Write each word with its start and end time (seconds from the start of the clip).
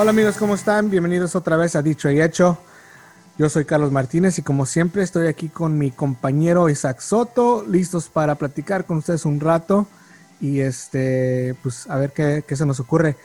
Hola 0.00 0.12
amigos, 0.12 0.38
¿cómo 0.38 0.54
están? 0.54 0.88
Bienvenidos 0.88 1.36
otra 1.36 1.58
vez 1.58 1.76
a 1.76 1.82
Dicho 1.82 2.10
y 2.10 2.22
Hecho. 2.22 2.56
Yo 3.36 3.50
soy 3.50 3.66
Carlos 3.66 3.92
Martínez 3.92 4.38
y 4.38 4.42
como 4.42 4.64
siempre 4.64 5.02
estoy 5.02 5.26
aquí 5.26 5.50
con 5.50 5.76
mi 5.76 5.90
compañero 5.90 6.70
Isaac 6.70 7.00
Soto, 7.00 7.66
listos 7.68 8.08
para 8.08 8.36
platicar 8.36 8.86
con 8.86 8.96
ustedes 8.96 9.26
un 9.26 9.40
rato 9.40 9.86
y 10.40 10.60
este, 10.60 11.54
pues 11.62 11.86
a 11.90 11.96
ver 11.98 12.12
qué, 12.12 12.42
se 12.56 12.64
nos 12.64 12.80
ocurre. 12.80 13.18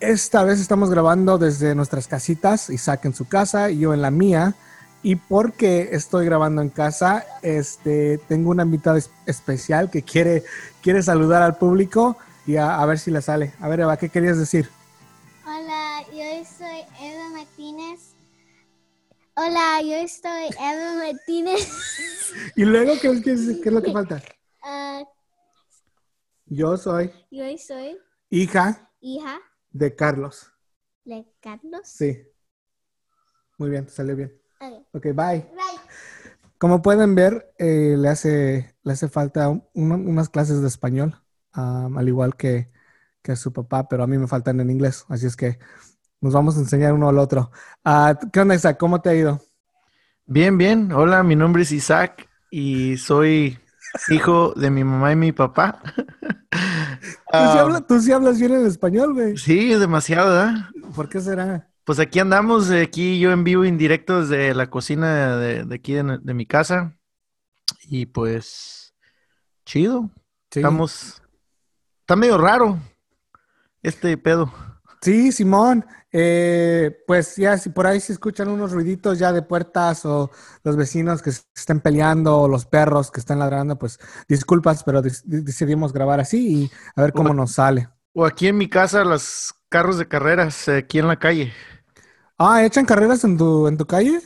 Esta 0.00 0.42
vez 0.42 0.58
estamos 0.58 0.90
grabando 0.90 1.38
desde 1.38 1.72
nuestras 1.76 2.08
casitas, 2.08 2.68
Isaac 2.68 3.04
en 3.04 3.14
su 3.14 3.28
casa 3.28 3.70
y 3.70 3.78
yo 3.78 3.94
en 3.94 4.02
la 4.02 4.10
mía. 4.10 4.56
Y 5.04 5.14
porque 5.14 5.90
estoy 5.92 6.26
grabando 6.26 6.62
en 6.62 6.70
casa, 6.70 7.24
este, 7.42 8.18
tengo 8.26 8.50
una 8.50 8.64
invitada 8.64 8.98
es- 8.98 9.10
especial 9.26 9.88
que 9.88 10.02
quiere, 10.02 10.42
quiere 10.82 11.00
saludar 11.00 11.42
al 11.42 11.58
público 11.58 12.16
y 12.44 12.56
a, 12.56 12.80
a 12.80 12.86
ver 12.86 12.98
si 12.98 13.12
le 13.12 13.22
sale. 13.22 13.52
A 13.60 13.68
ver, 13.68 13.78
Eva, 13.78 13.96
¿qué 13.96 14.08
querías 14.08 14.36
decir? 14.36 14.68
Hola, 15.44 15.81
yo 16.12 16.44
soy 16.44 16.84
Eva 17.00 17.28
Martínez. 17.30 18.14
Hola, 19.34 19.80
yo 19.82 20.06
soy 20.08 20.48
Eva 20.60 20.94
Martínez. 20.96 21.68
Y 22.56 22.64
luego, 22.64 22.92
¿qué, 23.00 23.20
qué 23.22 23.32
es, 23.32 23.40
qué 23.62 23.68
es 23.68 23.72
lo 23.72 23.82
que 23.82 23.92
falta? 23.92 24.22
Ah, 24.62 25.02
Yo 26.46 26.76
soy 26.76 27.10
yo 27.30 27.44
soy 27.58 27.98
hija 28.30 28.90
hija 29.00 29.38
de 29.70 29.94
Carlos. 29.94 30.50
de 31.04 31.26
Carlos. 31.40 31.82
Sí. 31.84 32.26
Muy 33.58 33.70
bien, 33.70 33.88
salió 33.88 34.16
bien. 34.16 34.32
Ok, 34.60 34.86
Ok, 34.94 35.02
bye. 35.04 35.14
bye. 35.14 35.48
Como 36.58 36.80
pueden 36.82 37.14
ver, 37.14 37.52
eh, 37.58 37.96
le, 37.98 38.08
hace, 38.08 38.74
le 38.82 38.92
hace 38.92 39.08
falta 39.08 39.48
un- 39.48 39.64
un- 39.74 40.08
unas 40.08 40.28
clases 40.28 40.60
de 40.62 40.68
español, 40.68 41.20
al 41.52 42.08
igual 42.08 42.36
que, 42.36 42.70
que 43.22 43.32
a 43.32 43.36
su 43.36 43.52
papá, 43.52 43.88
pero 43.88 44.04
a 44.04 44.06
mí 44.06 44.16
me 44.18 44.28
faltan 44.28 44.60
en 44.60 44.70
inglés, 44.70 45.04
así 45.08 45.26
es 45.26 45.36
que 45.36 45.58
nos 46.22 46.32
vamos 46.32 46.56
a 46.56 46.60
enseñar 46.60 46.94
uno 46.94 47.08
al 47.08 47.18
otro. 47.18 47.50
Ah, 47.84 48.18
¿Qué 48.32 48.40
onda, 48.40 48.54
Isaac? 48.54 48.78
¿Cómo 48.78 49.00
te 49.02 49.10
ha 49.10 49.14
ido? 49.14 49.40
Bien, 50.24 50.56
bien. 50.56 50.92
Hola, 50.92 51.22
mi 51.22 51.36
nombre 51.36 51.62
es 51.62 51.72
Isaac 51.72 52.28
y 52.50 52.96
soy 52.96 53.58
hijo 54.08 54.54
de 54.54 54.70
mi 54.70 54.84
mamá 54.84 55.12
y 55.12 55.16
mi 55.16 55.32
papá. 55.32 55.82
Tú 55.84 57.48
sí, 57.48 57.58
Ah, 57.58 57.60
hablas, 57.60 57.86
tú 57.86 58.00
sí 58.00 58.12
hablas 58.12 58.38
bien 58.38 58.52
en 58.52 58.66
español, 58.66 59.14
güey. 59.14 59.36
sí, 59.36 59.74
demasiado, 59.74 60.30
¿verdad? 60.30 60.54
¿Por 60.94 61.08
qué 61.08 61.20
será? 61.20 61.68
Pues 61.84 61.98
aquí 61.98 62.20
andamos, 62.20 62.70
eh, 62.70 62.82
aquí 62.82 63.18
yo 63.18 63.32
en 63.32 63.42
vivo, 63.42 63.64
indirecto 63.64 64.20
desde 64.20 64.54
la 64.54 64.70
cocina 64.70 65.36
de, 65.36 65.64
de 65.64 65.74
aquí 65.74 65.94
de, 65.94 66.18
de 66.22 66.34
mi 66.34 66.46
casa. 66.46 66.96
Y 67.88 68.06
pues, 68.06 68.94
chido. 69.64 70.10
Sí. 70.50 70.60
Estamos, 70.60 71.22
está 72.00 72.14
medio 72.14 72.38
raro 72.38 72.78
este 73.82 74.16
pedo. 74.16 74.52
Sí, 75.00 75.32
Simón. 75.32 75.84
Eh, 76.14 77.02
pues 77.06 77.36
ya, 77.36 77.56
si 77.56 77.70
por 77.70 77.86
ahí 77.86 77.98
se 77.98 78.12
escuchan 78.12 78.48
unos 78.48 78.72
ruiditos 78.72 79.18
ya 79.18 79.32
de 79.32 79.40
puertas 79.40 80.04
o 80.04 80.30
los 80.62 80.76
vecinos 80.76 81.22
que 81.22 81.32
se 81.32 81.42
estén 81.56 81.80
peleando 81.80 82.38
o 82.38 82.48
los 82.48 82.66
perros 82.66 83.10
que 83.10 83.20
están 83.20 83.38
ladrando, 83.38 83.78
pues 83.78 83.98
disculpas, 84.28 84.84
pero 84.84 85.00
decidimos 85.02 85.92
grabar 85.92 86.20
así 86.20 86.64
y 86.64 86.70
a 86.96 87.02
ver 87.02 87.12
cómo 87.12 87.32
nos 87.32 87.52
sale. 87.52 87.88
O 88.14 88.26
aquí 88.26 88.48
en 88.48 88.58
mi 88.58 88.68
casa, 88.68 89.04
los 89.04 89.54
carros 89.70 89.96
de 89.96 90.06
carreras, 90.06 90.68
eh, 90.68 90.78
aquí 90.78 90.98
en 90.98 91.08
la 91.08 91.18
calle. 91.18 91.52
Ah, 92.38 92.62
¿echan 92.64 92.84
carreras 92.84 93.24
en 93.24 93.38
tu, 93.38 93.66
en 93.66 93.78
tu 93.78 93.86
calle? 93.86 94.20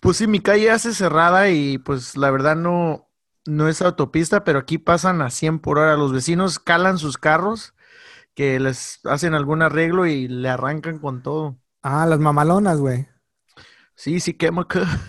Pues 0.00 0.18
sí, 0.18 0.26
mi 0.26 0.40
calle 0.40 0.70
hace 0.70 0.92
cerrada 0.92 1.48
y 1.48 1.78
pues 1.78 2.18
la 2.18 2.30
verdad 2.30 2.56
no, 2.56 3.08
no 3.46 3.68
es 3.68 3.80
autopista, 3.80 4.44
pero 4.44 4.58
aquí 4.58 4.76
pasan 4.76 5.22
a 5.22 5.30
100 5.30 5.60
por 5.60 5.78
hora. 5.78 5.96
Los 5.96 6.12
vecinos 6.12 6.58
calan 6.58 6.98
sus 6.98 7.16
carros, 7.16 7.74
que 8.34 8.60
les 8.60 9.00
hacen 9.04 9.34
algún 9.34 9.62
arreglo 9.62 10.06
y 10.06 10.28
le 10.28 10.48
arrancan 10.48 10.98
con 10.98 11.22
todo. 11.22 11.58
Ah, 11.82 12.04
las 12.06 12.18
mamalonas, 12.18 12.78
güey. 12.80 13.06
Sí, 13.96 14.20
sí 14.20 14.34
quema. 14.34 14.66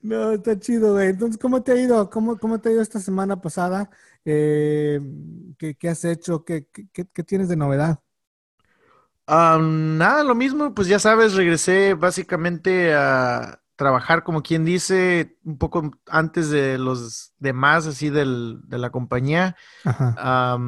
No, 0.00 0.32
está 0.32 0.58
chido, 0.58 0.92
güey. 0.94 1.08
Entonces, 1.10 1.38
¿cómo 1.38 1.62
te 1.62 1.72
ha 1.72 1.76
ido? 1.80 2.08
¿Cómo, 2.10 2.38
cómo 2.38 2.60
te 2.60 2.68
ha 2.68 2.72
ido 2.72 2.82
esta 2.82 3.00
semana 3.00 3.40
pasada? 3.40 3.90
Eh, 4.24 5.00
¿qué, 5.58 5.74
qué 5.76 5.88
has 5.88 6.04
hecho? 6.04 6.44
¿Qué, 6.44 6.66
qué- 6.72 7.06
qué- 7.12 7.24
tienes 7.24 7.48
de 7.48 7.56
novedad? 7.56 8.00
Ah, 9.26 9.58
nada, 9.60 10.24
lo 10.24 10.34
mismo, 10.34 10.74
pues 10.74 10.88
ya 10.88 10.98
sabes, 10.98 11.34
regresé 11.34 11.94
básicamente 11.94 12.92
a 12.94 13.61
trabajar, 13.82 14.22
como 14.22 14.42
quien 14.42 14.64
dice, 14.64 15.36
un 15.44 15.58
poco 15.58 15.90
antes 16.08 16.50
de 16.50 16.78
los 16.78 17.32
demás, 17.38 17.86
así 17.88 18.10
del, 18.10 18.60
de 18.64 18.78
la 18.78 18.90
compañía. 18.90 19.56
Ajá. 19.84 20.58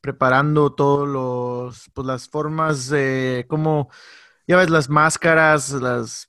preparando 0.00 0.72
todos 0.72 1.06
los, 1.08 1.88
pues 1.94 2.04
las 2.04 2.28
formas 2.28 2.88
de 2.88 3.46
cómo, 3.48 3.88
ya 4.48 4.56
ves, 4.56 4.68
las 4.68 4.88
máscaras, 4.88 5.70
las 5.70 6.28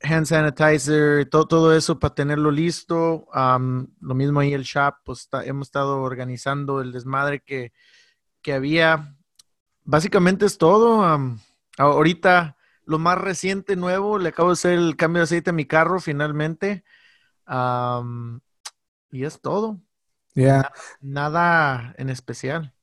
hand 0.00 0.26
sanitizer, 0.26 1.28
todo, 1.28 1.48
todo 1.48 1.74
eso 1.74 1.98
para 1.98 2.14
tenerlo 2.14 2.52
listo. 2.52 3.26
lo 3.34 4.14
mismo 4.14 4.38
ahí 4.38 4.52
el 4.52 4.62
shop, 4.62 4.94
pues 5.04 5.22
está- 5.22 5.44
hemos 5.44 5.66
estado 5.66 6.00
organizando 6.02 6.80
el 6.80 6.92
desmadre 6.92 7.40
que, 7.40 7.72
que 8.42 8.52
había. 8.52 9.16
Básicamente 9.84 10.46
es 10.46 10.56
todo. 10.56 11.04
ahorita 11.78 12.56
lo 12.90 12.98
más 12.98 13.18
reciente, 13.18 13.76
nuevo, 13.76 14.18
le 14.18 14.30
acabo 14.30 14.50
de 14.50 14.54
hacer 14.54 14.72
el 14.74 14.96
cambio 14.96 15.20
de 15.20 15.24
aceite 15.24 15.50
a 15.50 15.52
mi 15.54 15.66
carro 15.66 16.00
finalmente. 16.00 16.84
am, 17.46 18.40
y 19.10 19.24
es 19.24 19.40
todo. 19.40 19.80
Ya. 20.34 20.70
Nada 21.00 21.94
en 21.98 22.10
especial. 22.10 22.74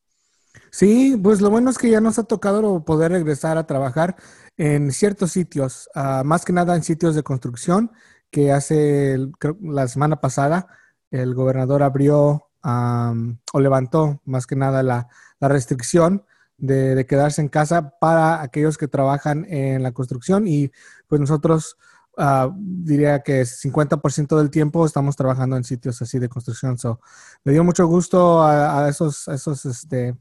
Sí, 0.71 1.17
pues 1.21 1.41
lo 1.41 1.49
bueno 1.49 1.69
es 1.69 1.77
que 1.77 1.89
ya 1.89 2.01
nos 2.01 2.19
ha 2.19 2.23
tocado 2.23 2.83
poder 2.85 3.11
regresar 3.11 3.57
a 3.57 3.65
trabajar 3.67 4.15
en 4.57 4.91
ciertos 4.91 5.31
sitios, 5.31 5.89
ah, 5.95 6.23
más 6.25 6.45
que 6.45 6.53
nada 6.53 6.75
en 6.75 6.83
sitios 6.83 7.15
de 7.15 7.23
construcción, 7.23 7.91
que 8.31 8.51
hace, 8.51 9.13
el- 9.13 9.31
creo, 9.39 9.57
la 9.61 9.87
semana 9.87 10.19
pasada 10.21 10.67
el 11.11 11.33
gobernador 11.35 11.83
abrió 11.83 12.49
am, 12.61 13.39
o 13.53 13.59
levantó 13.61 14.21
más 14.25 14.45
que 14.47 14.55
nada 14.55 14.83
la, 14.83 15.07
la 15.39 15.47
restricción 15.47 16.25
de, 16.57 17.05
quedarse 17.07 17.41
en 17.41 17.49
casa 17.49 17.91
para 17.99 18.41
aquellos 18.41 18.77
que 18.77 18.87
trabajan 18.87 19.45
en 19.49 19.83
la 19.83 19.91
construcción 19.91 20.47
y 20.47 20.71
pues 21.07 21.21
nosotros 21.21 21.77
ah, 22.17 22.51
diría 22.55 23.21
que 23.21 23.43
50% 23.43 24.37
del 24.37 24.49
tiempo 24.49 24.85
estamos 24.85 25.15
trabajando 25.15 25.57
en 25.57 25.63
sitios 25.63 26.01
así 26.01 26.19
de 26.19 26.29
construcción. 26.29 26.77
So, 26.77 26.99
me 27.43 27.51
dio 27.53 27.63
mucho 27.63 27.85
gusto 27.87 28.43
a, 28.43 28.89
esos, 28.89 29.27
esos, 29.27 29.65
este, 29.65 30.15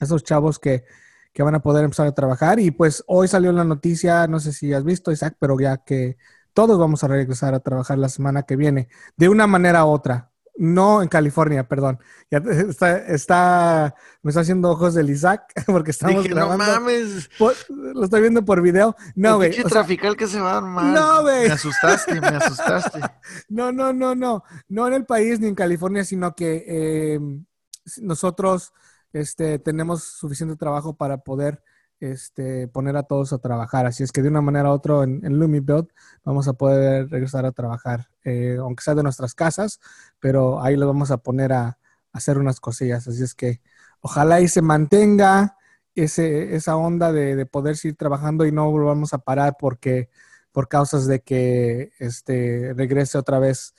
esos 0.00 0.24
chavos 0.24 0.58
que, 0.58 0.84
que 1.32 1.42
van 1.42 1.54
a 1.54 1.62
poder 1.62 1.84
empezar 1.84 2.06
a 2.06 2.14
trabajar. 2.14 2.58
Y 2.60 2.70
pues 2.70 3.04
hoy 3.06 3.28
salió 3.28 3.52
la 3.52 3.64
noticia, 3.64 4.26
no 4.26 4.40
sé 4.40 4.52
si 4.52 4.72
has 4.72 4.84
visto, 4.84 5.12
Isaac, 5.12 5.36
pero 5.38 5.58
ya 5.60 5.78
que 5.78 6.16
todos 6.54 6.78
vamos 6.78 7.04
a 7.04 7.08
regresar 7.08 7.54
a 7.54 7.60
trabajar 7.60 7.98
la 7.98 8.08
semana 8.08 8.42
que 8.42 8.56
viene, 8.56 8.88
de 9.16 9.28
una 9.28 9.46
manera 9.46 9.84
u 9.84 9.88
otra. 9.90 10.31
No 10.64 11.02
en 11.02 11.08
California, 11.08 11.66
perdón. 11.66 11.98
Ya 12.30 12.38
está, 12.38 12.96
está, 12.98 13.96
me 14.22 14.28
está 14.30 14.42
haciendo 14.42 14.70
ojos 14.70 14.94
del 14.94 15.10
Isaac 15.10 15.52
porque 15.66 15.90
estamos 15.90 16.22
Dije, 16.22 16.28
no 16.36 16.46
grabando. 16.48 16.64
mames. 16.64 17.28
por- 17.36 17.56
lo 17.68 18.04
estoy 18.04 18.20
viendo 18.20 18.44
por 18.44 18.62
video. 18.62 18.94
No, 19.16 19.36
güey. 19.38 19.50
pinche 19.50 19.66
o 19.66 19.68
sea, 19.68 19.80
trafical 19.80 20.16
que 20.16 20.28
se 20.28 20.38
va 20.38 20.52
a 20.52 20.56
armar. 20.58 20.84
No, 20.84 21.22
güey. 21.22 21.48
Me 21.48 21.54
asustaste, 21.54 22.20
me 22.20 22.28
asustaste. 22.28 23.00
No, 23.48 23.72
no, 23.72 23.92
no, 23.92 24.14
no. 24.14 24.44
No 24.68 24.86
en 24.86 24.94
el 24.94 25.04
país 25.04 25.40
ni 25.40 25.48
en 25.48 25.56
California, 25.56 26.04
sino 26.04 26.34
que 26.36 26.64
eh, 26.68 27.20
nosotros 28.00 28.72
este, 29.12 29.58
tenemos 29.58 30.04
suficiente 30.04 30.54
trabajo 30.56 30.96
para 30.96 31.18
poder 31.18 31.60
este, 32.02 32.68
poner 32.68 32.96
a 32.96 33.04
todos 33.04 33.32
a 33.32 33.38
trabajar. 33.38 33.86
Así 33.86 34.02
es 34.02 34.12
que 34.12 34.22
de 34.22 34.28
una 34.28 34.40
manera 34.40 34.70
u 34.70 34.72
otra 34.72 35.04
en, 35.04 35.24
en 35.24 35.86
vamos 36.24 36.48
a 36.48 36.52
poder 36.54 37.08
regresar 37.08 37.46
a 37.46 37.52
trabajar, 37.52 38.08
eh, 38.24 38.56
aunque 38.60 38.82
sea 38.82 38.94
de 38.94 39.02
nuestras 39.02 39.34
casas, 39.34 39.80
pero 40.20 40.62
ahí 40.62 40.76
lo 40.76 40.86
vamos 40.86 41.10
a 41.10 41.18
poner 41.18 41.52
a, 41.52 41.78
hacer 42.12 42.38
unas 42.38 42.60
cosillas. 42.60 43.08
Así 43.08 43.22
es 43.22 43.34
que 43.34 43.62
ojalá 44.00 44.40
y 44.40 44.48
se 44.48 44.62
mantenga 44.62 45.56
ese, 45.94 46.54
esa 46.56 46.76
onda 46.76 47.12
de, 47.12 47.36
de 47.36 47.46
poder 47.46 47.76
seguir 47.76 47.96
trabajando 47.96 48.44
y 48.44 48.52
no 48.52 48.70
volvamos 48.70 49.14
a 49.14 49.18
parar 49.18 49.56
porque 49.58 50.10
por 50.52 50.68
causas 50.68 51.06
de 51.06 51.20
que 51.20 51.92
este, 51.98 52.74
regrese 52.74 53.16
otra 53.16 53.38
vez 53.38 53.74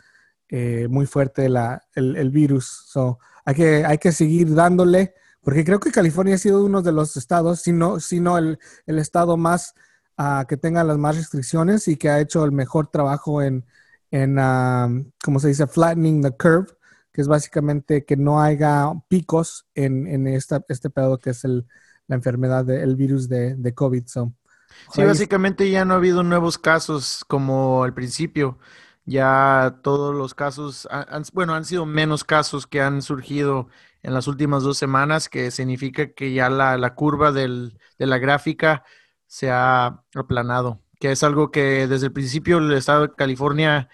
eh, 0.49 0.87
muy 0.89 1.05
fuerte 1.05 1.45
el, 1.45 1.57
el 1.95 2.29
virus. 2.31 2.85
So, 2.87 3.19
hay, 3.45 3.55
que, 3.55 3.85
hay 3.85 3.97
que 3.97 4.11
seguir 4.11 4.53
dándole, 4.53 5.13
porque 5.43 5.65
creo 5.65 5.79
que 5.79 5.91
California 5.91 6.35
ha 6.35 6.39
sido 6.39 6.63
uno 6.63 6.81
de 6.81 6.91
los 6.91 7.17
estados, 7.17 7.61
si 7.61 7.71
no, 7.71 7.99
si 7.99 8.19
no 8.19 8.37
el, 8.37 8.59
el 8.85 8.99
estado 8.99 9.37
más 9.37 9.73
uh, 10.17 10.45
que 10.47 10.57
tenga 10.57 10.83
las 10.83 10.97
más 10.97 11.17
restricciones 11.17 11.87
y 11.87 11.97
que 11.97 12.09
ha 12.09 12.19
hecho 12.19 12.43
el 12.45 12.51
mejor 12.51 12.87
trabajo 12.87 13.41
en, 13.41 13.65
en 14.11 14.39
um, 14.39 15.11
como 15.23 15.39
se 15.39 15.49
dice, 15.49 15.67
flattening 15.67 16.21
the 16.21 16.31
curve, 16.31 16.67
que 17.11 17.21
es 17.21 17.27
básicamente 17.27 18.05
que 18.05 18.15
no 18.15 18.41
haya 18.41 18.91
picos 19.07 19.67
en, 19.75 20.07
en 20.07 20.27
esta, 20.27 20.63
este 20.69 20.89
pedo 20.89 21.19
que 21.19 21.31
es 21.31 21.43
el, 21.43 21.67
la 22.07 22.15
enfermedad 22.15 22.65
del 22.65 22.95
virus 22.95 23.27
de, 23.27 23.55
de 23.55 23.73
COVID. 23.73 24.07
So, 24.07 24.33
Sí, 24.93 25.03
básicamente 25.03 25.69
ya 25.69 25.85
no 25.85 25.93
ha 25.93 25.97
habido 25.97 26.23
nuevos 26.23 26.57
casos 26.57 27.23
como 27.27 27.83
al 27.83 27.93
principio. 27.93 28.59
Ya 29.05 29.79
todos 29.83 30.15
los 30.15 30.33
casos, 30.33 30.87
han- 30.91 31.23
bueno, 31.33 31.53
han 31.55 31.65
sido 31.65 31.85
menos 31.85 32.23
casos 32.23 32.67
que 32.67 32.81
han 32.81 33.01
surgido 33.01 33.67
en 34.01 34.13
las 34.13 34.27
últimas 34.27 34.63
dos 34.63 34.77
semanas, 34.77 35.27
que 35.29 35.51
significa 35.51 36.13
que 36.13 36.33
ya 36.33 36.49
la, 36.49 36.77
la 36.77 36.95
curva 36.95 37.31
del- 37.31 37.77
de 37.99 38.07
la 38.07 38.17
gráfica 38.17 38.83
se 39.27 39.51
ha 39.51 40.03
aplanado, 40.15 40.81
que 40.99 41.11
es 41.11 41.23
algo 41.23 41.51
que 41.51 41.87
desde 41.87 42.07
el 42.07 42.13
principio 42.13 42.59
el 42.59 42.71
estado 42.73 43.07
de 43.07 43.13
California 43.15 43.89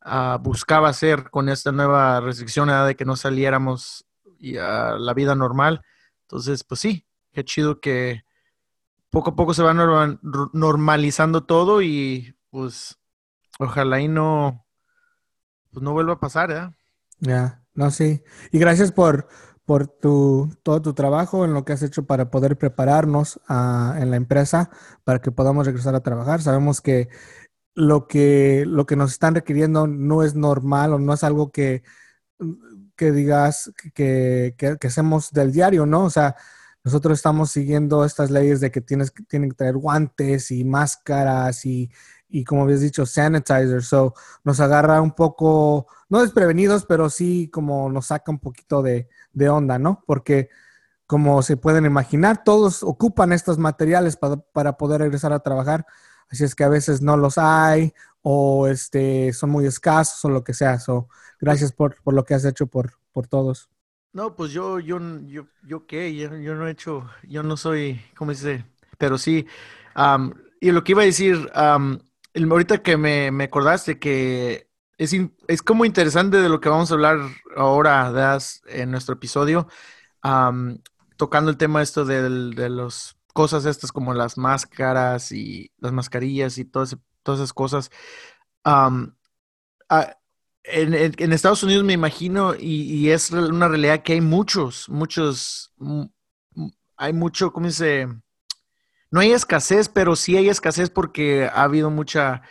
ah, 0.00 0.38
buscaba 0.42 0.88
hacer 0.90 1.30
con 1.30 1.48
esta 1.48 1.72
nueva 1.72 2.20
restricción 2.20 2.68
de 2.86 2.96
que 2.96 3.04
no 3.04 3.16
saliéramos 3.16 4.06
a 4.60 4.96
la 4.98 5.14
vida 5.14 5.34
normal. 5.34 5.82
Entonces, 6.22 6.64
pues 6.64 6.80
sí, 6.80 7.06
qué 7.32 7.44
chido 7.44 7.80
que 7.80 8.24
poco 9.10 9.30
a 9.30 9.36
poco 9.36 9.54
se 9.54 9.62
va 9.62 9.74
normalizando 10.52 11.44
todo 11.44 11.82
y 11.82 12.36
pues 12.50 12.98
ojalá 13.58 14.00
y 14.00 14.08
no, 14.08 14.64
pues 15.72 15.82
no 15.82 15.92
vuelva 15.92 16.14
a 16.14 16.20
pasar, 16.20 16.48
¿verdad? 16.48 16.72
Ya, 17.20 17.62
no, 17.74 17.90
sí. 17.90 18.22
Y 18.50 18.58
gracias 18.58 18.92
por, 18.92 19.28
por 19.64 19.86
tu, 19.86 20.50
todo 20.62 20.82
tu 20.82 20.94
trabajo 20.94 21.44
en 21.44 21.54
lo 21.54 21.64
que 21.64 21.72
has 21.72 21.82
hecho 21.82 22.06
para 22.06 22.30
poder 22.30 22.58
prepararnos 22.58 23.40
ah, 23.48 23.96
en 23.98 24.10
la 24.10 24.16
empresa 24.16 24.70
para 25.04 25.20
que 25.20 25.30
podamos 25.30 25.66
regresar 25.66 25.94
a 25.94 26.02
trabajar. 26.02 26.42
Sabemos 26.42 26.80
que 26.80 27.08
lo 27.74 28.06
que, 28.06 28.64
lo 28.66 28.86
que 28.86 28.96
nos 28.96 29.12
están 29.12 29.34
requiriendo 29.34 29.86
no 29.86 30.22
es 30.22 30.34
normal 30.34 30.92
o 30.94 30.98
no 30.98 31.14
es 31.14 31.24
algo 31.24 31.50
que, 31.52 31.82
que 32.96 33.12
digas 33.12 33.72
que, 33.94 34.54
que, 34.58 34.86
hacemos 34.86 35.30
del 35.32 35.52
diario, 35.52 35.86
¿no? 35.86 36.04
O 36.04 36.10
sea, 36.10 36.36
nosotros 36.84 37.18
estamos 37.18 37.50
siguiendo 37.50 38.04
estas 38.04 38.30
leyes 38.30 38.60
de 38.60 38.70
que 38.70 38.80
tienes, 38.80 39.12
tienen 39.28 39.50
que 39.50 39.56
traer 39.56 39.76
guantes 39.76 40.50
y 40.50 40.64
máscaras 40.64 41.64
y, 41.64 41.90
y 42.32 42.44
como 42.44 42.62
habías 42.62 42.80
dicho, 42.80 43.04
sanitizer. 43.04 43.82
So, 43.82 44.14
nos 44.42 44.58
agarra 44.58 45.02
un 45.02 45.12
poco, 45.12 45.86
no 46.08 46.22
desprevenidos, 46.22 46.86
pero 46.86 47.10
sí 47.10 47.48
como 47.52 47.90
nos 47.90 48.06
saca 48.06 48.32
un 48.32 48.38
poquito 48.38 48.82
de, 48.82 49.08
onda, 49.48 49.78
¿no? 49.78 50.02
Porque 50.06 50.48
como 51.06 51.42
se 51.42 51.58
pueden 51.58 51.84
imaginar, 51.84 52.42
todos 52.42 52.82
ocupan 52.82 53.32
estos 53.32 53.58
materiales 53.58 54.16
para, 54.16 54.36
para 54.36 54.76
poder 54.78 55.02
regresar 55.02 55.32
a 55.32 55.40
trabajar. 55.40 55.86
Así 56.30 56.42
es 56.44 56.54
que 56.54 56.64
a 56.64 56.68
veces 56.68 57.02
no 57.02 57.18
los 57.18 57.36
hay 57.36 57.92
o 58.22 58.66
este, 58.66 59.34
son 59.34 59.50
muy 59.50 59.66
escasos 59.66 60.24
o 60.24 60.30
lo 60.30 60.42
que 60.42 60.54
sea. 60.54 60.78
So, 60.78 61.08
gracias 61.38 61.72
por, 61.72 62.02
por 62.02 62.14
lo 62.14 62.24
que 62.24 62.32
has 62.32 62.46
hecho 62.46 62.66
por, 62.66 62.94
por 63.12 63.26
todos. 63.26 63.68
No, 64.14 64.34
pues 64.34 64.52
yo, 64.52 64.80
yo, 64.80 64.98
yo, 65.26 65.46
yo 65.62 65.86
qué, 65.86 66.14
yo, 66.14 66.34
yo 66.36 66.54
no 66.54 66.66
he 66.66 66.70
hecho, 66.70 67.08
yo 67.28 67.42
no 67.42 67.58
soy, 67.58 68.00
¿cómo 68.16 68.30
dice? 68.30 68.64
Pero 68.96 69.18
sí, 69.18 69.46
y 70.60 70.70
lo 70.70 70.84
que 70.84 70.92
iba 70.92 71.02
a 71.02 71.06
decir, 71.06 71.50
el- 72.34 72.50
ahorita 72.50 72.82
que 72.82 72.96
me, 72.96 73.30
acordaste 73.44 73.98
que 73.98 74.68
es, 74.98 75.14
es 75.48 75.62
como 75.62 75.84
interesante 75.84 76.38
de 76.38 76.48
lo 76.48 76.60
que 76.60 76.68
vamos 76.68 76.90
a 76.90 76.94
hablar 76.94 77.18
ahora, 77.56 78.10
¿verdad? 78.10 78.42
En 78.66 78.90
nuestro 78.90 79.14
episodio, 79.14 79.68
tocando 81.16 81.50
el 81.50 81.56
tema 81.56 81.82
esto 81.82 82.04
del- 82.04 82.54
de 82.54 82.70
las 82.70 83.16
cosas 83.34 83.64
estas 83.64 83.92
como 83.92 84.14
las 84.14 84.36
máscaras 84.38 85.32
y 85.32 85.72
las 85.78 85.92
mascarillas 85.92 86.58
y 86.58 86.64
todo 86.64 86.84
todas 87.22 87.40
esas 87.40 87.52
cosas. 87.52 87.90
Ah, 89.88 90.16
en, 90.64 91.32
Estados 91.32 91.62
Unidos 91.62 91.84
me 91.84 91.92
imagino, 91.92 92.54
y, 92.54 92.82
y 92.94 93.10
es 93.10 93.30
una 93.30 93.68
realidad 93.68 94.02
que 94.02 94.14
hay 94.14 94.20
muchos, 94.20 94.88
muchos, 94.88 95.72
hay 96.96 97.12
mucho, 97.12 97.52
¿cómo 97.52 97.66
dice? 97.66 98.08
No 99.12 99.20
hay 99.20 99.32
escasez, 99.32 99.88
pero 99.88 100.16
sí 100.16 100.36
hay 100.36 100.48
escasez 100.48 100.90
porque 100.90 101.44
ha 101.46 101.62
habido 101.64 101.90
mucha 101.90 102.42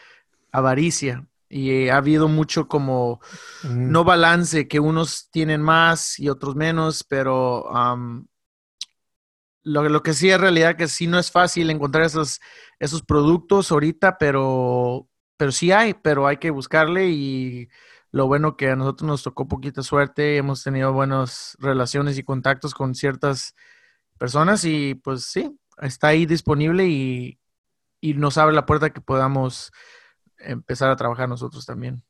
avaricia 0.52 1.28
y 1.50 1.90
ha 1.90 1.98
habido 1.98 2.30
mucho 2.30 2.68
como 2.70 3.20
Mm. 3.64 3.92
no 3.92 4.04
balance, 4.04 4.68
que 4.68 4.80
unos 4.80 5.30
tienen 5.32 5.62
más 5.62 6.20
y 6.20 6.30
otros 6.30 6.56
menos, 6.56 7.04
pero 7.04 7.66
lo, 9.64 9.88
lo 9.90 10.04
que 10.04 10.14
sí 10.14 10.30
es 10.30 10.40
realidad 10.40 10.76
que 10.76 10.88
sí 10.88 11.08
no 11.08 11.20
es 11.20 11.32
fácil 11.32 11.70
encontrar 11.70 12.04
esos, 12.06 12.40
esos 12.80 13.04
productos 13.04 13.72
ahorita, 13.72 14.18
pero, 14.18 15.08
pero 15.38 15.52
sí 15.52 15.72
hay, 15.72 15.94
pero 15.94 16.28
hay 16.28 16.38
que 16.38 16.50
buscarle 16.50 17.10
y 17.10 17.70
lo 18.12 18.28
bueno 18.28 18.58
que 18.58 18.70
a 18.70 18.76
nosotros 18.76 19.08
nos 19.08 19.24
tocó 19.24 19.48
poquita 19.48 19.84
suerte, 19.84 20.38
hemos 20.38 20.64
tenido 20.64 20.94
buenas 20.94 21.56
relaciones 21.60 22.18
y 22.18 22.24
contactos 22.24 22.74
con 22.74 22.96
ciertas 22.96 23.56
personas 24.18 24.66
y 24.66 24.96
pues 24.96 25.26
sí, 25.26 25.58
está 25.82 26.10
ahí 26.10 26.26
disponible 26.26 26.88
y, 26.88 27.40
y 28.00 28.14
nos 28.14 28.38
abre 28.38 28.56
la 28.56 28.66
puerta 28.66 28.92
que 28.92 29.02
podamos 29.02 29.72
empezar 30.38 30.90
a 30.90 30.96
trabajar 30.96 31.28
nosotros 31.30 31.66
también. 31.66 32.04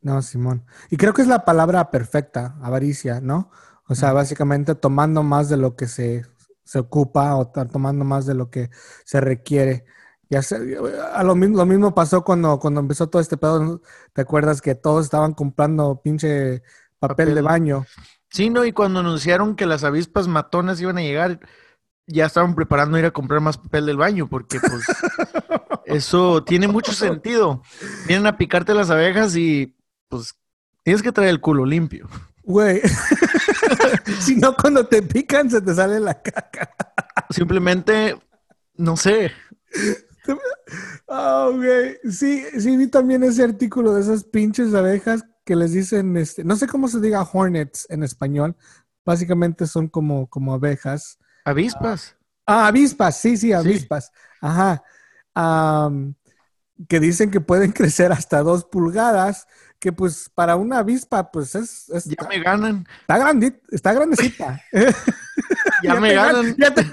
No, 0.00 0.22
Simón. 0.22 0.64
Y 0.90 0.96
creo 0.96 1.12
que 1.12 1.22
es 1.22 1.28
la 1.28 1.44
palabra 1.44 1.90
perfecta, 1.90 2.56
avaricia, 2.62 3.20
¿no? 3.20 3.50
O 3.88 3.94
sea, 3.94 4.12
básicamente 4.12 4.74
tomando 4.74 5.22
más 5.22 5.48
de 5.48 5.56
lo 5.56 5.74
que 5.76 5.88
se, 5.88 6.24
se 6.64 6.78
ocupa 6.78 7.34
o 7.36 7.48
tomando 7.48 8.04
más 8.04 8.26
de 8.26 8.34
lo 8.34 8.50
que 8.50 8.70
se 9.04 9.20
requiere. 9.20 9.86
Ya 10.30 10.42
sé, 10.42 10.76
a 11.14 11.24
lo 11.24 11.34
mismo, 11.34 11.56
lo 11.56 11.66
mismo 11.66 11.94
pasó 11.94 12.22
cuando, 12.22 12.58
cuando 12.60 12.80
empezó 12.80 13.08
todo 13.08 13.20
este 13.22 13.36
pedo. 13.38 13.82
¿Te 14.12 14.22
acuerdas 14.22 14.60
que 14.60 14.74
todos 14.74 15.04
estaban 15.06 15.34
comprando 15.34 16.00
pinche 16.02 16.62
papel, 16.98 17.34
de 17.34 17.42
Papel. 17.42 17.42
baño? 17.42 17.86
Sí, 18.30 18.50
no, 18.50 18.64
y 18.64 18.72
cuando 18.72 19.00
anunciaron 19.00 19.56
que 19.56 19.66
las 19.66 19.84
avispas 19.84 20.28
matonas 20.28 20.80
iban 20.80 20.98
a 20.98 21.02
llegar, 21.02 21.40
ya 22.08 22.26
estaban 22.26 22.54
preparando 22.54 22.98
ir 22.98 23.04
a 23.04 23.12
comprar 23.12 23.40
más 23.40 23.58
papel 23.58 23.86
del 23.86 23.96
baño, 23.96 24.28
porque 24.28 24.58
pues 24.58 24.82
eso 25.86 26.42
tiene 26.42 26.66
mucho 26.66 26.92
sentido. 26.92 27.62
Vienen 28.06 28.26
a 28.26 28.36
picarte 28.36 28.74
las 28.74 28.90
abejas 28.90 29.36
y 29.36 29.76
pues 30.08 30.34
tienes 30.82 31.02
que 31.02 31.12
traer 31.12 31.30
el 31.30 31.40
culo 31.40 31.64
limpio. 31.64 32.08
Güey. 32.42 32.80
si 34.20 34.34
no, 34.36 34.56
cuando 34.56 34.86
te 34.86 35.02
pican 35.02 35.50
se 35.50 35.60
te 35.60 35.74
sale 35.74 36.00
la 36.00 36.20
caca. 36.20 36.70
Simplemente, 37.30 38.18
no 38.74 38.96
sé, 38.96 39.30
Oh, 41.06 41.52
güey. 41.54 41.96
Sí, 42.10 42.44
sí, 42.58 42.76
vi 42.76 42.88
también 42.88 43.22
ese 43.22 43.42
artículo 43.42 43.94
de 43.94 44.02
esas 44.02 44.24
pinches 44.24 44.74
abejas 44.74 45.24
que 45.44 45.56
les 45.56 45.72
dicen, 45.72 46.16
este, 46.16 46.44
no 46.44 46.56
sé 46.56 46.66
cómo 46.66 46.88
se 46.88 47.00
diga 47.00 47.22
hornets 47.22 47.86
en 47.88 48.02
español. 48.02 48.56
Básicamente 49.04 49.66
son 49.66 49.88
como, 49.88 50.28
como 50.28 50.52
abejas. 50.52 51.18
Avispas. 51.48 52.16
Ah, 52.46 52.66
avispas, 52.68 53.20
sí, 53.20 53.36
sí, 53.36 53.52
avispas. 53.52 54.10
Ajá. 54.40 54.82
Am, 55.34 56.14
que 56.88 57.00
dicen 57.00 57.30
que 57.30 57.40
pueden 57.40 57.72
crecer 57.78 58.12
hasta 58.12 58.42
dos 58.42 58.64
pulgadas, 58.64 59.46
que 59.78 59.92
pues 59.92 60.30
para 60.34 60.56
una 60.56 60.78
avispa, 60.78 61.30
pues 61.30 61.54
es, 61.54 61.88
es- 61.90 62.04
Ya 62.04 62.12
está, 62.12 62.28
me 62.28 62.40
ganan, 62.40 62.86
está 63.00 63.18
grandita, 63.18 63.58
está 63.70 63.92
grandecita. 63.92 64.60
ya 65.82 65.94
me 66.00 66.14
ganan. 66.14 66.56
Ya 66.56 66.74
te, 66.74 66.84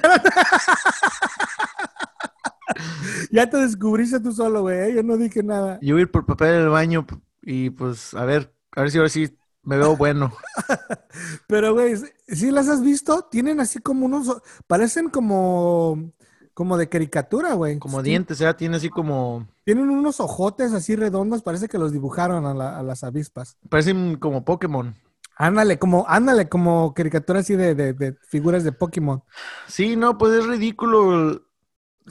Ya 3.31 3.49
te 3.49 3.57
descubriste 3.57 4.19
tú 4.19 4.31
solo, 4.31 4.61
güey. 4.61 4.91
¿eh? 4.91 4.95
Yo 4.95 5.03
no 5.03 5.17
dije 5.17 5.43
nada. 5.43 5.79
Yo 5.81 5.95
voy 5.95 6.05
por 6.05 6.25
papel 6.25 6.53
del 6.53 6.69
baño 6.69 7.05
y 7.41 7.69
pues 7.69 8.13
a 8.13 8.25
ver, 8.25 8.53
a 8.71 8.81
ver 8.81 8.91
si 8.91 8.97
ahora 8.97 9.09
sí 9.09 9.37
me 9.65 9.77
veo 9.77 9.95
bueno. 9.97 10.31
Pero, 11.47 11.73
güey, 11.73 11.95
¿sí 12.27 12.51
las 12.51 12.67
has 12.69 12.81
visto? 12.81 13.23
Tienen 13.31 13.59
así 13.59 13.79
como 13.79 14.05
unos, 14.05 14.41
parecen 14.67 15.09
como, 15.09 16.11
como 16.53 16.77
de 16.77 16.89
caricatura, 16.89 17.53
güey. 17.53 17.79
Como 17.79 18.01
Sí, 18.01 18.03
dientes, 18.03 18.39
ya 18.39 18.57
tiene 18.57 18.75
así 18.77 18.89
como, 18.89 19.47
Tienen 19.63 19.89
unos 19.91 20.19
ojotes 20.21 20.73
así 20.73 20.95
redondos, 20.95 21.43
parece 21.43 21.67
que 21.67 21.77
los 21.77 21.91
dibujaron 21.91 22.45
a, 22.47 22.53
la- 22.55 22.79
a 22.79 22.83
las 22.83 23.03
avispas. 23.03 23.57
parecen 23.69 24.17
como 24.17 24.43
Pokémon. 24.43 24.95
Ándale, 25.37 25.79
como, 25.79 26.05
ándale, 26.07 26.47
como 26.49 26.93
caricatura 26.93 27.39
así 27.39 27.55
de, 27.55 27.75
de- 27.75 27.93
de 27.93 28.13
figuras 28.29 28.63
de 28.63 28.71
Pokémon. 28.71 29.23
Sí, 29.67 29.95
no, 29.95 30.17
pues 30.17 30.33
es 30.33 30.45
ridículo. 30.45 31.43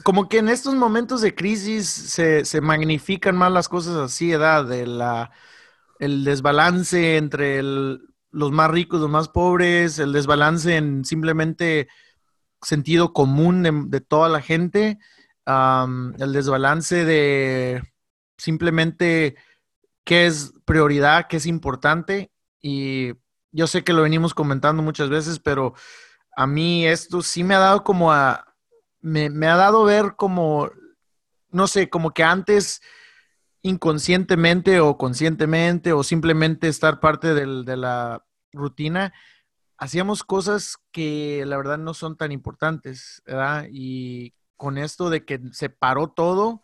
Como 0.03 0.29
que 0.29 0.39
en 0.39 0.49
estos 0.49 0.75
momentos 0.75 1.21
de 1.21 1.35
crisis 1.35 1.89
se, 1.89 2.45
se 2.45 2.61
magnifican 2.61 3.35
más 3.37 3.51
las 3.51 3.69
cosas 3.69 3.95
así, 3.97 4.31
¿verdad? 4.31 4.65
De 4.67 4.87
la, 4.87 5.31
el 5.99 6.23
desbalance 6.23 7.17
entre 7.17 7.61
los 7.63 8.51
más 8.51 8.69
ricos, 8.69 8.99
los 8.99 9.09
más 9.09 9.29
pobres, 9.29 9.99
el 9.99 10.13
desbalance 10.13 10.75
en 10.75 11.05
simplemente 11.05 11.87
sentido 12.61 13.13
común 13.13 13.89
de, 13.89 14.01
toda 14.01 14.27
la 14.27 14.41
gente, 14.41 14.99
el 15.45 16.33
desbalance 16.33 17.05
de 17.05 17.81
simplemente 18.37 19.35
qué 20.03 20.25
es 20.25 20.53
prioridad, 20.65 21.27
qué 21.27 21.37
es 21.37 21.45
importante. 21.45 22.31
Y 22.61 23.13
yo 23.51 23.67
sé 23.67 23.83
que 23.83 23.93
lo 23.93 24.01
venimos 24.01 24.33
comentando 24.33 24.83
muchas 24.83 25.09
veces, 25.09 25.39
pero 25.39 25.73
a 26.35 26.47
mí 26.47 26.85
esto 26.85 27.21
sí 27.21 27.43
me 27.43 27.55
ha 27.55 27.59
dado 27.59 27.83
como 27.83 28.11
a, 28.11 28.55
me, 28.99 29.29
me 29.29 29.47
ha 29.47 29.55
dado 29.55 29.85
ver 29.85 30.15
como, 30.17 30.69
no 31.51 31.67
sé, 31.67 31.89
como 31.89 32.11
que 32.11 32.23
antes 32.23 32.81
inconscientemente 33.65 34.79
o 34.79 34.95
conscientemente 34.95 35.91
o 35.91 36.03
simplemente 36.03 36.67
estar 36.67 36.99
parte 36.99 37.33
de 37.33 37.77
la 37.77 38.23
rutina, 38.53 39.11
hacíamos 39.77 40.23
cosas 40.23 40.77
que 40.91 41.43
la 41.47 41.57
verdad 41.57 41.79
no 41.79 41.95
son 41.95 42.15
tan 42.15 42.31
importantes, 42.31 43.23
¿verdad? 43.25 43.65
Y 43.71 44.35
con 44.55 44.77
esto 44.77 45.09
de 45.09 45.25
que 45.25 45.41
se 45.51 45.69
paró 45.69 46.09
todo, 46.11 46.61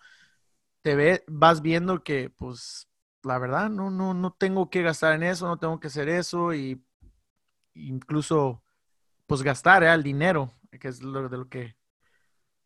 te 0.84 0.96
ve, 0.96 1.24
vas 1.28 1.64
viendo 1.64 2.04
que 2.04 2.30
pues 2.30 2.88
la 3.24 3.40
verdad, 3.40 3.70
no, 3.72 3.90
no, 3.90 4.14
no 4.14 4.34
tengo 4.34 4.70
que 4.70 4.84
gastar 4.84 5.14
en 5.16 5.24
eso, 5.24 5.48
no 5.48 5.58
tengo 5.58 5.80
que 5.80 5.88
hacer 5.88 6.08
eso 6.08 6.54
y 6.54 6.84
incluso, 7.74 8.64
pues 9.26 9.42
gastar 9.42 9.84
¿eh? 9.84 9.92
el 9.92 10.04
dinero, 10.04 10.54
que 10.80 10.88
es 10.88 11.02
lo 11.02 11.30
de 11.30 11.38
lo 11.38 11.50
que 11.50 11.76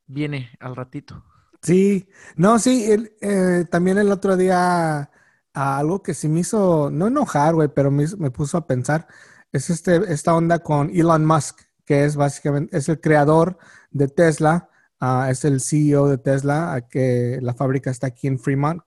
viene 0.08 0.51
al 0.60 0.75
ratito. 0.75 1.24
Sí, 1.66 2.08
no, 2.36 2.60
sí, 2.60 2.86
eh, 3.22 3.66
también 3.72 3.98
el 3.98 4.12
otro 4.12 4.38
día 4.38 5.10
ah, 5.54 5.78
algo 5.80 6.04
que 6.04 6.14
sí 6.14 6.28
me 6.30 6.42
hizo, 6.42 6.92
no 6.92 7.08
enojar, 7.08 7.56
güey, 7.56 7.70
pero 7.70 7.90
me, 7.90 8.06
me 8.20 8.30
puso 8.30 8.58
a 8.58 8.68
pensar, 8.68 9.08
es 9.52 9.72
este, 9.72 9.96
esta 10.14 10.36
onda 10.36 10.60
con 10.60 10.92
Elon 10.92 11.26
Musk, 11.26 11.62
que 11.84 12.06
es 12.06 12.16
básicamente, 12.18 12.78
es 12.78 12.88
el 12.90 13.02
creador 13.02 13.58
de 13.90 14.08
Tesla, 14.08 14.70
ah, 15.00 15.30
es 15.32 15.44
el 15.44 15.60
CEO 15.60 16.08
de 16.08 16.20
Tesla, 16.20 16.74
ah, 16.76 16.82
que 16.88 17.40
la 17.42 17.56
fábrica 17.56 17.90
está 17.90 18.08
aquí 18.08 18.28
en 18.28 18.38
Fremont, 18.40 18.84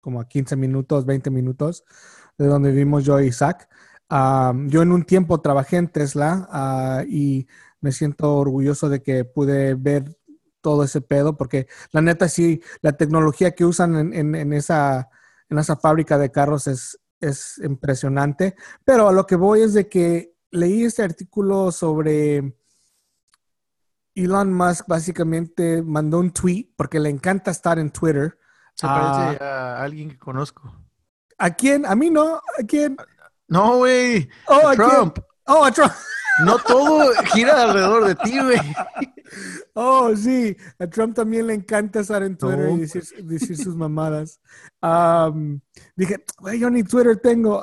como 0.00 0.20
a 0.20 0.28
15 0.28 0.54
minutos, 0.56 1.06
20 1.06 1.30
minutos 1.30 1.84
de 2.38 2.46
donde 2.46 2.70
vivimos 2.70 3.04
yo 3.04 3.20
y 3.20 3.28
Isaac. 3.28 3.68
Ah, 4.08 4.52
yo 4.66 4.82
en 4.82 4.92
un 4.92 5.04
tiempo 5.04 5.40
trabajé 5.40 5.76
en 5.78 5.88
Tesla 5.88 7.04
y 7.08 7.48
me 7.80 7.92
siento 7.92 8.36
orgulloso 8.36 8.88
de 8.88 9.02
que 9.02 9.24
pude 9.24 9.74
ver 9.74 10.16
todo 10.60 10.84
ese 10.84 11.00
pedo, 11.00 11.36
porque 11.36 11.66
la 11.92 12.00
neta 12.02 12.28
sí, 12.28 12.62
la 12.82 12.92
tecnología 12.92 13.52
que 13.54 13.64
usan 13.64 13.96
en, 13.96 14.14
en- 14.14 14.34
en 14.34 14.52
esa, 14.52 15.08
en 15.48 15.58
esa 15.58 15.76
fábrica 15.76 16.18
de 16.18 16.30
carros 16.30 16.66
es, 16.66 16.98
es 17.20 17.58
impresionante. 17.64 18.54
Pero 18.84 19.08
a 19.08 19.12
lo 19.12 19.26
que 19.26 19.36
voy 19.36 19.62
es 19.62 19.74
de 19.74 19.88
que 19.88 20.34
leí 20.50 20.84
este 20.84 21.02
artículo 21.02 21.70
sobre 21.72 22.54
Elon 24.14 24.52
Musk, 24.52 24.86
básicamente 24.88 25.82
mandó 25.82 26.18
un 26.18 26.32
tweet, 26.32 26.68
porque 26.76 27.00
le 27.00 27.08
encanta 27.10 27.50
estar 27.50 27.78
en 27.78 27.90
Twitter. 27.90 28.38
Se 28.74 28.86
Ah. 28.86 29.26
parece 29.38 29.44
a 29.44 29.82
alguien 29.82 30.10
que 30.10 30.18
conozco. 30.18 30.74
¿A 31.38 31.50
quién? 31.54 31.86
A 31.86 31.94
mí 31.94 32.10
no. 32.10 32.36
¿A 32.36 32.62
quién? 32.66 32.96
No, 33.48 33.78
güey. 33.78 34.28
Oh, 34.46 34.68
¿a 34.68 34.74
quién? 34.76 35.12
Oh, 35.50 35.64
a 35.64 35.70
Trump. 35.72 35.92
No 36.44 36.58
todo 36.58 37.12
gira 37.34 37.64
alrededor 37.64 38.06
de 38.06 38.14
ti, 38.14 38.38
güey. 38.38 38.58
Oh, 39.74 40.14
sí, 40.16 40.56
a 40.78 40.86
Trump 40.86 41.14
también 41.14 41.46
le 41.48 41.54
encanta 41.54 42.00
estar 42.00 42.22
en 42.22 42.36
Twitter 42.36 42.70
No. 42.70 42.76
y 42.76 42.80
decir, 42.80 43.02
decir 43.24 43.56
sus 43.56 43.76
mamadas. 43.76 44.40
Am, 44.80 45.60
dije, 45.96 46.24
güey, 46.38 46.58
yo 46.58 46.70
ni 46.70 46.82
Twitter 46.82 47.16
tengo. 47.18 47.62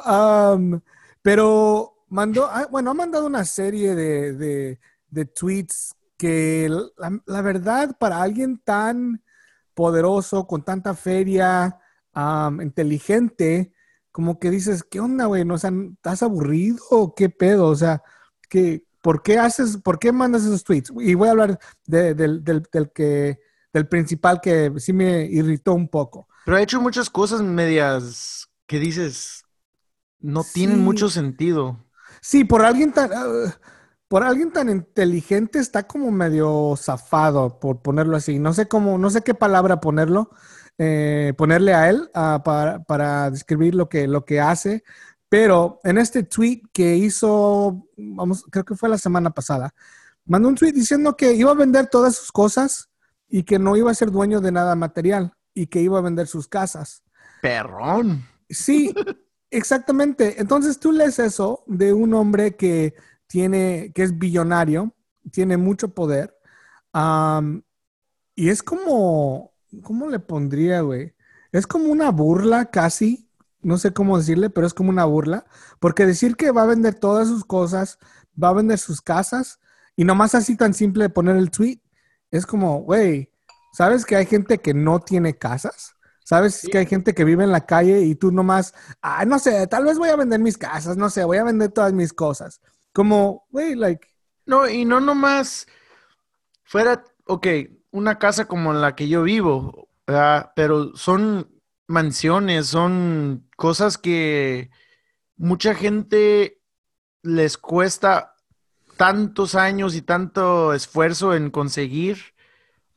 Pero 1.22 1.96
mandó, 2.10 2.46
ah, 2.46 2.67
bueno, 2.70 2.91
ha 2.91 2.94
mandado 2.94 3.25
una 3.25 3.46
serie 3.46 3.96
de, 3.96 4.34
de- 4.34 4.79
de 5.10 5.25
tweets 5.25 5.96
que 6.17 6.70
la, 6.98 7.20
la 7.25 7.41
verdad 7.41 7.96
para 7.98 8.22
alguien 8.22 8.60
tan 8.63 9.24
poderoso, 9.74 10.46
con 10.48 10.63
tanta 10.63 10.94
feria, 10.94 11.77
am, 12.13 12.62
inteligente, 12.62 13.74
como 14.18 14.40
que 14.40 14.50
dices, 14.50 14.84
¿qué 14.84 15.00
onda, 15.00 15.28
güey? 15.28 15.46
¿No, 15.46 15.54
o 15.54 15.58
sea, 15.60 15.72
¿estás 15.94 16.24
aburrido 16.24 16.80
o 16.90 17.14
qué 17.14 17.30
pedo? 17.30 17.68
O 17.68 17.76
sea, 17.76 18.02
que, 18.50 18.84
¿por 19.04 19.22
qué 19.22 19.38
haces, 19.38 19.78
por 19.78 20.00
qué 20.00 20.12
mandas 20.12 20.42
esos 20.44 20.64
tweets? 20.64 20.92
Y 21.02 21.14
voy 21.14 21.28
a 21.28 21.32
hablar 21.34 21.60
de- 21.86 22.16
del, 22.16 22.44
del- 22.44 22.64
del 22.74 22.92
que, 22.92 23.38
del 23.72 23.88
principal 23.88 24.42
que 24.42 24.74
sí 24.78 24.92
me 24.92 25.26
irritó 25.26 25.76
un 25.76 25.88
poco. 25.88 26.28
Pero 26.46 26.58
ha 26.58 26.64
hecho 26.64 26.82
muchas 26.82 27.12
cosas 27.12 27.44
medias 27.44 28.50
que 28.66 28.80
dices 28.80 29.44
no 30.20 30.44
tienen 30.44 30.80
mucho 30.80 31.10
sentido. 31.10 31.86
Sí, 32.20 32.44
por 32.44 32.66
alguien 32.66 32.92
tan, 32.94 33.12
ah, 33.14 33.54
por 34.08 34.24
alguien 34.24 34.52
tan 34.52 34.68
inteligente 34.70 35.60
está 35.60 35.86
como 35.86 36.10
medio 36.10 36.74
zafado, 36.76 37.60
por 37.60 37.84
ponerlo 37.84 38.18
así. 38.18 38.40
No 38.40 38.52
sé 38.52 38.68
cómo, 38.68 38.98
no 38.98 39.12
sé 39.12 39.22
qué 39.22 39.36
palabra 39.36 39.80
ponerlo, 39.80 40.32
eh, 40.77 41.34
ponerle 41.38 41.74
a 41.74 41.89
él 41.89 42.10
ah, 42.13 42.41
para, 42.43 42.84
para 42.84 43.31
describir 43.31 43.75
lo 43.75 43.89
que, 43.89 44.07
lo 44.07 44.25
que 44.25 44.39
hace. 44.39 44.84
Pero 45.29 45.79
en 45.84 45.98
este 45.98 46.24
tweet 46.24 46.62
que 46.72 46.96
hizo, 46.96 47.88
vamos, 47.98 48.46
creo 48.50 48.63
que 48.63 48.75
fue 48.75 48.89
la 48.89 48.98
semana 48.98 49.31
pasada, 49.31 49.74
mandó 50.25 50.48
un 50.48 50.55
tweet 50.55 50.72
diciendo 50.72 51.17
que 51.17 51.34
iba 51.34 51.51
a 51.51 51.55
vender 51.55 51.88
todas 51.88 52.15
sus 52.15 52.31
cosas 52.31 52.89
y 53.27 53.43
que 53.43 53.60
no 53.60 53.75
iba 53.75 53.91
a 53.91 53.96
ser 53.96 54.12
dueño 54.12 54.39
de 54.39 54.51
nada 54.51 54.75
material 54.75 55.34
y 55.53 55.67
que 55.67 55.81
iba 55.81 56.00
a 56.00 56.03
vender 56.03 56.27
sus 56.27 56.48
casas. 56.48 57.03
Perrón. 57.41 58.25
Sí, 58.50 58.93
exactamente. 59.51 60.39
Entonces 60.39 60.79
tú 60.79 60.91
lees 60.91 61.19
eso 61.19 61.63
de 61.67 61.93
un 61.93 62.13
hombre 62.13 62.55
que 62.55 62.93
tiene, 63.27 63.91
que 63.93 64.03
es 64.03 64.17
billonario, 64.17 64.93
tiene 65.31 65.57
mucho 65.57 65.89
poder, 65.89 66.38
y 68.36 68.50
es 68.50 68.63
como, 68.63 69.53
¿cómo 69.84 70.10
le 70.10 70.20
pondría, 70.20 70.82
güey? 70.82 71.16
Es 71.52 71.68
como 71.68 71.86
una 71.90 72.12
burla 72.12 72.66
casi, 72.72 73.30
no 73.62 73.78
sé 73.78 73.94
cómo 73.94 74.18
decirle, 74.18 74.50
pero 74.50 74.68
es 74.68 74.74
como 74.74 74.90
una 74.90 75.06
burla, 75.06 75.46
porque 75.80 76.06
decir 76.06 76.36
que 76.36 76.52
va 76.52 76.64
a 76.64 76.68
vender 76.68 76.96
todas 76.96 77.28
sus 77.28 77.46
cosas, 77.46 78.00
va 78.42 78.50
a 78.50 78.54
vender 78.54 78.80
sus 78.80 79.02
casas, 79.02 79.60
y 79.96 80.04
nomás 80.04 80.36
así 80.36 80.56
tan 80.56 80.74
simple 80.74 81.06
de 81.06 81.10
poner 81.10 81.38
el 81.38 81.52
tweet, 81.52 81.82
es 82.32 82.46
como, 82.46 82.82
güey, 82.82 83.32
¿sabes 83.74 84.06
que 84.06 84.16
hay 84.16 84.26
gente 84.26 84.60
que 84.60 84.74
no 84.74 85.00
tiene 85.00 85.38
casas? 85.38 85.96
¿Sabes 86.24 86.68
que 86.70 86.78
hay 86.78 86.86
gente 86.86 87.14
que 87.14 87.24
vive 87.24 87.46
en 87.46 87.54
la 87.54 87.66
calle 87.66 88.02
y 88.02 88.14
tú 88.14 88.32
nomás, 88.32 88.74
ah, 89.02 89.24
no 89.24 89.40
sé, 89.40 89.66
tal 89.68 89.86
vez 89.86 89.98
voy 89.98 90.10
a 90.10 90.18
vender 90.18 90.42
mis 90.42 90.58
casas, 90.58 90.98
no 90.98 91.10
sé, 91.10 91.24
voy 91.24 91.38
a 91.38 91.44
vender 91.46 91.72
todas 91.72 91.94
mis 91.94 92.12
cosas? 92.12 92.60
Como, 92.92 93.48
güey, 93.50 93.76
like, 93.76 94.06
No, 94.46 94.68
y 94.68 94.84
no 94.84 95.00
nomás 95.00 95.68
fuera, 96.66 97.02
ok, 97.28 97.48
una 97.91 98.20
casa 98.20 98.46
como 98.46 98.74
la 98.74 98.96
que 98.96 99.08
yo 99.08 99.24
vivo, 99.24 99.89
¿verdad? 100.06 100.51
pero 100.56 100.96
son 100.96 101.50
mansiones, 101.88 102.67
son 102.67 103.48
cosas 103.56 103.98
que 103.98 104.70
mucha 105.36 105.74
gente 105.74 106.62
les 107.24 107.58
cuesta 107.58 108.36
tantos 108.98 109.56
años 109.56 109.96
y 109.96 110.01
tanto 110.01 110.74
esfuerzo 110.74 111.36
en 111.36 111.50
conseguir. 111.50 112.34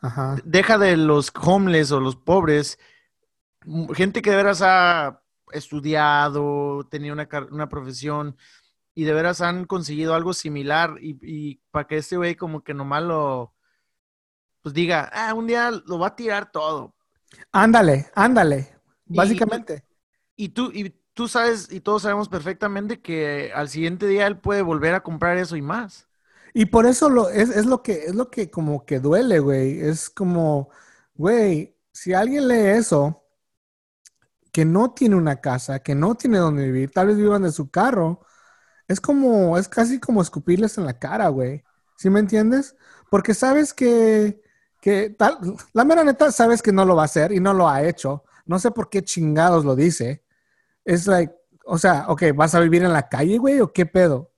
ajá. 0.01 0.37
Deja 0.45 0.79
de 0.79 0.97
los 0.97 1.33
homeless 1.35 1.93
o 1.93 2.01
los 2.01 2.17
pobres, 2.17 2.79
gente 3.95 4.23
que 4.23 4.31
de 4.31 4.37
veras 4.37 4.63
ha 4.63 5.23
estudiado, 5.53 6.87
tenía 6.91 7.13
una, 7.13 7.29
una 7.51 7.69
profesión 7.69 8.37
y 8.95 9.05
de 9.05 9.13
veras 9.13 9.41
han 9.41 9.67
conseguido 9.67 10.15
algo 10.15 10.33
similar 10.33 10.97
y, 11.01 11.19
y 11.23 11.61
para 11.71 11.87
que 11.87 11.99
este 11.99 12.17
güey 12.17 12.35
como 12.35 12.63
que 12.63 12.75
nomás 12.75 13.03
lo, 13.03 13.55
pues 14.63 14.75
diga, 14.75 15.11
ah, 15.13 15.35
un 15.35 15.47
día 15.47 15.71
lo 15.71 15.99
va 15.99 16.09
a 16.09 16.17
tirar 16.17 16.51
todo. 16.53 16.95
Ándale, 17.53 18.11
ándale, 18.17 18.75
Y- 19.09 19.15
básicamente. 19.15 19.85
Y 20.37 20.51
tú, 20.51 20.71
y 20.75 20.91
tú 21.15 21.29
sabes, 21.29 21.71
y 21.73 21.81
todos 21.81 22.03
sabemos 22.03 22.29
perfectamente 22.29 23.01
que 23.03 23.53
al 23.55 23.69
siguiente 23.69 24.07
día 24.07 24.27
él 24.27 24.39
puede 24.41 24.63
volver 24.63 24.95
a 24.95 25.03
comprar 25.03 25.37
eso 25.39 25.57
y 25.57 25.63
más. 25.63 26.09
Y 26.53 26.67
por 26.67 26.87
eso 26.87 27.09
lo, 27.11 27.29
es, 27.31 27.51
es 27.51 27.67
lo 27.67 27.83
que, 27.83 28.05
es 28.07 28.15
lo 28.15 28.31
que 28.31 28.51
como 28.51 28.85
que 28.85 28.99
duele, 29.01 29.39
güey. 29.39 29.81
Es 29.81 30.11
como, 30.11 30.71
güey, 31.15 31.77
si 31.93 32.13
alguien 32.15 32.49
lee 32.49 32.55
eso, 32.79 33.25
que 34.53 34.65
no 34.65 34.93
tiene 34.93 35.17
una 35.17 35.41
casa, 35.41 35.81
que 35.81 35.95
no 35.95 36.15
tiene 36.17 36.39
donde 36.39 36.65
vivir, 36.67 36.91
tal 36.91 37.09
vez 37.09 37.17
vivan 37.17 37.43
de 37.43 37.53
su 37.53 37.71
carro, 37.71 38.21
es 38.89 39.01
como, 39.01 39.59
es 39.59 39.69
casi 39.69 40.01
como 40.01 40.23
escupirles 40.23 40.79
en 40.79 40.87
la 40.87 40.99
cara, 40.99 41.29
güey. 41.29 41.65
¿Sí 41.97 42.11
me 42.11 42.21
entiendes? 42.21 42.77
Porque 43.11 43.35
sabes 43.35 43.75
que, 43.75 44.43
que 44.81 45.11
tal, 45.11 45.39
la 45.73 45.85
mera 45.85 46.03
neta 46.05 46.33
sabes 46.33 46.63
que 46.63 46.73
no 46.73 46.85
lo 46.85 46.97
va 46.97 47.03
a 47.03 47.07
hacer 47.07 47.33
y 47.33 47.41
no 47.41 47.53
lo 47.55 47.69
ha 47.69 47.83
hecho. 47.85 48.25
No 48.47 48.59
sé 48.59 48.71
por 48.71 48.89
qué 48.91 49.03
chingados 49.05 49.65
lo 49.65 49.77
dice. 49.77 50.25
Es 50.85 51.07
like, 51.07 51.33
o 51.65 51.79
sea, 51.79 52.07
ok, 52.09 52.23
¿vas 52.35 52.55
a 52.55 52.61
vivir 52.61 52.83
en 52.83 52.93
la 52.93 53.09
calle, 53.09 53.39
güey? 53.39 53.61
¿O 53.61 53.73
qué 53.73 53.87
pedo? 53.87 54.33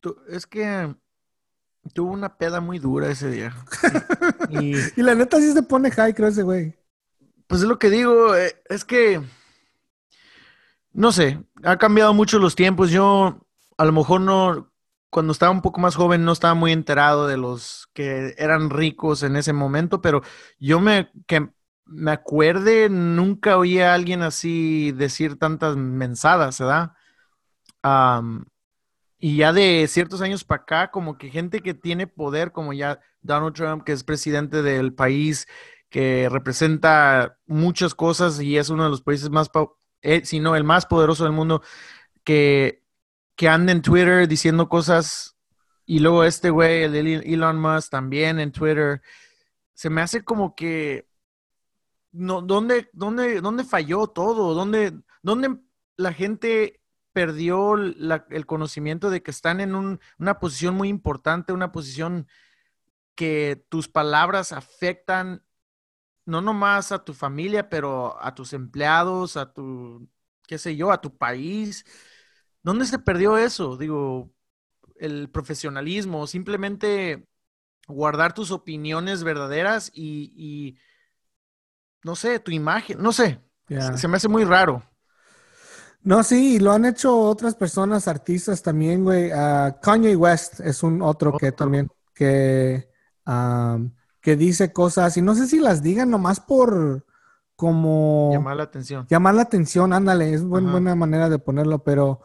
Tú- 0.00 0.16
es 0.28 0.46
que 0.46 0.94
tuvo 1.92 2.12
una 2.12 2.36
peda 2.38 2.60
muy 2.60 2.78
dura 2.78 3.08
ese 3.10 3.28
día. 3.30 3.54
Y 4.50 4.74
Y 4.96 5.02
la 5.02 5.14
neta 5.14 5.38
sí 5.38 5.52
se 5.52 5.62
pone 5.62 5.90
high, 5.90 6.14
creo 6.14 6.28
ese 6.28 6.42
güey. 6.42 6.74
pues 7.46 7.62
es 7.62 7.68
lo 7.68 7.78
que 7.78 7.90
digo, 7.90 8.34
eh, 8.36 8.62
es 8.68 8.84
que, 8.84 9.20
no 10.92 11.12
sé, 11.12 11.44
ha 11.62 11.76
cambiado 11.78 12.14
mucho 12.14 12.38
los 12.38 12.54
tiempos. 12.54 12.90
Yo 12.90 13.46
a 13.76 13.84
lo 13.84 13.92
mejor 13.92 14.20
no, 14.20 14.69
cuando 15.10 15.32
estaba 15.32 15.52
un 15.52 15.62
poco 15.62 15.80
más 15.80 15.96
joven, 15.96 16.24
no 16.24 16.32
estaba 16.32 16.54
muy 16.54 16.72
enterado 16.72 17.26
de 17.26 17.36
los 17.36 17.88
que 17.94 18.34
eran 18.38 18.70
ricos 18.70 19.22
en 19.22 19.36
ese 19.36 19.52
momento, 19.52 20.00
pero 20.00 20.22
yo 20.58 20.80
me, 20.80 21.10
que 21.26 21.50
me 21.84 22.12
acuerde, 22.12 22.88
nunca 22.88 23.58
oí 23.58 23.80
a 23.80 23.94
alguien 23.94 24.22
así 24.22 24.92
decir 24.92 25.38
tantas 25.38 25.76
mensadas, 25.76 26.60
¿verdad? 26.60 26.92
Am, 27.82 28.46
y 29.18 29.36
ya 29.38 29.52
de 29.52 29.86
ciertos 29.88 30.22
años 30.22 30.44
para 30.44 30.62
acá, 30.62 30.90
como 30.90 31.18
que 31.18 31.30
gente 31.30 31.60
que 31.60 31.74
tiene 31.74 32.06
poder, 32.06 32.52
como 32.52 32.72
ya 32.72 33.00
Donald 33.22 33.54
Trump, 33.54 33.84
que 33.84 33.92
es 33.92 34.04
presidente 34.04 34.62
del 34.62 34.94
país, 34.94 35.46
que 35.90 36.28
representa 36.30 37.38
muchas 37.46 37.94
cosas 37.94 38.40
y 38.40 38.56
es 38.56 38.70
uno 38.70 38.84
de 38.84 38.90
los 38.90 39.02
países 39.02 39.30
más, 39.30 39.50
eh, 40.02 40.22
si 40.24 40.40
no 40.40 40.56
el 40.56 40.64
más 40.64 40.86
poderoso 40.86 41.24
del 41.24 41.32
mundo, 41.32 41.62
que, 42.24 42.79
que 43.40 43.48
anda 43.48 43.72
en 43.72 43.80
Twitter 43.80 44.28
diciendo 44.28 44.68
cosas 44.68 45.34
y 45.86 46.00
luego 46.00 46.24
este 46.24 46.50
güey, 46.50 46.82
el 46.82 46.94
Elon 47.24 47.58
Musk, 47.58 47.88
también 47.90 48.38
en 48.38 48.52
Twitter, 48.52 49.00
se 49.74 49.88
me 49.88 50.02
hace 50.02 50.22
como 50.24 50.54
que, 50.54 51.08
no, 52.12 52.42
¿dónde, 52.42 52.90
dónde, 52.92 53.40
dónde 53.40 53.64
falló 53.64 54.08
todo? 54.08 54.52
¿Dónde, 54.54 54.92
¿dónde 55.22 55.58
la 55.96 56.12
gente 56.12 56.82
perdió 57.14 57.76
el 57.76 58.46
conocimiento 58.46 59.08
de 59.08 59.22
que 59.22 59.30
están 59.30 59.60
en 59.60 59.74
un- 59.74 60.00
una 60.18 60.38
posición 60.38 60.74
muy 60.74 60.88
importante, 60.88 61.54
una 61.54 61.72
posición 61.72 62.28
que 63.14 63.64
tus 63.70 63.88
palabras 63.88 64.52
afectan 64.52 65.42
no 66.26 66.42
nomás 66.42 66.92
a 66.92 67.04
tu 67.04 67.14
familia, 67.14 67.68
pero 67.70 68.22
a 68.22 68.34
tus 68.34 68.52
empleados, 68.52 69.36
a 69.36 69.52
tu, 69.52 70.08
qué 70.46 70.58
sé 70.58 70.76
yo, 70.76 70.92
a 70.92 71.00
tu 71.00 71.16
país? 71.16 71.84
¿Dónde 72.62 72.86
se 72.86 72.98
perdió 72.98 73.36
eso? 73.38 73.76
Digo, 73.76 74.30
el 74.96 75.30
profesionalismo, 75.30 76.26
simplemente 76.26 77.26
guardar 77.88 78.34
tus 78.34 78.50
opiniones 78.52 79.24
verdaderas 79.24 79.90
y, 79.94 80.32
y, 80.36 80.78
no 82.04 82.16
sé, 82.16 82.38
tu 82.40 82.50
imagen, 82.50 83.00
no 83.02 83.12
sé, 83.12 83.40
se, 83.78 83.98
se 83.98 84.08
me 84.08 84.16
hace 84.16 84.28
muy 84.28 84.44
raro. 84.44 84.82
No, 86.02 86.22
sí, 86.22 86.58
lo 86.58 86.72
han 86.72 86.86
hecho 86.86 87.18
otras 87.18 87.54
personas, 87.54 88.08
artistas 88.08 88.62
también, 88.62 89.04
güey. 89.04 89.30
Ah, 89.32 89.78
Kanye 89.82 90.16
West 90.16 90.60
es 90.60 90.82
un 90.82 91.02
otro 91.02 91.36
que 91.36 91.52
también, 91.52 91.90
que, 92.14 92.88
que 94.20 94.36
dice 94.36 94.72
cosas, 94.72 95.16
y 95.16 95.22
no 95.22 95.34
sé 95.34 95.46
si 95.46 95.58
las 95.60 95.82
digan 95.82 96.10
nomás 96.10 96.40
por 96.40 97.04
como 97.56 98.30
Llamar 98.32 98.56
la 98.56 98.62
atención. 98.62 99.06
llamar 99.08 99.34
la 99.34 99.42
atención, 99.42 99.92
ándale, 99.92 100.32
es 100.32 100.42
buen- 100.42 100.70
buena 100.70 100.94
manera 100.94 101.28
de 101.28 101.38
ponerlo, 101.38 101.82
pero... 101.84 102.20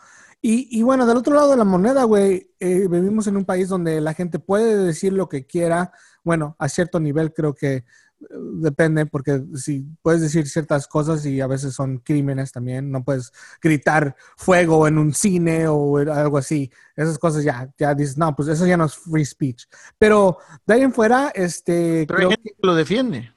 Y, 0.48 0.68
y 0.70 0.84
bueno, 0.84 1.08
del 1.08 1.18
otro 1.18 1.34
lado 1.34 1.50
de 1.50 1.58
la 1.58 1.64
moneda, 1.64 2.04
güey, 2.04 2.52
eh, 2.60 2.88
vivimos 2.88 3.25
en 3.25 3.36
un 3.36 3.46
país 3.46 3.68
donde 3.68 4.00
la 4.00 4.14
gente 4.14 4.38
puede 4.38 4.78
decir 4.78 5.12
lo 5.12 5.28
que 5.28 5.48
quiera, 5.48 5.92
bueno, 6.24 6.56
a 6.60 6.70
cierto 6.70 7.00
nivel 7.00 7.34
creo 7.34 7.56
que 7.56 7.78
eh, 7.78 7.84
depende, 8.30 9.08
porque 9.08 9.44
si 9.56 9.88
puedes 10.04 10.22
decir 10.22 10.48
ciertas 10.48 10.86
cosas 10.86 11.25
y 11.25 11.42
a 11.42 11.48
veces 11.48 11.74
son 11.74 11.98
crímenes 11.98 12.52
también, 12.52 12.92
no 12.92 13.04
puedes 13.04 13.34
gritar 13.60 14.16
fuego 14.38 14.88
en 14.88 15.00
un 15.00 15.16
cine 15.16 15.68
o 15.68 15.98
algo 15.98 16.38
así, 16.38 16.72
esas 16.96 17.18
cosas 17.18 17.44
ya, 17.44 17.74
ya 17.75 17.96
dices, 17.96 18.16
no, 18.16 18.36
pues 18.36 18.48
eso 18.48 18.68
ya 18.68 18.78
no 18.78 18.86
es 18.86 18.94
free 18.94 19.25
speech. 19.25 19.66
Pero 19.98 20.38
de 20.68 20.75
ahí 20.75 20.82
en 20.82 20.94
fuera, 20.94 21.30
este, 21.34 22.06
Pero 22.08 22.20
hay 22.20 22.36
gente 22.36 22.52
que 22.52 22.68
lo 22.68 22.75
defiende. 22.75 23.34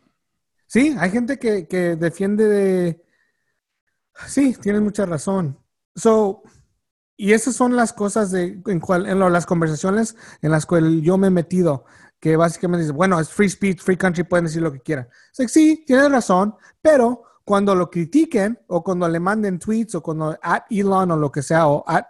Sí, 0.66 0.94
hay 0.98 1.10
gente 1.10 1.38
que, 1.38 1.66
que 1.66 1.96
defiende 1.96 2.44
de... 2.44 3.02
Sí, 4.26 4.54
tienes 4.60 4.82
mucha 4.82 5.06
razón. 5.06 5.58
So, 5.94 6.42
y 7.18 7.32
esas 7.34 7.54
son 7.54 7.76
las 7.76 7.92
cosas 7.92 8.30
de, 8.30 8.62
en, 8.66 8.80
cual, 8.80 9.06
en 9.06 9.18
lo- 9.18 9.28
las 9.28 9.44
conversaciones 9.44 10.16
en 10.40 10.50
las 10.52 10.64
cuales 10.64 11.02
yo 11.02 11.18
me 11.18 11.26
he 11.26 11.30
metido, 11.30 11.84
que 12.20 12.36
básicamente 12.36 12.84
dice, 12.84 12.92
bueno, 12.94 13.20
es 13.20 13.28
free 13.28 13.50
speech, 13.50 13.82
free 13.82 13.96
country, 13.98 14.24
pueden 14.24 14.46
decir 14.46 14.62
lo 14.62 14.72
que 14.72 14.80
quieran. 14.80 15.08
Sí, 15.32 15.84
tienes 15.86 16.10
razón, 16.10 16.54
pero 16.80 17.24
cuando 17.44 17.74
lo 17.74 17.90
critiquen 17.90 18.58
o 18.68 18.82
cuando 18.82 19.08
le 19.08 19.20
manden 19.20 19.58
tweets 19.58 19.94
o 19.96 20.02
cuando 20.02 20.38
at 20.42 20.62
Elon 20.70 21.10
o 21.10 21.16
lo 21.16 21.30
que 21.30 21.42
sea 21.42 21.66
o 21.66 21.84
at, 21.86 22.04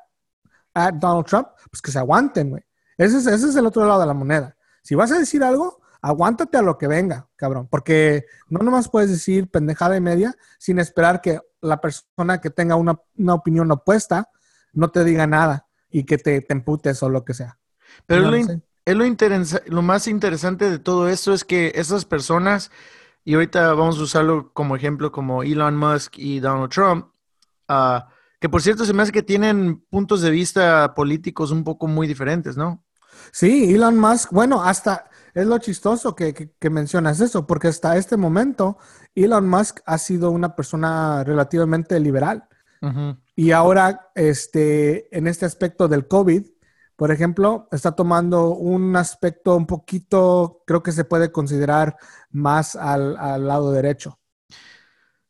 at 0.74 0.94
Donald 0.94 1.26
Trump, 1.26 1.48
pues 1.70 1.82
que 1.82 1.90
se 1.90 1.98
aguanten, 1.98 2.50
güey. 2.50 2.62
Ese 2.96 3.18
es, 3.18 3.26
ese 3.26 3.48
es 3.48 3.56
el 3.56 3.66
otro 3.66 3.86
lado 3.86 4.00
de 4.00 4.06
la 4.06 4.14
moneda. 4.14 4.56
Si 4.82 4.94
vas 4.94 5.12
a 5.12 5.18
decir 5.18 5.42
algo, 5.44 5.80
aguántate 6.02 6.58
a 6.58 6.62
lo 6.62 6.76
que 6.78 6.86
venga, 6.86 7.28
cabrón, 7.36 7.68
porque 7.70 8.26
no 8.48 8.60
nomás 8.60 8.88
puedes 8.88 9.10
decir 9.10 9.50
pendejada 9.50 9.96
y 9.96 10.00
media 10.00 10.34
sin 10.58 10.78
esperar 10.78 11.20
que 11.20 11.40
la 11.60 11.80
persona 11.80 12.40
que 12.40 12.50
tenga 12.50 12.76
una, 12.76 13.00
una 13.16 13.34
opinión 13.34 13.70
opuesta 13.70 14.28
no 14.78 14.90
te 14.90 15.04
diga 15.04 15.26
nada 15.26 15.66
y 15.90 16.04
que 16.04 16.18
te, 16.18 16.40
te 16.42 16.52
emputes 16.54 17.02
o 17.02 17.08
lo 17.10 17.24
que 17.24 17.34
sea. 17.34 17.58
Pero 18.06 18.22
No 18.22 18.30
lo, 18.30 18.32
lo 18.32 18.36
in- 18.38 18.46
sé. 18.46 18.62
es 18.84 18.96
lo, 18.96 19.04
interesa- 19.06 19.62
lo 19.66 19.82
más 19.82 20.08
interesante 20.08 20.70
de 20.70 20.78
todo 20.78 21.08
esto 21.08 21.32
es 21.34 21.44
que 21.44 21.72
esas 21.74 22.04
personas, 22.04 22.70
y 23.24 23.34
ahorita 23.34 23.74
vamos 23.74 23.98
a 23.98 24.02
usarlo 24.02 24.52
como 24.54 24.76
ejemplo, 24.76 25.12
como 25.12 25.42
Elon 25.42 25.76
Musk 25.76 26.14
y 26.18 26.40
Donald 26.40 26.70
Trump, 26.72 27.06
ah, 27.68 28.08
que 28.40 28.48
por 28.48 28.62
cierto 28.62 28.84
se 28.84 28.92
me 28.94 29.02
hace 29.02 29.12
que 29.12 29.22
tienen 29.22 29.80
puntos 29.90 30.22
de 30.22 30.30
vista 30.30 30.94
políticos 30.94 31.50
un 31.50 31.64
poco 31.64 31.86
muy 31.88 32.06
diferentes, 32.06 32.56
¿no? 32.56 32.84
Sí, 33.32 33.74
Elon 33.74 33.98
Musk, 33.98 34.30
bueno, 34.32 34.62
hasta 34.62 35.10
es 35.34 35.46
lo 35.46 35.58
chistoso 35.58 36.14
que, 36.14 36.32
que- 36.34 36.52
que 36.58 36.70
mencionas 36.70 37.20
eso, 37.20 37.46
porque 37.46 37.68
hasta 37.68 37.96
este 37.96 38.16
momento 38.16 38.78
Elon 39.14 39.48
Musk 39.48 39.80
ha 39.86 39.98
sido 39.98 40.30
una 40.30 40.54
persona 40.56 41.24
relativamente 41.24 41.98
liberal. 42.00 42.48
Y 43.34 43.50
ahora, 43.52 44.10
este, 44.14 45.16
en 45.16 45.26
este 45.26 45.46
aspecto 45.46 45.88
del 45.88 46.06
COVID, 46.06 46.44
por 46.96 47.12
ejemplo, 47.12 47.68
está 47.70 47.92
tomando 47.92 48.50
un 48.50 48.96
aspecto 48.96 49.56
un 49.56 49.66
poquito, 49.66 50.62
creo 50.66 50.82
que 50.82 50.92
se 50.92 51.04
puede 51.04 51.30
considerar 51.30 51.96
más 52.30 52.74
al, 52.74 53.16
al 53.16 53.46
lado 53.46 53.70
derecho. 53.72 54.18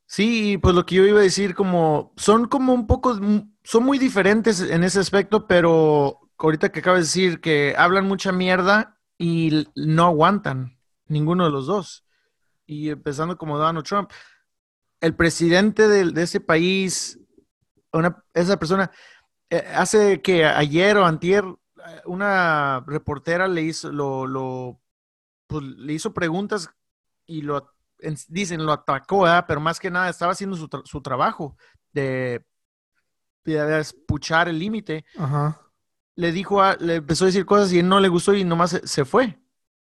Sí, 0.06 0.58
pues 0.62 0.74
lo 0.74 0.86
que 0.86 0.94
yo 0.94 1.04
iba 1.04 1.20
a 1.20 1.22
decir, 1.22 1.54
como 1.54 2.14
son 2.16 2.46
como 2.48 2.72
un 2.72 2.86
poco, 2.86 3.14
son 3.62 3.84
muy 3.84 3.98
diferentes 3.98 4.60
en 4.62 4.82
ese 4.82 5.00
aspecto, 5.00 5.46
pero 5.46 6.20
ahorita 6.38 6.70
que 6.70 6.80
acabas 6.80 7.00
de 7.00 7.04
decir 7.04 7.40
que 7.40 7.74
hablan 7.76 8.08
mucha 8.08 8.32
mierda 8.32 8.98
y 9.18 9.68
no 9.74 10.06
aguantan 10.06 10.78
ninguno 11.08 11.44
de 11.44 11.50
los 11.50 11.66
dos. 11.66 12.06
Y 12.66 12.90
empezando 12.90 13.36
como 13.36 13.58
Donald 13.58 13.86
Trump, 13.86 14.10
el 15.00 15.14
presidente 15.14 15.88
de, 15.88 16.22
ese 16.22 16.40
país, 16.40 17.17
una, 17.92 18.24
esa 18.34 18.58
persona, 18.58 18.90
eh, 19.50 19.64
hace 19.74 20.22
que 20.22 20.44
ayer 20.46 20.96
o 20.98 21.06
antier, 21.06 21.44
eh, 21.46 22.02
una 22.06 22.84
reportera 22.86 23.48
le 23.48 23.62
hizo, 23.62 23.92
lo, 23.92 24.26
lo, 24.26 24.80
pues, 25.46 25.64
le 25.64 25.92
hizo 25.94 26.14
preguntas 26.14 26.70
y 27.26 27.42
lo 27.42 27.74
en- 28.00 28.16
dicen, 28.28 28.64
lo 28.66 28.72
atacó, 28.72 29.22
¿verdad? 29.22 29.44
pero 29.48 29.60
más 29.60 29.80
que 29.80 29.90
nada 29.90 30.08
estaba 30.10 30.32
haciendo 30.32 30.56
su, 30.56 30.68
tra- 30.68 30.84
su 30.86 31.02
trabajo 31.02 31.56
de, 31.92 32.44
de 33.44 33.80
espuchar 33.80 34.48
el 34.48 34.58
límite. 34.58 35.04
Ajá. 35.18 35.60
Le 36.16 36.32
dijo, 36.32 36.62
a- 36.62 36.76
le 36.76 36.96
empezó 36.96 37.24
a 37.24 37.26
decir 37.26 37.46
cosas 37.46 37.72
y 37.72 37.78
él 37.78 37.88
no 37.88 38.00
le 38.00 38.08
gustó 38.08 38.34
y 38.34 38.44
nomás 38.44 38.70
se, 38.70 38.86
se 38.86 39.04
fue, 39.04 39.38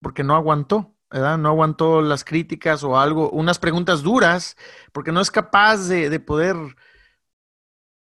porque 0.00 0.22
no 0.22 0.34
aguantó, 0.36 0.94
¿verdad? 1.10 1.38
No 1.38 1.48
aguantó 1.48 2.00
las 2.02 2.24
críticas 2.24 2.84
o 2.84 2.98
algo, 2.98 3.30
unas 3.30 3.58
preguntas 3.58 4.02
duras, 4.02 4.56
porque 4.92 5.12
no 5.12 5.20
es 5.20 5.30
capaz 5.30 5.88
de, 5.88 6.08
de 6.08 6.20
poder 6.20 6.56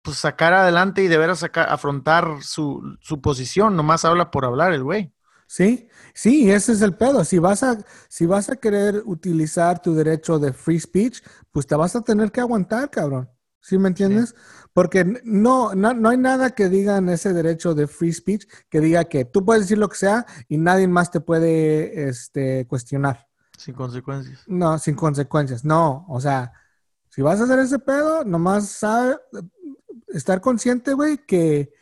pues, 0.06 0.18
sacar 0.18 0.54
adelante 0.54 1.04
y 1.04 1.08
de 1.08 1.18
veras 1.18 1.40
sacar, 1.40 1.68
afrontar 1.70 2.38
su, 2.42 2.98
su 3.02 3.20
posición, 3.20 3.76
nomás 3.76 4.06
habla 4.06 4.32
por 4.32 4.46
hablar 4.46 4.72
el 4.72 4.84
güey. 4.84 5.12
Sí, 5.48 5.90
sí, 6.14 6.50
ese 6.52 6.74
es 6.74 6.82
el 6.82 6.96
pedo. 6.96 7.24
Si 7.24 7.40
vas 7.40 7.64
a, 7.64 7.78
si 8.08 8.26
vas 8.26 8.50
a 8.50 8.56
querer 8.56 9.02
utilizar 9.06 9.82
tu 9.82 9.94
derecho 9.94 10.40
de 10.40 10.54
free 10.54 10.80
speech, 10.80 11.22
pues 11.52 11.68
te 11.68 11.76
vas 11.76 11.96
a 11.96 12.02
tener 12.02 12.32
que 12.32 12.42
aguantar, 12.42 12.90
cabrón. 12.90 13.30
¿Sí 13.62 13.80
me 13.80 13.88
entiendes? 13.88 14.36
Porque 14.74 15.22
no, 15.24 15.74
no, 15.74 15.94
no 15.96 16.10
hay 16.10 16.18
nada 16.18 16.52
que 16.52 16.70
diga 16.70 16.98
en 16.98 17.10
ese 17.10 17.34
derecho 17.34 17.74
de 17.74 17.88
free 17.88 18.14
speech 18.14 18.46
que 18.70 18.80
diga 18.80 19.06
que 19.06 19.26
tú 19.26 19.44
puedes 19.44 19.64
decir 19.64 19.80
lo 19.80 19.90
que 19.90 19.98
sea 19.98 20.26
y 20.48 20.58
nadie 20.58 20.88
más 20.88 21.10
te 21.10 21.20
puede 21.20 22.08
este, 22.08 22.68
cuestionar. 22.68 23.28
Sin 23.58 23.74
consecuencias. 23.74 24.44
No, 24.46 24.78
sin 24.78 24.96
consecuencias. 24.96 25.66
No, 25.66 26.06
o 26.10 26.22
sea, 26.22 26.54
si 27.10 27.22
vas 27.22 27.40
a 27.40 27.46
hacer 27.46 27.60
ese 27.60 27.80
pedo, 27.80 28.24
nomás 28.24 28.68
sabe, 28.70 29.16
estar 30.08 30.42
consciente, 30.42 30.94
güey, 30.94 31.18
que, 31.26 31.74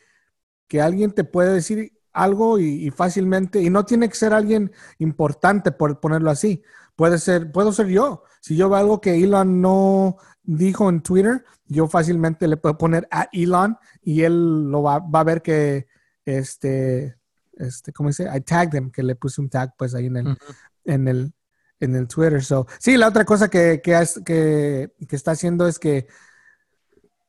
que 0.67 0.81
alguien 0.81 1.11
te 1.11 1.23
puede 1.23 1.53
decir 1.53 1.99
algo 2.11 2.59
y, 2.59 2.85
y 2.85 2.91
fácilmente, 2.91 3.61
y 3.61 3.69
no 3.69 3.85
tiene 3.85 4.07
que 4.07 4.15
ser 4.15 4.33
alguien 4.33 4.71
importante 4.99 5.71
por 5.71 5.99
ponerlo 5.99 6.29
así. 6.29 6.63
Puede 6.95 7.17
ser, 7.17 7.51
puedo 7.51 7.71
ser 7.73 7.87
yo. 7.87 8.23
Si 8.39 8.55
yo 8.55 8.69
veo 8.69 8.77
algo 8.77 9.01
que 9.01 9.15
Elon 9.15 9.61
no 9.61 10.17
dijo 10.43 10.89
en 10.89 11.01
Twitter, 11.01 11.43
yo 11.65 11.87
fácilmente 11.87 12.47
le 12.47 12.57
puedo 12.57 12.77
poner 12.77 13.07
a 13.09 13.29
Elon 13.31 13.77
y 14.03 14.21
él 14.21 14.69
lo 14.69 14.83
va, 14.83 14.99
va 14.99 15.21
a 15.21 15.23
ver 15.23 15.41
que, 15.41 15.87
este, 16.23 17.17
este, 17.53 17.91
¿cómo 17.93 18.09
dice? 18.09 18.29
I 18.31 18.41
tagged 18.41 18.75
him, 18.75 18.91
que 18.91 19.01
le 19.01 19.15
puse 19.15 19.41
un 19.41 19.49
tag 19.49 19.73
pues 19.77 19.95
ahí 19.95 20.05
en 20.05 20.17
el, 20.17 20.37
en 20.85 21.07
el, 21.07 21.33
en 21.79 21.95
el 21.95 22.07
Twitter. 22.07 22.43
So, 22.43 22.67
sí, 22.79 22.95
la 22.95 23.07
otra 23.07 23.25
cosa 23.25 23.49
que, 23.49 23.81
que, 23.81 24.05
que, 24.23 24.93
que 25.07 25.15
está 25.15 25.31
haciendo 25.31 25.67
es 25.67 25.79
que, 25.79 26.07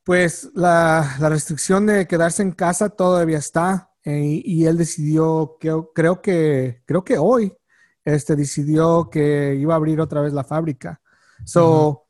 pues, 0.05 0.49
la, 0.53 1.17
la 1.19 1.29
restricción 1.29 1.85
de 1.87 2.07
quedarse 2.07 2.43
en 2.43 2.53
casa 2.53 2.89
todavía 2.89 3.39
está. 3.39 3.91
eh, 4.05 4.41
y 4.45 4.65
él 4.67 4.77
decidió, 4.77 5.57
que, 5.59 5.73
creo 5.93 6.21
que, 6.21 6.83
creo 6.85 7.03
que 7.03 7.17
hoy, 7.17 7.53
este, 8.05 8.35
decidió 8.35 9.09
que 9.09 9.55
iba 9.55 9.73
a 9.73 9.77
abrir 9.77 9.99
otra 9.99 10.21
vez 10.21 10.31
la 10.31 10.43
fábrica. 10.43 11.01
So, 11.43 12.05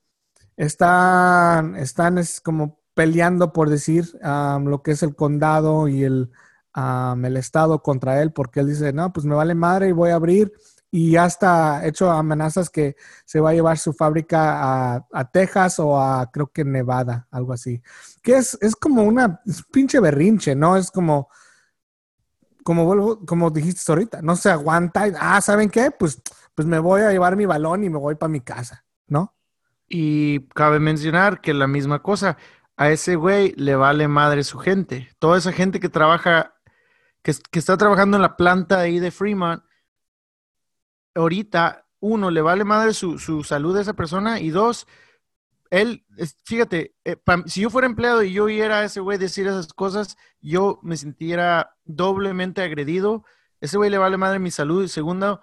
están, 0.58 1.76
están 1.78 2.18
es 2.18 2.42
como 2.42 2.80
peleando 2.94 3.52
por 3.52 3.70
decir 3.70 4.06
um, 4.24 4.66
lo 4.66 4.84
que 4.84 4.92
es 4.92 5.04
el 5.04 5.16
condado 5.16 5.88
y 5.88 6.04
el, 6.04 6.32
um, 6.76 7.26
el 7.26 7.38
estado 7.38 7.82
contra 7.82 8.22
él, 8.22 8.32
porque 8.34 8.60
él 8.60 8.68
dice, 8.68 8.92
no, 8.94 9.12
pues 9.14 9.26
me 9.26 9.36
vale 9.36 9.56
madre 9.56 9.90
y 9.90 9.94
voy 9.94 10.12
a 10.12 10.16
abrir. 10.16 10.52
Y 10.92 11.12
ya 11.12 11.26
está 11.26 11.86
hecho 11.86 12.10
amenazas 12.10 12.70
que 12.70 12.96
se 13.26 13.40
va 13.40 13.50
a 13.50 13.54
llevar 13.54 13.78
su 13.78 13.92
fábrica 13.92 14.96
a, 15.12 15.32
Texas 15.32 15.80
o 15.80 16.00
a 16.00 16.32
creo 16.32 16.48
que 16.48 16.64
Nevada, 16.64 17.28
algo 17.32 17.54
así. 17.54 17.82
Que 18.22 18.38
es, 18.38 18.58
es 18.62 18.76
como 18.76 19.04
una 19.04 19.42
pinche 19.72 20.00
berrinche, 20.00 20.56
¿no? 20.56 20.78
Es 20.78 20.92
como, 20.92 21.30
como 22.64 22.86
vuelvo, 22.86 23.26
como 23.26 23.52
dijiste 23.52 23.92
ahorita, 23.92 24.22
no 24.22 24.36
se 24.38 24.50
aguanta. 24.50 25.08
y, 25.08 25.14
ah, 25.20 25.42
¿saben 25.42 25.70
qué? 25.70 25.92
Pues, 25.92 26.22
pues 26.54 26.68
me 26.68 26.80
voy 26.80 27.02
a 27.02 27.12
llevar 27.12 27.36
mi 27.36 27.46
balón 27.46 27.84
y 27.84 27.90
me 27.90 27.98
voy 27.98 28.16
para 28.16 28.30
mi 28.30 28.40
casa, 28.40 28.86
¿no? 29.08 29.36
Y 29.90 30.48
cabe 30.50 30.80
mencionar 30.80 31.42
que 31.42 31.54
la 31.54 31.68
misma 31.68 32.02
cosa, 32.02 32.38
a 32.78 32.90
ese 32.90 33.16
güey 33.16 33.54
le 33.58 33.76
vale 33.76 34.08
madre 34.08 34.44
su 34.44 34.58
gente. 34.60 35.10
Toda 35.20 35.38
esa 35.38 35.52
gente 35.52 35.80
que 35.80 35.90
trabaja, 35.90 36.56
que, 37.22 37.34
que 37.52 37.60
está 37.60 37.76
trabajando 37.76 38.18
en 38.18 38.22
la 38.22 38.38
planta 38.38 38.80
ahí 38.80 39.00
de 39.00 39.12
Fremont, 39.12 39.64
ahorita, 41.16 41.88
uno, 42.00 42.30
le 42.30 42.42
vale 42.42 42.64
madre 42.66 42.94
su, 42.94 43.18
su 43.18 43.44
salud 43.44 43.76
a 43.78 43.82
esa 43.82 43.94
persona 43.94 44.40
y 44.40 44.50
dos, 44.50 44.86
él, 45.72 46.06
fíjate, 46.44 46.96
eh, 47.04 47.18
si 47.48 47.62
yo 47.62 47.70
fuera 47.70 47.88
empleado 47.88 48.22
y 48.24 48.32
yo 48.34 48.44
oyera 48.46 48.80
a 48.80 48.84
ese 48.86 49.00
güey 49.00 49.18
decir 49.18 49.48
esas 49.48 49.74
cosas, 49.74 50.16
yo 50.40 50.80
me 50.84 50.96
sintiera 50.98 51.76
doblemente 51.84 52.62
agredido. 52.62 53.26
Ese 53.60 53.78
güey 53.78 53.90
le 53.90 53.98
vale 53.98 54.18
madre 54.18 54.38
mi 54.40 54.52
salud. 54.52 54.84
Y 54.84 54.88
segundo, 54.88 55.42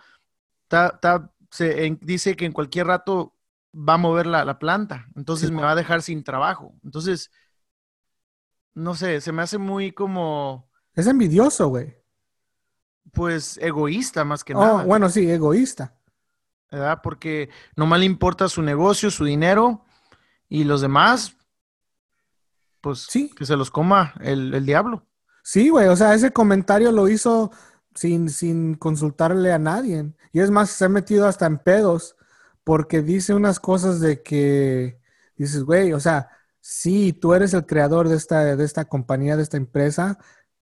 ta- 0.68 0.98
ta- 1.00 1.32
se, 1.50 1.86
en- 1.86 1.98
dice 2.02 2.36
que 2.36 2.46
en 2.46 2.52
cualquier 2.52 2.86
rato 2.86 3.36
va 3.74 3.94
a 3.94 3.98
mover 3.98 4.26
la, 4.26 4.44
la 4.44 4.58
planta. 4.58 5.08
Entonces 5.16 5.48
Sí. 5.48 5.54
me 5.54 5.62
va 5.62 5.72
a 5.72 5.76
dejar 5.76 6.02
sin 6.02 6.22
trabajo. 6.22 6.72
Entonces, 6.84 7.30
no 8.74 8.94
sé, 8.94 9.20
se 9.20 9.32
me 9.32 9.42
hace 9.42 9.58
muy 9.58 9.92
como, 9.92 10.70
Es 10.94 11.06
envidioso, 11.06 11.68
güey. 11.68 11.94
Pues, 13.12 13.58
egoísta 13.60 14.24
más 14.24 14.44
que 14.44 14.54
Oh, 14.54 14.60
nada. 14.60 14.84
bueno, 14.84 15.08
sí, 15.10 15.28
egoísta. 15.30 15.94
¿verdad? 16.70 17.00
Porque 17.02 17.50
nomás 17.76 18.00
le 18.00 18.06
importa 18.06 18.48
su 18.48 18.62
negocio, 18.62 19.10
su 19.10 19.24
dinero 19.26 19.84
y 20.48 20.64
los 20.64 20.80
demás, 20.80 21.36
pues 22.80 23.06
Sí. 23.10 23.30
que 23.36 23.44
se 23.46 23.56
los 23.56 23.70
coma 23.70 24.14
el, 24.20 24.54
el 24.54 24.64
diablo. 24.66 25.06
Sí, 25.42 25.68
güey, 25.68 25.88
o 25.88 25.96
sea, 25.96 26.14
ese 26.14 26.32
comentario 26.32 26.90
lo 26.92 27.08
hizo 27.08 27.50
sin, 27.94 28.30
sin 28.30 28.74
consultarle 28.74 29.52
a 29.52 29.58
nadie. 29.58 30.12
Y 30.32 30.40
es 30.40 30.50
más, 30.50 30.70
se 30.70 30.86
ha 30.86 30.88
metido 30.88 31.26
hasta 31.26 31.46
en 31.46 31.58
pedos 31.58 32.16
porque 32.64 33.02
dice 33.02 33.34
unas 33.34 33.60
cosas 33.60 34.00
de 34.00 34.22
que 34.22 34.98
dices, 35.36 35.64
güey, 35.64 35.92
o 35.92 36.00
sea, 36.00 36.30
sí, 36.60 37.12
tú 37.12 37.34
eres 37.34 37.52
el 37.54 37.66
creador 37.66 38.08
de 38.08 38.16
esta, 38.16 38.56
de 38.56 38.64
esta 38.64 38.84
compañía, 38.86 39.36
de 39.36 39.42
esta 39.42 39.56
empresa, 39.58 40.16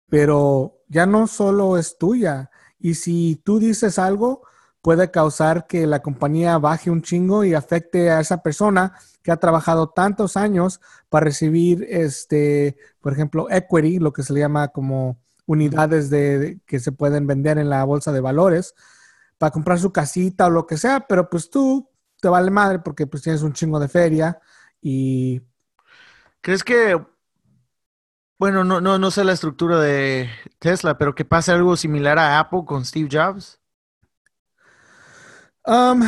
pero 0.09 0.79
ya 0.87 1.05
no 1.05 1.27
solo 1.27 1.77
es 1.77 1.97
tuya. 1.97 2.51
Y 2.79 2.95
si 2.95 3.41
tú 3.43 3.59
dices 3.59 3.99
algo, 3.99 4.43
puede 4.81 5.11
causar 5.11 5.67
que 5.67 5.87
la 5.87 6.01
compañía 6.01 6.57
baje 6.57 6.89
un 6.91 7.01
chingo 7.01 7.43
y 7.43 7.53
afecte 7.53 8.11
a 8.11 8.19
esa 8.19 8.43
persona 8.43 8.93
que 9.23 9.31
ha 9.31 9.37
trabajado 9.37 9.89
tantos 9.89 10.37
años 10.37 10.81
para 11.09 11.25
recibir, 11.25 11.85
este, 11.89 12.77
por 13.01 13.13
ejemplo, 13.13 13.47
equity, 13.49 13.99
lo 13.99 14.13
que 14.13 14.23
se 14.23 14.33
le 14.33 14.41
llama 14.41 14.67
como 14.69 15.17
unidades 15.47 16.09
de, 16.09 16.39
de- 16.39 16.59
que 16.65 16.79
se 16.79 16.91
pueden 16.91 17.25
vender 17.27 17.57
en 17.57 17.69
la 17.69 17.83
bolsa 17.83 18.11
de 18.11 18.21
valores 18.21 18.75
para 19.37 19.51
comprar 19.51 19.79
su 19.79 19.91
casita 19.91 20.47
o 20.47 20.49
lo 20.49 20.67
que 20.67 20.77
sea, 20.77 21.05
pero 21.07 21.29
pues 21.29 21.49
tú 21.49 21.89
te 22.21 22.29
vale 22.29 22.51
madre 22.51 22.79
porque 22.79 23.07
pues 23.07 23.23
tienes 23.23 23.43
un 23.43 23.53
chingo 23.53 23.79
de 23.79 23.87
feria 23.89 24.39
y 24.81 25.41
¿Crees 26.41 26.63
que, 26.63 26.99
bueno, 28.37 28.63
no, 28.63 28.81
no, 28.81 28.97
no 28.99 29.11
sé 29.11 29.23
la 29.23 29.33
estructura 29.33 29.79
de 29.79 30.29
Tesla, 30.59 30.97
pero 30.97 31.15
que 31.15 31.25
pase 31.25 31.51
algo 31.51 31.77
similar 31.77 32.19
a 32.19 32.39
Apple 32.39 32.63
con 32.65 32.85
Steve 32.85 33.09
Jobs? 33.11 33.59
um, 35.65 36.01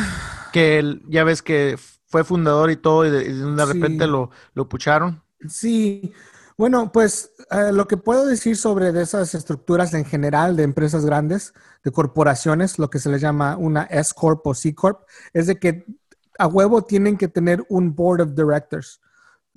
Que 0.52 0.78
él- 0.78 1.02
ya 1.08 1.24
ves 1.24 1.42
que 1.42 1.78
fue 2.06 2.24
fundador 2.24 2.70
y 2.70 2.76
todo 2.76 3.04
y 3.06 3.10
de, 3.10 3.22
y 3.24 3.32
de 3.32 3.66
Sí. 3.66 3.72
repente 3.72 4.06
lo, 4.06 4.30
lo 4.54 4.68
pucharon. 4.68 5.22
Sí, 5.48 6.12
bueno, 6.56 6.90
pues 6.90 7.30
eh, 7.50 7.70
lo 7.72 7.86
que 7.86 7.96
puedo 7.96 8.26
decir 8.26 8.56
sobre 8.56 8.92
de 8.92 9.02
esas 9.02 9.34
estructuras 9.34 9.94
en 9.94 10.04
general 10.04 10.56
de 10.56 10.64
empresas 10.64 11.04
grandes, 11.04 11.54
de 11.84 11.92
corporaciones, 11.92 12.78
lo 12.78 12.90
que 12.90 12.98
se 12.98 13.10
les 13.10 13.20
llama 13.20 13.56
una 13.56 13.84
S 13.84 14.12
Corp 14.16 14.44
o 14.46 14.54
C 14.54 14.74
Corp, 14.74 15.02
es 15.32 15.46
de 15.46 15.58
que 15.58 15.84
a 16.38 16.46
huevo 16.46 16.82
tienen 16.82 17.16
que 17.16 17.28
tener 17.28 17.64
un 17.68 17.94
board 17.94 18.20
of 18.22 18.34
directors, 18.34 19.00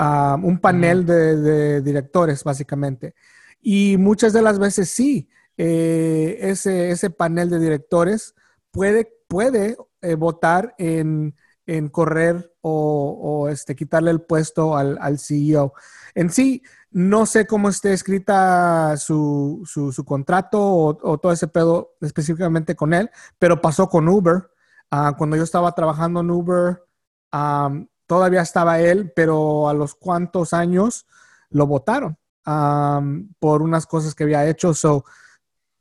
ah, 0.01 0.37
un 0.41 0.59
panel 0.59 1.05
de, 1.05 1.37
de 1.37 1.81
directores, 1.81 2.43
básicamente. 2.43 3.13
Y 3.61 3.97
muchas 3.97 4.33
de 4.33 4.41
las 4.41 4.59
veces 4.59 4.89
sí, 4.89 5.29
eh, 5.57 6.37
ese, 6.41 6.91
ese 6.91 7.09
panel 7.11 7.49
de 7.49 7.59
directores 7.59 8.33
puede, 8.71 9.13
puede 9.27 9.77
eh, 10.01 10.15
votar 10.15 10.73
en, 10.79 11.35
en 11.67 11.89
correr 11.89 12.51
o, 12.61 13.43
o, 13.43 13.49
este, 13.49 13.75
quitarle 13.75 14.11
el 14.11 14.21
puesto 14.21 14.75
al, 14.75 14.97
al 14.99 15.19
CEO. 15.19 15.73
En 16.15 16.31
sí, 16.31 16.63
no 16.89 17.25
sé 17.25 17.45
cómo 17.45 17.69
esté 17.69 17.93
escrita 17.93 18.97
su, 18.97 19.61
su, 19.65 19.91
su 19.91 20.03
contrato 20.03 20.59
o, 20.59 20.97
o, 21.03 21.17
todo 21.19 21.31
ese 21.31 21.47
pedo 21.47 21.95
específicamente 22.01 22.75
con 22.75 22.93
él, 22.93 23.09
pero 23.37 23.61
pasó 23.61 23.87
con 23.87 24.09
Uber. 24.09 24.49
Uh, 24.91 25.15
cuando 25.17 25.37
yo 25.37 25.43
estaba 25.43 25.71
trabajando 25.73 26.19
en 26.19 26.31
Uber, 26.31 26.83
um, 27.31 27.87
todavía 28.11 28.41
estaba 28.41 28.81
él, 28.81 29.13
pero 29.15 29.69
a 29.69 29.73
los 29.73 29.95
cuantos 29.95 30.51
años 30.51 31.07
lo 31.49 31.65
votaron 31.65 32.17
um, 32.45 33.29
por 33.39 33.61
unas 33.61 33.87
cosas 33.87 34.13
que 34.13 34.25
había 34.25 34.45
hecho. 34.49 34.73
So, 34.73 35.05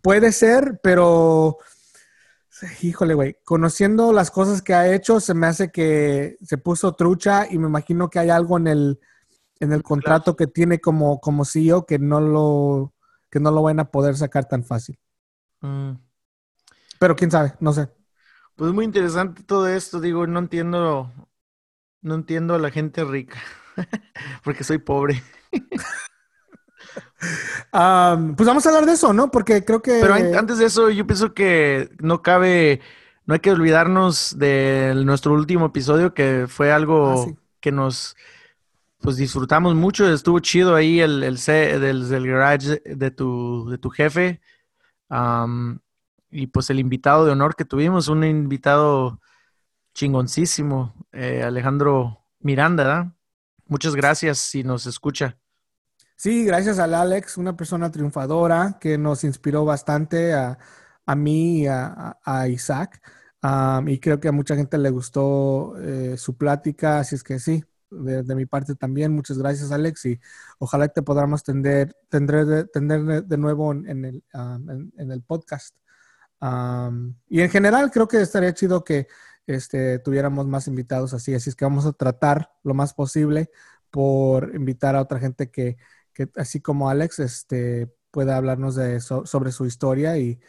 puede 0.01 0.31
ser, 0.31 0.79
pero 0.81 1.59
híjole, 2.83 3.15
güey, 3.15 3.37
conociendo 3.43 4.13
las 4.13 4.31
cosas 4.31 4.63
que 4.63 4.75
ha 4.75 4.95
hecho, 4.95 5.19
se 5.19 5.35
me 5.35 5.49
hace 5.49 5.73
que 5.73 6.37
se 6.41 6.57
puso 6.57 6.93
trucha 6.93 7.49
y 7.51 7.59
me 7.59 7.67
imagino 7.67 8.09
que 8.09 8.21
hay 8.21 8.31
algo 8.31 8.59
en 8.59 8.69
el, 8.69 9.01
en 9.59 9.73
el 9.73 9.83
contrato 9.83 10.37
que 10.37 10.47
tiene 10.47 10.81
como, 10.81 11.19
como 11.19 11.45
CEO 11.45 11.85
que 11.85 11.99
no 11.99 12.21
lo 12.21 12.95
que 13.29 13.41
no 13.41 13.51
lo 13.51 13.63
van 13.63 13.81
a 13.81 13.91
poder 13.91 14.17
sacar 14.17 14.45
tan 14.45 14.63
fácil. 14.63 14.97
Mm. 15.63 15.95
Pero 17.01 17.17
quién 17.17 17.33
sabe, 17.33 17.55
no 17.59 17.73
sé. 17.73 17.89
Pues 18.55 18.73
muy 18.73 18.85
interesante 18.85 19.43
todo 19.43 19.67
esto, 19.67 19.99
digo, 19.99 20.29
no 20.29 20.39
entiendo, 20.39 21.13
no 22.03 22.15
entiendo 22.15 22.55
a 22.55 22.59
la 22.59 22.71
gente 22.71 23.05
rica, 23.05 23.39
porque 24.45 24.65
soy 24.65 24.79
pobre. 24.79 25.23
Um, 27.73 28.35
pues 28.35 28.47
vamos 28.47 28.65
a 28.65 28.71
hablar 28.71 28.87
de 28.87 28.93
eso, 28.93 29.13
¿no? 29.13 29.31
Porque 29.31 29.65
creo 29.65 29.83
que... 29.83 29.99
Pero 30.01 30.15
an- 30.15 30.35
antes 30.35 30.59
de 30.59 30.65
eso, 30.67 30.91
yo 30.91 31.07
pienso 31.07 31.35
que 31.35 31.91
no 32.01 32.23
cabe, 32.23 32.81
no 33.27 33.35
hay 33.35 33.41
que 33.41 33.51
olvidarnos 33.53 34.39
de 34.39 34.95
nuestro 35.05 35.35
último 35.35 35.67
episodio, 35.67 36.15
que 36.15 36.47
fue 36.49 36.73
algo 36.73 37.11
Ah, 37.13 37.25
sí. 37.29 37.37
que 37.61 37.71
nos, 37.71 38.17
pues 39.01 39.17
disfrutamos 39.17 39.75
mucho, 39.75 40.11
estuvo 40.13 40.41
chido 40.41 40.75
ahí 40.75 41.01
el, 41.01 41.23
el 41.23 41.37
del, 41.37 42.09
del 42.09 42.27
garage 42.27 42.83
de 42.85 43.11
tu, 43.11 43.69
de 43.71 43.79
tu 43.79 43.91
jefe. 43.91 44.41
Y 46.33 46.47
pues 46.49 46.71
el 46.71 46.79
invitado 46.81 47.25
de 47.25 47.33
honor 47.33 47.55
que 47.55 47.65
tuvimos, 47.65 48.09
un 48.09 48.25
invitado 48.25 49.21
chingoncísimo, 49.95 50.95
eh, 51.13 51.43
Alejandro 51.43 52.27
Miranda, 52.41 52.85
¿verdad? 52.85 53.13
Muchas 53.67 53.95
gracias 53.95 54.39
si 54.39 54.65
nos 54.65 54.87
escucha. 54.87 55.39
Sí, 56.17 56.45
gracias 56.45 56.79
al 56.79 56.95
Alex, 56.95 57.39
una 57.39 57.57
persona 57.57 57.91
triunfadora 57.91 58.79
que 58.81 58.99
nos 58.99 59.25
inspiró 59.25 59.65
bastante 59.65 60.35
a, 60.35 60.59
a 61.07 61.17
mí 61.17 61.63
y 61.63 61.67
a, 61.67 62.49
Isaac. 62.49 63.01
Y 63.87 63.99
creo 64.01 64.21
que 64.21 64.29
a 64.29 64.33
mucha 64.33 64.55
gente 64.55 64.77
le 64.79 64.91
gustó 64.91 65.75
eh, 65.79 66.17
su 66.17 66.37
plática, 66.37 66.99
así 66.99 67.15
es 67.15 67.25
que 67.25 67.39
sí, 67.39 67.65
de, 67.91 68.35
mi 68.35 68.47
parte 68.47 68.75
también. 68.75 69.13
Muchas 69.13 69.39
gracias, 69.39 69.73
Alex, 69.73 70.05
y 70.07 70.21
ojalá 70.59 70.89
te 70.89 71.03
podamos 71.03 71.43
tender, 71.43 71.97
tendré 72.09 72.45
de, 72.45 72.65
tener 72.65 73.25
de, 73.25 73.39
nuevo 73.39 73.73
en, 73.73 74.05
el, 74.05 74.23
en, 74.33 75.11
el 75.11 75.23
podcast. 75.23 75.75
Y 77.29 77.41
en 77.41 77.51
general 77.51 77.91
creo 77.91 78.09
que 78.09 78.21
estaría 78.21 78.55
chido 78.55 78.85
que 78.85 79.09
este, 79.47 79.99
tuviéramos 79.99 80.47
más 80.47 80.67
invitados 80.69 81.15
así, 81.15 81.35
así 81.35 81.51
es 81.51 81.57
que 81.57 81.65
vamos 81.65 81.87
a 81.87 81.93
tratar 81.93 82.53
lo 82.63 82.75
más 82.75 82.95
posible 82.95 83.51
por 83.91 84.55
invitar 84.55 84.97
a 84.97 85.03
otra 85.03 85.19
gente 85.19 85.51
que, 85.51 85.77
que 86.15 86.29
así 86.37 86.61
como 86.61 86.89
Alex, 86.91 87.19
este, 87.21 87.93
pueda 88.11 88.37
hablarnos 88.37 88.75
de 88.77 89.01
so- 89.01 89.27
sobre 89.27 89.53
su 89.53 89.67
historia 89.67 90.17
y, 90.19 90.41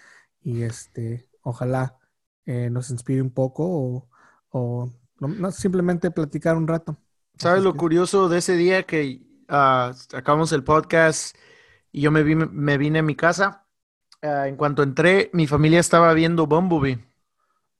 y, 0.41 0.63
este, 0.63 1.27
ojalá 1.41 1.97
eh, 2.45 2.69
nos 2.69 2.89
inspire 2.91 3.21
un 3.21 3.31
poco 3.31 3.63
o, 3.67 4.09
o 4.49 4.91
no- 5.19 5.51
simplemente 5.51 6.11
platicar 6.11 6.55
un 6.57 6.67
rato. 6.67 6.97
¿Sabes 7.37 7.63
lo 7.63 7.75
curioso 7.75 8.29
de 8.29 8.37
ese 8.39 8.55
día 8.55 8.83
que 8.83 9.21
ah, 9.47 9.93
acabamos 10.13 10.51
el 10.51 10.63
podcast 10.63 11.35
y 11.91 12.01
yo 12.01 12.11
me, 12.11 12.23
vi- 12.23 12.35
me 12.35 12.77
vine 12.77 12.99
a 12.99 13.03
mi 13.03 13.15
casa? 13.15 13.65
Ah, 14.21 14.47
en 14.47 14.55
cuanto 14.55 14.83
entré, 14.83 15.29
mi 15.33 15.47
familia 15.47 15.79
estaba 15.79 16.13
viendo 16.13 16.47
Bumblebee. 16.47 17.03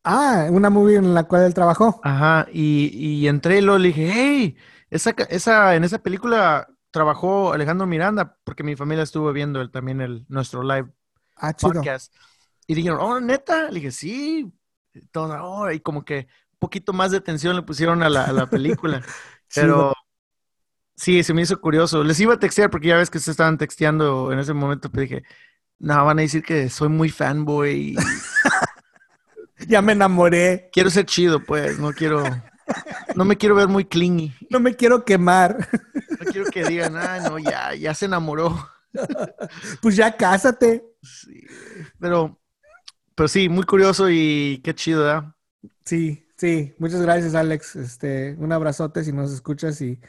Ah, 0.04 0.48
una 0.50 0.70
movie 0.70 0.98
en 0.98 1.14
la 1.14 1.24
cual 1.26 1.44
él 1.44 1.54
trabajó. 1.54 2.00
Ajá, 2.04 2.48
y, 2.52 2.88
y 2.94 3.28
entré 3.28 3.60
y 3.60 3.62
luego 3.62 3.78
le 3.78 3.90
dije, 3.90 4.10
hey, 4.12 4.58
esa, 4.90 5.12
esa, 5.30 5.76
en 5.76 5.84
esa 5.84 6.00
película 6.00 6.68
trabajó 6.90 7.54
Alejandro 7.54 7.86
Miranda, 7.88 8.38
porque 8.44 8.64
mi 8.64 8.76
familia 8.76 9.04
estuvo 9.04 9.32
viendo 9.32 9.62
el, 9.62 9.70
también 9.72 10.02
el, 10.02 10.26
nuestro 10.28 10.64
live 10.64 10.92
Ah, 11.36 11.54
chido. 11.54 11.74
podcast. 11.76 12.14
Y 12.68 12.76
dijeron, 12.76 13.00
oh, 13.02 13.20
neta, 13.20 13.70
le 13.70 13.76
dije, 13.76 13.92
sí, 13.92 14.52
todo, 15.12 15.36
oh, 15.44 15.72
y 15.72 15.80
como 15.82 16.06
que 16.06 16.28
un 16.54 16.60
poquito 16.60 16.94
más 16.94 17.12
de 17.12 17.18
atención 17.18 17.56
le 17.56 17.64
pusieron 17.64 18.04
a 18.04 18.10
la, 18.10 18.26
a 18.26 18.32
la 18.34 18.48
película. 18.50 19.02
Pero 19.54 19.94
sí, 20.96 21.24
se 21.24 21.34
me 21.34 21.42
hizo 21.42 21.60
curioso. 21.62 22.04
Les 22.04 22.20
iba 22.20 22.34
a 22.36 22.40
textear 22.40 22.70
porque 22.70 22.88
ya 22.90 22.98
ves 22.98 23.10
que 23.10 23.20
se 23.20 23.32
estaban 23.32 23.58
texteando 23.58 24.32
en 24.32 24.40
ese 24.40 24.54
momento, 24.54 24.90
pero 24.92 25.02
dije, 25.04 25.24
no, 25.80 26.06
van 26.06 26.20
a 26.20 26.22
decir 26.24 26.44
que 26.44 26.70
soy 26.70 26.90
muy 26.90 27.10
fanboy 27.10 28.06
Ya 29.72 29.82
me 29.82 29.94
enamoré. 29.94 30.70
quiero 30.74 30.90
ser 30.90 31.06
chido, 31.06 31.40
pues, 31.46 31.80
no 31.80 31.94
quiero, 31.94 32.24
no 33.16 33.24
me 33.24 33.38
quiero 33.38 33.56
ver 33.56 33.70
muy 33.70 33.86
clingy. 33.86 34.34
No 34.50 34.60
me 34.60 34.76
quiero 34.76 35.06
quemar. 35.06 35.70
No 36.20 36.30
quiero 36.30 36.52
que 36.52 36.66
digan, 36.66 36.98
ah, 36.98 37.20
no, 37.22 37.40
ya, 37.40 37.74
ya 37.74 37.94
se 37.94 38.06
enamoró. 38.06 38.68
Pues 39.82 39.96
ya 39.96 40.18
cásate. 40.18 40.84
Sí, 41.02 41.48
pero, 41.98 42.42
pero 43.16 43.30
sí, 43.30 43.48
muy 43.48 43.64
curioso 43.64 44.10
y 44.10 44.60
qué 44.66 44.76
chido, 44.76 45.06
¿verdad? 45.06 45.34
Sí, 45.86 46.28
sí. 46.36 46.76
Muchas 46.78 47.02
gracias, 47.02 47.34
Alex. 47.34 47.78
Este, 47.78 48.36
un 48.38 48.52
abrazote 48.52 49.06
si 49.06 49.14
nos 49.14 49.32
escuchas 49.32 49.80
y 49.80 50.02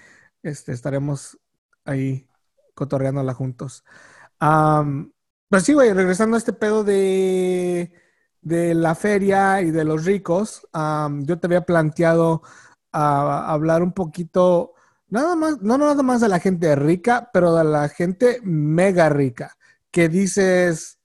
este, 0.42 0.72
estaremos 0.72 1.38
ahí 1.84 2.26
cotorreándola 2.74 3.34
juntos. 3.34 3.84
Pero 4.40 5.62
sí, 5.62 5.74
güey, 5.74 5.92
regresando 5.92 6.34
a 6.34 6.38
este 6.38 6.52
pedo 6.52 6.82
de, 6.82 7.92
de 8.42 8.74
la 8.74 8.94
feria 8.94 9.62
y 9.62 9.70
de 9.70 9.84
los 9.84 10.04
ricos, 10.04 10.66
am, 10.72 11.24
yo 11.24 11.38
te 11.38 11.46
había 11.46 11.62
planteado 11.62 12.42
hablar 12.92 13.82
un 13.82 13.92
poquito, 13.92 14.74
nada 15.08 15.34
más, 15.34 15.62
no 15.62 15.78
nada 15.78 16.02
más 16.02 16.20
de 16.20 16.28
la 16.28 16.40
gente 16.40 16.74
rica, 16.76 17.30
pero 17.32 17.54
de 17.54 17.64
la 17.64 17.88
gente 17.88 18.40
mega 18.42 19.08
rica, 19.08 19.56
que 19.90 20.08
dices 20.10 20.98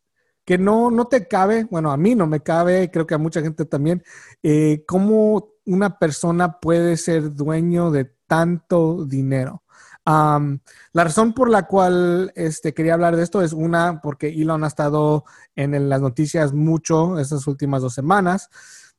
que 0.43 0.58
no, 0.58 0.91
no 0.91 1.06
te 1.06 1.28
cabe, 1.28 1.65
bueno, 1.69 1.91
a 1.91 1.97
mí 1.97 2.15
no 2.15 2.28
me 2.28 2.41
cabe, 2.41 2.89
creo 2.91 3.08
que 3.08 3.15
a 3.15 3.17
mucha 3.19 3.41
gente 3.41 3.65
también, 3.65 4.04
eh, 4.43 4.84
cómo 4.88 5.50
una 5.65 6.00
persona 6.00 6.60
puede 6.60 6.97
ser 6.97 7.34
dueño 7.36 7.91
de 7.91 8.06
tanto 8.28 9.06
dinero. 9.06 9.63
La 10.07 11.03
razón 11.03 11.33
por 11.33 11.49
la 11.49 11.67
cual 11.67 12.31
este, 12.35 12.73
quería 12.73 12.93
hablar 12.93 13.17
de 13.17 13.23
esto 13.23 13.41
es 13.41 13.51
una, 13.51 13.99
porque 14.01 14.29
Elon 14.29 14.63
ha 14.63 14.67
estado 14.67 15.25
en, 15.55 15.89
las 15.89 16.01
noticias 16.01 16.53
mucho 16.53 17.19
estas 17.19 17.45
últimas 17.45 17.81
dos 17.81 17.93
semanas, 17.93 18.49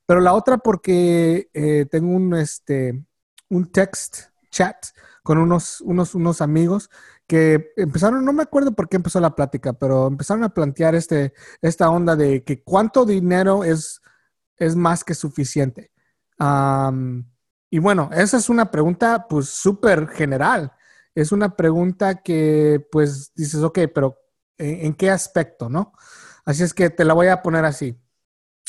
pero 0.05 0.21
la 0.21 0.35
otra 0.35 0.59
porque 0.59 1.49
eh, 1.55 1.87
tengo 1.91 2.15
un, 2.15 2.35
este, 2.35 3.03
un 3.49 3.73
text 3.73 4.27
chat 4.51 4.77
con 5.23 5.39
unos, 5.39 5.81
unos, 5.81 6.15
unos 6.15 6.43
amigos 6.43 6.91
que 7.27 7.73
empezaron, 7.77 8.25
no 8.25 8.33
me 8.35 8.43
acuerdo 8.43 8.73
por 8.73 8.89
qué 8.89 8.97
empezó 8.97 9.19
la 9.21 9.35
plática, 9.35 9.73
pero 9.75 10.09
empezaron 10.09 10.45
a 10.45 10.49
plantear 10.51 10.95
este, 10.95 11.33
esta 11.63 11.89
onda 11.91 12.17
de 12.17 12.45
que 12.45 12.63
cuánto 12.63 13.07
dinero 13.07 13.65
es, 13.65 14.03
es 14.57 14.77
más 14.77 15.05
que 15.05 15.15
suficiente. 15.15 15.91
Y 17.71 17.79
bueno, 17.79 18.11
esa 18.13 18.37
es 18.37 18.49
una 18.49 18.71
pregunta 18.71 19.27
pues 19.29 19.49
súper 19.49 20.09
general. 20.09 20.73
Es 21.19 21.33
una 21.33 21.57
pregunta 21.57 22.23
que 22.23 22.87
pues 22.93 23.33
dices, 23.35 23.63
ok, 23.63 23.81
pero 23.95 24.19
¿en, 24.59 24.95
qué 24.95 25.11
aspecto, 25.11 25.69
no? 25.69 25.93
Así 26.45 26.63
es 26.63 26.73
que 26.75 26.91
te 26.91 27.05
la 27.05 27.15
voy 27.15 27.27
a 27.29 27.43
poner 27.43 27.65
así. 27.65 27.99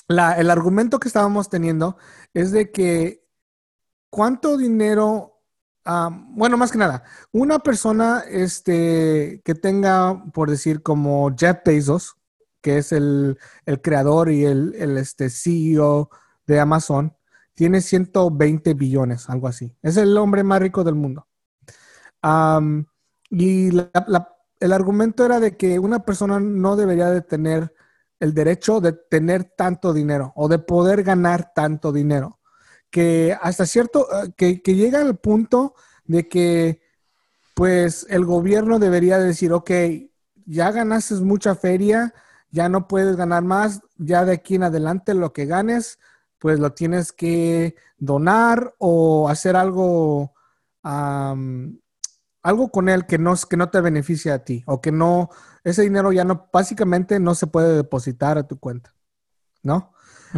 La- 0.07 0.33
el 0.39 0.49
argumento 0.51 0.99
que 0.99 1.07
estábamos 1.09 1.49
teniendo 1.49 1.97
es 2.33 2.51
de 2.51 2.71
que 2.71 3.25
cuánto 4.09 4.57
dinero, 4.57 5.41
ah, 5.85 6.09
bueno, 6.31 6.57
más 6.57 6.71
que 6.71 6.79
nada, 6.79 7.03
una 7.31 7.59
persona 7.59 8.23
este, 8.29 9.41
que 9.45 9.55
tenga, 9.55 10.23
por 10.33 10.49
decir, 10.49 10.83
como 10.83 11.35
Jeff 11.37 11.59
Bezos, 11.65 12.15
que 12.61 12.79
es 12.79 12.91
el, 12.91 13.37
el 13.65 13.81
creador 13.81 14.31
y 14.31 14.45
el, 14.45 14.75
el, 14.75 14.97
este, 14.97 15.29
CEO 15.29 16.09
de 16.47 16.59
Amazon, 16.59 17.15
tiene 17.53 17.81
120 17.81 18.73
billones, 18.73 19.29
algo 19.29 19.47
así. 19.47 19.75
Es 19.83 19.97
el 19.97 20.17
hombre 20.17 20.43
más 20.43 20.61
rico 20.61 20.83
del 20.83 20.95
mundo. 20.95 21.28
Am, 22.21 22.85
y 23.29 23.71
la- 23.71 23.91
la- 24.07 24.35
el 24.59 24.73
argumento 24.73 25.25
era 25.25 25.39
de 25.39 25.55
que 25.57 25.79
una 25.79 25.99
persona 26.05 26.39
no 26.39 26.75
debería 26.75 27.09
de 27.09 27.21
tener 27.21 27.73
el 28.19 28.33
derecho 28.33 28.81
de 28.81 28.93
tener 28.93 29.45
tanto 29.55 29.93
dinero 29.93 30.33
o 30.35 30.47
de 30.49 30.59
poder 30.59 31.03
ganar 31.03 31.53
tanto 31.53 31.91
dinero. 31.91 32.39
Que 32.89 33.37
hasta 33.41 33.65
cierto, 33.65 34.07
eh, 34.37 34.61
que, 34.61 34.75
llega 34.75 35.01
al 35.01 35.17
punto 35.17 35.75
de 36.05 36.27
que 36.27 36.81
pues 37.55 38.05
el 38.09 38.25
gobierno 38.25 38.79
debería 38.79 39.19
decir, 39.19 39.53
ok, 39.53 39.71
ya 40.45 40.71
ganaste 40.71 41.15
mucha 41.15 41.55
feria, 41.55 42.13
ya 42.51 42.69
no 42.69 42.87
puedes 42.87 43.15
ganar 43.17 43.43
más, 43.43 43.81
ya 43.97 44.25
de 44.25 44.33
aquí 44.33 44.55
en 44.55 44.63
adelante 44.63 45.13
lo 45.13 45.33
que 45.33 45.45
ganes, 45.45 45.99
pues 46.39 46.59
lo 46.59 46.73
tienes 46.73 47.11
que 47.11 47.75
donar 47.97 48.75
o 48.79 49.29
hacer 49.29 49.55
algo, 49.55 50.33
am, 50.83 51.79
algo 52.43 52.71
con 52.71 52.89
él 52.89 53.05
que 53.05 53.17
no, 53.17 53.35
que 53.49 53.57
no 53.57 53.69
te 53.69 53.81
beneficie 53.81 54.31
a 54.31 54.43
ti 54.43 54.63
o 54.67 54.81
que 54.81 54.91
no, 54.91 55.29
ese 55.63 55.83
dinero 55.83 56.11
ya 56.11 56.23
no, 56.25 56.49
básicamente 56.53 57.19
no 57.19 57.35
se 57.35 57.47
puede 57.47 57.75
depositar 57.75 58.37
a 58.37 58.47
tu 58.47 58.59
cuenta, 58.59 58.95
¿no? 59.63 59.93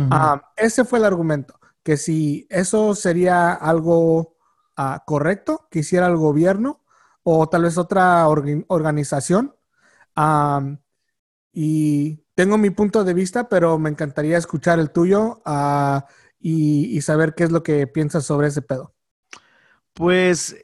Ah, 0.10 0.52
ese 0.58 0.86
fue 0.86 1.00
el 1.00 1.06
argumento, 1.06 1.60
que 1.84 1.98
si 1.98 2.48
eso 2.50 2.96
sería 2.96 3.54
algo 3.54 4.38
ah, 4.78 5.04
correcto 5.08 5.68
que 5.72 5.80
hiciera 5.80 6.08
el 6.08 6.18
gobierno 6.18 6.84
o 7.24 7.50
tal 7.50 7.64
vez 7.64 7.78
otra 7.78 8.28
orga- 8.28 8.66
organización. 8.70 9.56
Y 11.54 12.24
tengo 12.36 12.58
mi 12.58 12.70
punto 12.70 13.04
de 13.04 13.14
vista, 13.14 13.50
pero 13.50 13.78
me 13.80 13.90
encantaría 13.90 14.38
escuchar 14.38 14.80
el 14.80 14.92
tuyo 14.92 15.42
ah, 15.46 16.06
y, 16.40 16.86
y 16.98 17.02
saber 17.02 17.36
qué 17.36 17.44
es 17.46 17.52
lo 17.52 17.64
que 17.64 17.88
piensas 17.88 18.26
sobre 18.26 18.48
ese 18.48 18.62
pedo. 18.62 18.94
Pues 19.94 20.56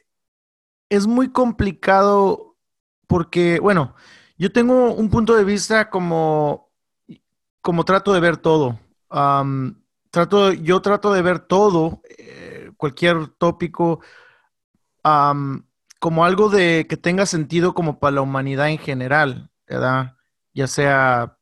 es 0.88 1.06
muy 1.06 1.30
complicado 1.30 2.56
porque, 3.06 3.58
bueno, 3.60 3.94
yo 4.36 4.52
tengo 4.52 4.92
un 4.94 5.10
punto 5.10 5.34
de 5.34 5.44
vista 5.44 5.90
como, 5.90 6.70
como 7.60 7.84
trato 7.84 8.12
de 8.12 8.20
ver 8.20 8.36
todo. 8.36 8.78
Am, 9.10 9.82
trato, 10.10 10.52
yo 10.52 10.80
trato 10.82 11.12
de 11.12 11.22
ver 11.22 11.40
todo, 11.40 12.02
eh, 12.18 12.70
cualquier 12.76 13.28
tópico, 13.28 14.00
am, 15.02 15.66
como 15.98 16.24
algo 16.24 16.48
de 16.48 16.86
que 16.88 16.96
tenga 16.96 17.26
sentido 17.26 17.74
como 17.74 17.98
para 17.98 18.16
la 18.16 18.20
humanidad 18.22 18.68
en 18.70 18.78
general. 18.78 19.50
Ya 20.54 20.66
sea 20.66 21.38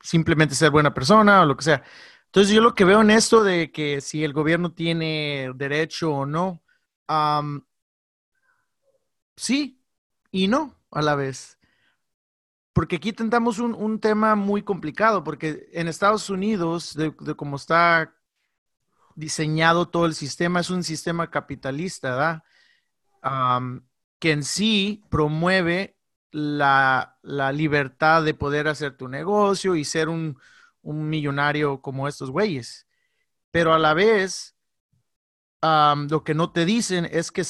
simplemente 0.00 0.54
ser 0.54 0.70
buena 0.70 0.94
persona 0.94 1.42
o 1.42 1.46
lo 1.46 1.56
que 1.56 1.64
sea. 1.64 1.82
Entonces 2.26 2.54
yo 2.54 2.60
lo 2.60 2.74
que 2.74 2.84
veo 2.84 3.00
en 3.00 3.10
esto 3.10 3.42
de 3.42 3.72
que 3.72 4.00
si 4.00 4.24
el 4.24 4.32
gobierno 4.32 4.72
tiene 4.72 5.52
derecho 5.54 6.12
o 6.12 6.26
no, 6.26 6.62
sí 9.36 9.82
y 10.30 10.48
no 10.48 10.74
a 10.90 11.02
la 11.02 11.14
vez. 11.14 11.58
Porque 12.72 12.96
aquí 12.96 13.12
tentamos 13.12 13.58
un, 13.58 13.74
un 13.74 14.00
tema 14.00 14.34
muy 14.34 14.62
complicado, 14.62 15.24
porque 15.24 15.68
en 15.72 15.88
Estados 15.88 16.28
Unidos, 16.28 16.94
de, 16.94 17.14
de 17.20 17.34
cómo 17.34 17.56
está 17.56 18.14
diseñado 19.14 19.88
todo 19.88 20.06
el 20.06 20.14
sistema, 20.14 20.60
es 20.60 20.70
un 20.70 20.84
sistema 20.84 21.30
capitalista, 21.30 22.10
¿verdad? 22.10 22.44
Que 24.18 24.32
en 24.32 24.44
sí 24.44 25.04
promueve 25.08 25.98
la, 26.30 27.18
la 27.22 27.50
libertad 27.52 28.22
de 28.22 28.34
poder 28.34 28.68
hacer 28.68 28.96
tu 28.96 29.08
negocio 29.08 29.74
y 29.74 29.84
ser 29.84 30.08
un, 30.08 30.38
un 30.82 31.08
millonario 31.08 31.80
como 31.80 32.08
estos 32.08 32.30
güeyes. 32.30 32.86
Pero 33.50 33.72
a 33.72 33.78
la 33.78 33.94
vez, 33.94 34.56
lo 35.62 36.24
que 36.24 36.34
no 36.34 36.52
te 36.52 36.64
dicen 36.64 37.08
es 37.10 37.32
que 37.32 37.42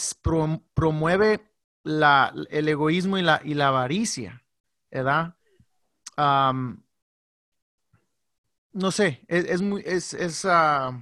promueve 0.75 1.46
la, 1.87 2.35
el 2.51 2.69
egoísmo 2.69 3.17
y 3.17 3.23
la, 3.23 3.41
y 3.45 3.55
la 3.55 3.69
avaricia, 3.69 4.45
¿verdad? 4.91 5.37
No 8.73 8.91
sé, 8.91 9.25
es, 9.29 9.45
es 9.47 9.63
muy, 9.63 9.83
es, 9.87 10.45
ah, 10.45 11.01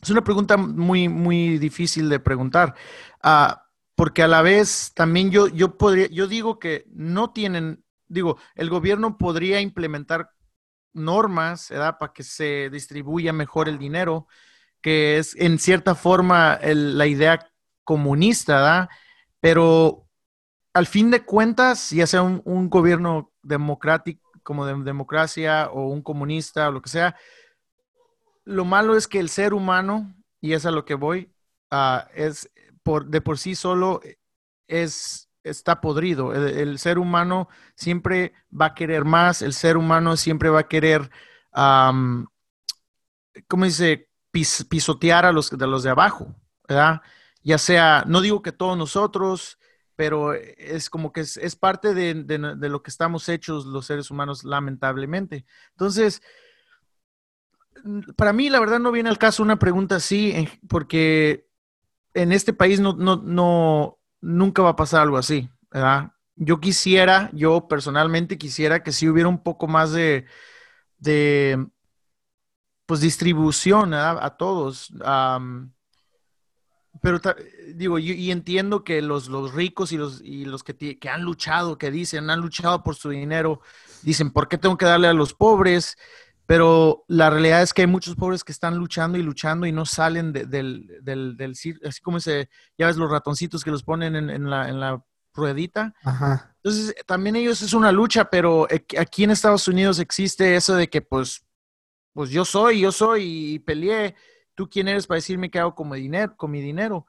es 0.00 0.10
una 0.10 0.22
pregunta 0.22 0.56
muy, 0.56 1.08
muy 1.08 1.58
difícil 1.58 2.08
de 2.08 2.20
preguntar, 2.20 2.74
ah, 3.22 3.66
porque 3.96 4.22
a 4.22 4.28
la 4.28 4.42
vez 4.42 4.92
también 4.94 5.30
yo, 5.30 5.48
yo 5.48 5.76
podría, 5.76 6.06
yo 6.08 6.26
digo 6.26 6.58
que 6.58 6.86
no 6.92 7.32
tienen, 7.32 7.84
digo, 8.06 8.38
el 8.54 8.70
gobierno 8.70 9.18
podría 9.18 9.60
implementar 9.60 10.30
normas, 10.92 11.70
¿verdad? 11.70 11.98
Para 11.98 12.12
que 12.12 12.22
se 12.22 12.70
distribuya 12.70 13.32
mejor 13.32 13.68
el 13.68 13.78
dinero, 13.78 14.28
que 14.80 15.18
es 15.18 15.34
en 15.36 15.58
cierta 15.58 15.94
forma 15.94 16.58
la 16.62 17.06
idea 17.06 17.50
comunista, 17.84 18.56
¿verdad? 18.56 18.88
Pero 19.40 20.03
al 20.74 20.86
fin 20.86 21.10
de 21.10 21.24
cuentas, 21.24 21.90
ya 21.90 22.06
sea 22.06 22.22
un, 22.22 22.68
gobierno 22.68 23.32
democrático, 23.42 24.20
como 24.42 24.66
de 24.66 24.74
democracia 24.82 25.70
o 25.70 25.88
un 25.88 26.02
comunista 26.02 26.68
o 26.68 26.72
lo 26.72 26.82
que 26.82 26.90
sea, 26.90 27.16
lo 28.44 28.64
malo 28.64 28.96
es 28.96 29.08
que 29.08 29.20
el 29.20 29.30
ser 29.30 29.54
humano, 29.54 30.14
y 30.40 30.52
es 30.52 30.66
a 30.66 30.70
lo 30.72 30.84
que 30.84 30.94
voy, 30.94 31.32
ah, 31.70 32.08
es 32.14 32.50
por, 32.82 33.06
de 33.06 33.20
por 33.20 33.38
sí 33.38 33.54
solo 33.54 34.02
es, 34.68 35.30
está 35.44 35.80
podrido. 35.80 36.34
El, 36.34 36.78
ser 36.78 36.98
humano 36.98 37.48
siempre 37.76 38.34
va 38.52 38.66
a 38.66 38.74
querer 38.74 39.04
más, 39.04 39.42
el 39.42 39.54
ser 39.54 39.76
humano 39.76 40.16
siempre 40.16 40.50
va 40.50 40.60
a 40.60 40.68
querer, 40.68 41.10
¿cómo 41.52 42.26
dice? 43.64 44.10
Pis- 44.30 44.66
pisotear 44.68 45.24
a 45.24 45.32
los, 45.32 45.56
de 45.56 45.66
los 45.66 45.84
de 45.84 45.90
abajo, 45.90 46.34
¿verdad? 46.68 47.00
Ya 47.42 47.58
sea, 47.58 48.04
no 48.06 48.20
digo 48.20 48.42
que 48.42 48.50
todos 48.52 48.76
nosotros, 48.76 49.58
pero 49.96 50.34
es 50.34 50.90
como 50.90 51.12
que 51.12 51.20
es, 51.22 51.36
es 51.36 51.56
parte 51.56 51.94
de, 51.94 52.14
de- 52.14 52.68
lo 52.68 52.82
que 52.82 52.90
estamos 52.90 53.28
hechos 53.28 53.66
los 53.66 53.86
seres 53.86 54.10
humanos, 54.10 54.44
lamentablemente. 54.44 55.44
Entonces, 55.72 56.22
para 58.16 58.32
mí, 58.32 58.48
la 58.50 58.60
verdad, 58.60 58.78
no 58.78 58.92
viene 58.92 59.08
al 59.08 59.18
caso 59.18 59.42
una 59.42 59.58
pregunta 59.58 59.96
así, 59.96 60.48
porque 60.68 61.46
en 62.14 62.32
este 62.32 62.52
país 62.54 62.80
no, 62.80 62.94
no, 62.94 63.16
no, 63.18 63.98
nunca 64.20 64.62
va 64.62 64.70
a 64.70 64.76
pasar 64.76 65.02
algo 65.02 65.18
así. 65.18 65.50
Yo 66.36 66.60
quisiera, 66.60 67.30
yo 67.32 67.68
personalmente 67.68 68.38
quisiera 68.38 68.82
que 68.82 68.92
sí 68.92 69.08
hubiera 69.08 69.28
un 69.28 69.42
poco 69.42 69.68
más 69.68 69.92
de, 69.92 70.26
de 70.98 71.66
pues, 72.86 73.00
distribución 73.00 73.90
¿verdad? 73.90 74.18
a 74.24 74.36
todos. 74.36 74.92
am, 75.04 75.73
pero 77.02 77.20
digo, 77.74 77.98
y, 77.98 78.12
y 78.12 78.30
entiendo 78.30 78.84
que 78.84 79.02
los, 79.02 79.28
los 79.28 79.52
ricos 79.52 79.92
y 79.92 79.96
los, 79.96 80.20
y 80.22 80.44
los 80.44 80.62
que, 80.62 80.98
que 80.98 81.08
han 81.08 81.22
luchado, 81.22 81.76
que 81.78 81.90
dicen, 81.90 82.30
han 82.30 82.40
luchado 82.40 82.82
por 82.82 82.94
su 82.94 83.10
dinero, 83.10 83.60
dicen, 84.02 84.30
¿por 84.30 84.48
qué 84.48 84.58
tengo 84.58 84.76
que 84.76 84.86
darle 84.86 85.08
a 85.08 85.12
los 85.12 85.34
pobres? 85.34 85.96
Pero 86.46 87.04
la 87.08 87.30
realidad 87.30 87.62
es 87.62 87.72
que 87.72 87.82
hay 87.82 87.88
muchos 87.88 88.16
pobres 88.16 88.44
que 88.44 88.52
están 88.52 88.76
luchando 88.76 89.16
y 89.18 89.22
luchando 89.22 89.66
y 89.66 89.72
no 89.72 89.86
salen 89.86 90.32
de- 90.32 90.44
del, 90.44 90.86
del, 91.02 91.36
del 91.36 91.52
así 91.52 92.00
como 92.02 92.18
ese, 92.18 92.48
ya 92.78 92.86
ves 92.86 92.96
los 92.96 93.10
ratoncitos 93.10 93.64
que 93.64 93.70
los 93.70 93.82
ponen 93.82 94.14
en, 94.14 94.28
en 94.30 94.50
la, 94.50 94.68
en 94.68 94.78
la 94.78 95.02
ruedita. 95.32 95.94
Ajá. 96.04 96.54
Entonces, 96.62 96.94
también 97.06 97.36
ellos 97.36 97.60
es 97.62 97.72
una 97.72 97.90
lucha, 97.92 98.28
pero 98.30 98.66
aquí- 98.70 98.96
aquí 98.96 99.24
en 99.24 99.30
Estados 99.30 99.66
Unidos 99.68 99.98
existe 99.98 100.54
eso 100.54 100.74
de 100.76 100.88
que, 100.88 101.00
pues, 101.02 101.44
pues 102.12 102.30
yo 102.30 102.44
soy, 102.44 102.80
yo 102.80 102.92
soy 102.92 103.54
y 103.54 103.58
peleé. 103.58 104.14
¿Tú 104.54 104.68
quién 104.68 104.88
eres 104.88 105.06
para 105.06 105.16
decirme 105.16 105.50
qué 105.50 105.58
hago 105.58 105.74
con 105.74 105.88
mi 105.88 106.00
dinero? 106.00 106.36
Con 106.36 106.50
mi 106.50 106.60
dinero? 106.60 107.06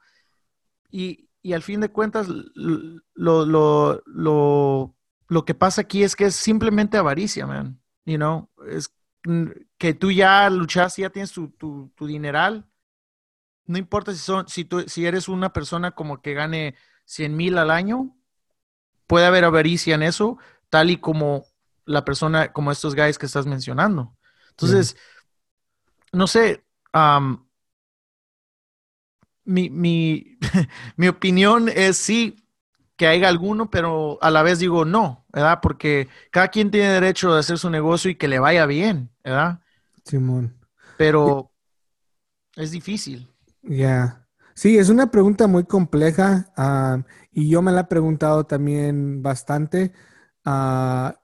Y, 0.90 1.28
y 1.42 1.52
al 1.52 1.62
fin 1.62 1.80
de 1.80 1.90
cuentas, 1.90 2.28
lo, 2.28 3.00
lo, 3.46 4.02
lo, 4.04 4.96
lo 5.28 5.44
que 5.44 5.54
pasa 5.54 5.82
aquí 5.82 6.02
es 6.02 6.16
que 6.16 6.26
es 6.26 6.34
simplemente 6.34 6.96
avaricia, 6.96 7.46
man. 7.46 7.80
You 8.04 8.16
know, 8.16 8.48
es 8.68 8.92
mm, 9.24 9.46
que 9.78 9.94
tú 9.94 10.10
ya 10.10 10.48
luchaste, 10.50 11.02
ya 11.02 11.10
tienes 11.10 11.32
tu, 11.32 11.50
tu, 11.50 11.92
tu 11.96 12.06
dineral. 12.06 12.68
No 13.66 13.78
importa 13.78 14.12
si, 14.12 14.18
son, 14.18 14.48
si, 14.48 14.64
tú, 14.64 14.84
si 14.88 15.06
eres 15.06 15.28
una 15.28 15.52
persona 15.52 15.92
como 15.92 16.20
que 16.22 16.34
gane 16.34 16.76
100 17.04 17.36
mil 17.36 17.58
al 17.58 17.70
año, 17.70 18.16
puede 19.06 19.26
haber 19.26 19.44
avaricia 19.44 19.94
en 19.94 20.02
eso, 20.02 20.38
tal 20.70 20.90
y 20.90 20.98
como 20.98 21.46
la 21.84 22.04
persona, 22.04 22.52
como 22.52 22.72
estos 22.72 22.94
guys 22.94 23.18
que 23.18 23.26
estás 23.26 23.46
mencionando. 23.46 24.16
Entonces, 24.50 24.96
no 26.12 26.26
sé, 26.26 26.65
am, 26.96 27.46
mi, 29.44 29.68
mi, 29.70 30.38
mi 30.96 31.08
opinión 31.08 31.68
es 31.68 31.98
sí 31.98 32.36
que 32.96 33.06
haya 33.06 33.28
alguno, 33.28 33.70
pero 33.70 34.18
a 34.22 34.30
la 34.30 34.42
vez 34.42 34.58
digo 34.58 34.86
no, 34.86 35.26
¿verdad? 35.30 35.58
Porque 35.60 36.08
cada 36.30 36.48
quien 36.48 36.70
tiene 36.70 36.88
derecho 36.88 37.32
de 37.32 37.40
hacer 37.40 37.58
su 37.58 37.68
negocio 37.68 38.10
y 38.10 38.14
que 38.14 38.28
le 38.28 38.38
vaya 38.38 38.64
bien, 38.64 39.10
¿verdad? 39.22 39.60
Simón. 40.04 40.56
Pero 40.96 41.50
es 42.56 42.70
difícil. 42.70 43.28
Ya. 43.62 44.26
Sí, 44.54 44.78
es 44.78 44.88
una 44.88 45.10
pregunta 45.10 45.46
muy 45.46 45.64
compleja 45.64 46.50
ah, 46.56 47.02
y 47.30 47.50
yo 47.50 47.60
me 47.60 47.72
la 47.72 47.82
he 47.82 47.84
preguntado 47.84 48.44
también 48.44 49.22
bastante. 49.22 49.92
ah, 50.46 51.20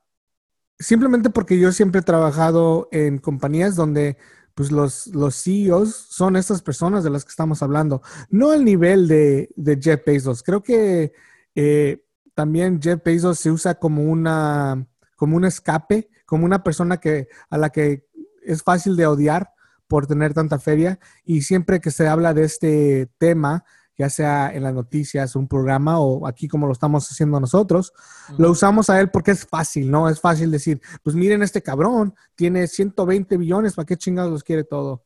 simplemente 0.79 1.31
porque 1.31 1.59
yo 1.59 1.73
siempre 1.73 2.01
he 2.01 2.05
trabajado 2.05 2.89
en 2.93 3.19
compañías 3.19 3.77
donde 3.77 4.19
pues 4.55 4.71
los, 4.71 5.07
los 5.09 5.43
CEOs 5.43 5.95
son 5.95 6.37
estas 6.37 6.63
personas 6.63 7.05
de 7.05 7.11
las 7.11 7.25
que 7.25 7.31
estamos 7.31 7.63
hablando. 7.63 8.03
No 8.31 8.51
al 8.51 8.65
nivel 8.65 9.09
de, 9.09 9.51
de 9.57 9.79
Jeff 9.81 10.05
Bezos. 10.05 10.43
Creo 10.43 10.63
que 10.63 11.13
eh, 11.55 12.05
también 12.35 12.81
Jeff 12.81 13.03
Bezos 13.05 13.39
se 13.39 13.51
usa 13.51 13.75
como 13.75 14.05
una, 14.05 14.87
como 15.17 15.37
un 15.37 15.45
escape, 15.45 16.11
como 16.27 16.45
una 16.45 16.63
persona 16.63 16.99
que, 16.99 17.29
a 17.51 17.59
la 17.59 17.71
que 17.71 18.07
es 18.43 18.63
fácil 18.63 18.97
de 18.97 19.07
odiar 19.07 19.53
por 19.87 20.07
tener 20.07 20.35
tanta 20.35 20.59
feria. 20.59 20.99
Y 21.25 21.43
siempre 21.43 21.81
que 21.81 21.91
se 21.91 22.09
habla 22.09 22.35
de 22.35 22.45
este 22.45 23.11
tema, 23.19 23.65
ya 23.97 24.09
sea 24.09 24.53
en 24.55 24.63
las 24.63 24.75
noticias, 24.75 25.37
un 25.37 25.49
programa 25.49 26.01
o 26.01 26.27
aquí 26.27 26.49
como 26.49 26.67
lo 26.67 26.73
estamos 26.73 27.11
haciendo 27.11 27.39
nosotros, 27.39 27.93
lo 28.39 28.51
usamos 28.51 28.91
a 28.91 29.01
él 29.01 29.11
porque 29.11 29.33
es 29.33 29.47
fácil, 29.47 29.91
¿no? 29.91 30.09
Es 30.09 30.21
fácil 30.21 30.51
decir, 30.51 30.81
pues 31.03 31.15
miren 31.15 31.43
este 31.43 31.63
cabrón, 31.63 32.15
tiene 32.35 32.67
120 32.67 33.37
billones, 33.37 33.75
¿para 33.75 33.87
qué 33.87 33.97
chingados 33.97 34.31
los 34.31 34.45
quiere 34.45 34.65
todo? 34.65 35.05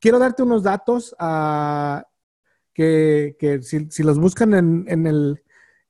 Quiero 0.00 0.18
darte 0.18 0.42
unos 0.42 0.62
datos 0.62 1.14
ah, 1.18 2.04
que, 2.74 3.36
que 3.38 3.62
si, 3.62 3.90
si 3.90 4.02
los 4.02 4.18
buscan 4.18 4.54
en, 4.54 4.84
en 4.88 5.06
el, 5.06 5.42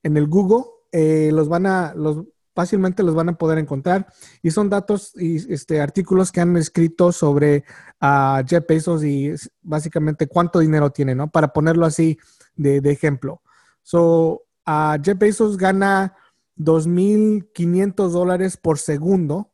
en 0.03 0.17
el 0.17 0.27
Google, 0.27 0.65
eh, 0.91 1.31
los 1.33 1.49
van 1.49 1.65
a, 1.65 1.93
los, 1.93 2.23
fácilmente 2.57 3.03
los 3.03 3.13
van 3.13 3.29
a 3.29 3.37
poder 3.37 3.59
encontrar. 3.59 4.07
Y 4.41 4.49
son 4.49 4.67
datos 4.67 5.11
y 5.15 5.53
este, 5.53 5.79
artículos 5.79 6.31
que 6.31 6.41
han 6.41 6.57
escrito 6.57 7.11
sobre 7.11 7.65
a 7.99 8.43
Jeff 8.47 8.65
Bezos 8.67 9.03
y 9.03 9.31
básicamente 9.61 10.25
cuánto 10.25 10.57
dinero 10.57 10.89
tiene, 10.89 11.13
¿no? 11.13 11.29
Para 11.29 11.53
ponerlo 11.53 11.85
así 11.85 12.17
de, 12.55 12.77
ejemplo. 12.89 13.43
So, 13.83 14.41
a 14.65 14.97
Jeff 15.03 15.19
Bezos 15.19 15.55
gana 15.55 16.15
2.500 16.57 18.09
dólares 18.09 18.57
por 18.57 18.79
segundo, 18.79 19.53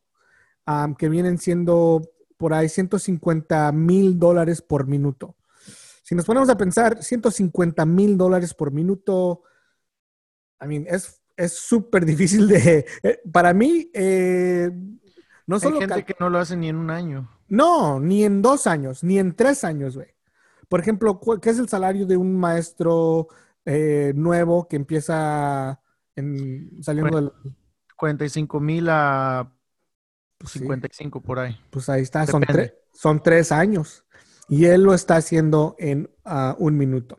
que 0.96 1.10
vienen 1.10 1.36
siendo 1.36 2.10
por 2.38 2.54
ahí 2.54 2.70
150 2.70 3.70
mil 3.72 4.18
dólares 4.18 4.62
por 4.62 4.86
minuto. 4.86 5.36
Si 6.02 6.14
nos 6.14 6.24
ponemos 6.24 6.48
a 6.48 6.56
pensar, 6.56 7.02
150 7.02 7.84
mil 7.84 8.16
dólares 8.16 8.54
por 8.54 8.72
minuto, 8.72 9.42
I 10.62 10.66
mean, 10.66 10.86
es 10.88 11.20
es 11.36 11.52
súper 11.58 12.04
difícil 12.04 12.48
de... 12.48 12.86
eh, 13.02 13.20
para 13.32 13.52
mí, 13.54 13.90
eh, 13.94 14.70
no 15.46 15.56
Hay 15.56 15.60
solo... 15.60 15.78
gente 15.80 15.94
cal- 15.94 16.04
que 16.04 16.14
no 16.20 16.30
lo 16.30 16.38
hace 16.38 16.56
ni 16.56 16.68
en 16.68 16.76
un 16.76 16.90
año. 16.90 17.28
no, 17.48 18.00
ni 18.00 18.24
en 18.24 18.42
dos 18.42 18.66
años, 18.66 19.02
ni 19.04 19.18
en 19.18 19.34
tres 19.34 19.64
años, 19.64 19.96
güey. 19.96 20.08
Por 20.68 20.80
ejemplo, 20.80 21.20
¿qué 21.40 21.50
es 21.50 21.58
el 21.58 21.68
salario 21.68 22.06
de 22.06 22.16
un 22.16 22.36
maestro 22.38 23.28
eh, 23.64 24.12
nuevo 24.16 24.66
que 24.68 24.76
empieza 24.76 25.80
en- 26.16 26.82
saliendo 26.82 27.16
del... 27.16 27.32
45 27.96 28.60
mil 28.60 28.88
a 28.90 29.52
pues 30.38 30.52
sí, 30.52 30.58
55 30.60 31.20
por 31.22 31.38
ahí. 31.38 31.58
pues 31.70 31.88
ahí 31.88 32.02
está, 32.02 32.26
son, 32.26 32.42
tre- 32.42 32.74
son 32.92 33.22
tres 33.22 33.52
años. 33.52 34.04
Y 34.48 34.66
él 34.66 34.82
lo 34.82 34.92
está 34.94 35.16
haciendo 35.16 35.74
en 35.78 36.10
ah, 36.24 36.54
un 36.58 36.76
minuto. 36.76 37.18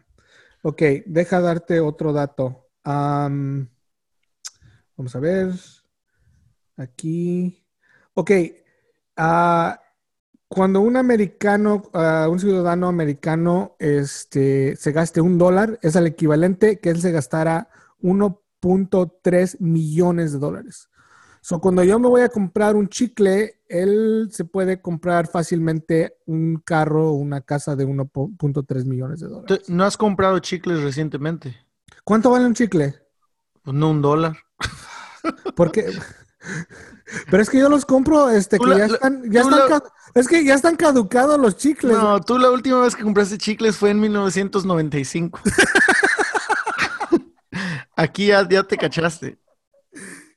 Ok, 0.62 0.82
deja 1.06 1.40
darte 1.42 1.80
otro 1.80 2.14
dato. 2.14 2.68
Vamos 4.98 5.16
a 5.16 5.20
ver. 5.20 5.52
Aquí. 6.78 7.66
Ok. 8.14 8.32
ah, 9.18 9.80
cuando 10.48 10.82
un 10.82 10.96
americano, 10.96 11.84
ah, 11.94 12.28
un 12.30 12.40
ciudadano 12.40 12.88
americano, 12.88 13.76
este, 13.80 14.76
se 14.76 14.92
gaste 14.92 15.22
un 15.22 15.38
dólar, 15.38 15.80
es 15.82 15.96
el 15.96 16.08
equivalente 16.08 16.80
que 16.80 16.90
él 16.92 17.02
se 17.02 17.12
gastara 17.12 17.70
1.3 18.02 19.60
millones 19.60 20.34
de 20.34 20.40
dólares. 20.40 20.90
So, 21.42 21.60
cuando 21.60 21.84
yo 21.84 22.00
me 22.00 22.08
voy 22.08 22.22
a 22.22 22.30
comprar 22.30 22.76
un 22.76 22.88
chicle, 22.88 23.62
él 23.68 24.30
se 24.32 24.46
puede 24.46 24.82
comprar 24.82 25.28
fácilmente 25.28 26.18
un 26.26 26.58
carro 26.58 27.10
o 27.10 27.14
una 27.14 27.42
casa 27.42 27.76
de 27.76 27.86
1.3 27.86 28.86
millones 28.86 29.20
de 29.20 29.28
¿Tú 29.28 29.34
dólares. 29.34 29.70
¿No 29.70 29.84
has 29.84 29.96
comprado 29.96 30.40
chicles 30.40 30.82
recientemente? 30.82 31.56
¿Cuánto 32.04 32.32
vale 32.32 32.48
un 32.48 32.56
chicle? 32.56 32.96
Pues 33.62 33.76
no 33.76 33.92
un 33.92 34.02
dólar. 34.02 34.38
Porque, 35.56 35.86
pero 37.30 37.44
es 37.44 37.50
que 37.50 37.60
yo 37.60 37.70
los 37.70 37.86
compro, 37.86 38.30
este, 38.30 38.60
que 38.60 38.66
la- 38.68 38.78
ya 38.78 38.86
están, 38.86 39.32
ya 39.32 39.42
están, 39.42 39.70
la- 39.70 39.84
es 40.16 40.28
que 40.28 40.44
ya 40.46 40.54
están 40.56 40.76
caducados 40.76 41.40
los 41.40 41.58
chicles. 41.58 41.98
No, 41.98 42.20
tú 42.22 42.38
la 42.38 42.50
última 42.52 42.82
vez 42.82 42.96
que 42.96 43.04
compraste 43.04 43.38
chicles 43.38 43.78
fue 43.78 43.92
en 43.92 44.00
1995. 44.00 45.40
Aquí 47.96 48.28
ya, 48.28 48.48
ya 48.48 48.64
te 48.64 48.78
cachaste. 48.78 49.40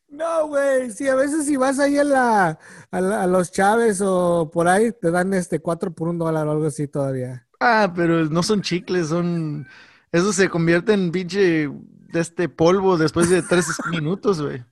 No, 0.09 0.49
güey, 0.49 0.91
sí, 0.91 1.07
a 1.09 1.15
veces 1.15 1.47
si 1.47 1.57
vas 1.57 1.79
ahí 1.79 1.99
a, 1.99 2.05
la, 2.05 2.59
a, 2.91 3.01
la- 3.01 3.23
a 3.23 3.27
los 3.27 3.53
Chávez 3.53 4.01
o 4.03 4.51
por 4.53 4.69
ahí, 4.69 4.93
te 4.93 5.11
dan 5.11 5.33
este 5.35 5.61
cuatro 5.61 5.93
por 5.93 6.09
un 6.09 6.19
dólar 6.19 6.47
o 6.47 6.53
algo 6.53 6.67
así 6.67 6.89
todavía. 6.89 7.47
Ah, 7.61 7.93
pero 7.95 8.25
no 8.27 8.43
son 8.43 8.63
chicles, 8.63 9.09
son... 9.09 9.67
Eso 10.11 10.33
se 10.33 10.49
convierte 10.49 10.95
en 10.95 11.11
pinche 11.13 11.69
de 11.69 12.21
este 12.21 12.49
polvo 12.49 12.97
después 12.97 13.29
de 13.29 13.43
tres 13.43 13.67
minutos, 13.91 14.41
güey. 14.41 14.65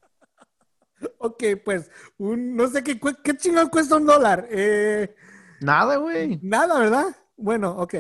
Ok, 1.19 1.43
pues, 1.65 1.91
un, 2.19 2.57
no 2.57 2.69
sé 2.69 2.83
qué, 2.83 2.99
qué 3.23 3.37
chingón 3.37 3.69
cuesta 3.69 3.97
un 3.97 4.07
dólar. 4.07 4.47
Eh, 4.51 5.15
Nada, 5.61 5.97
güey. 5.97 6.39
nada, 6.43 6.79
¿verdad? 6.79 7.07
Bueno, 7.37 7.73
ok. 7.79 7.95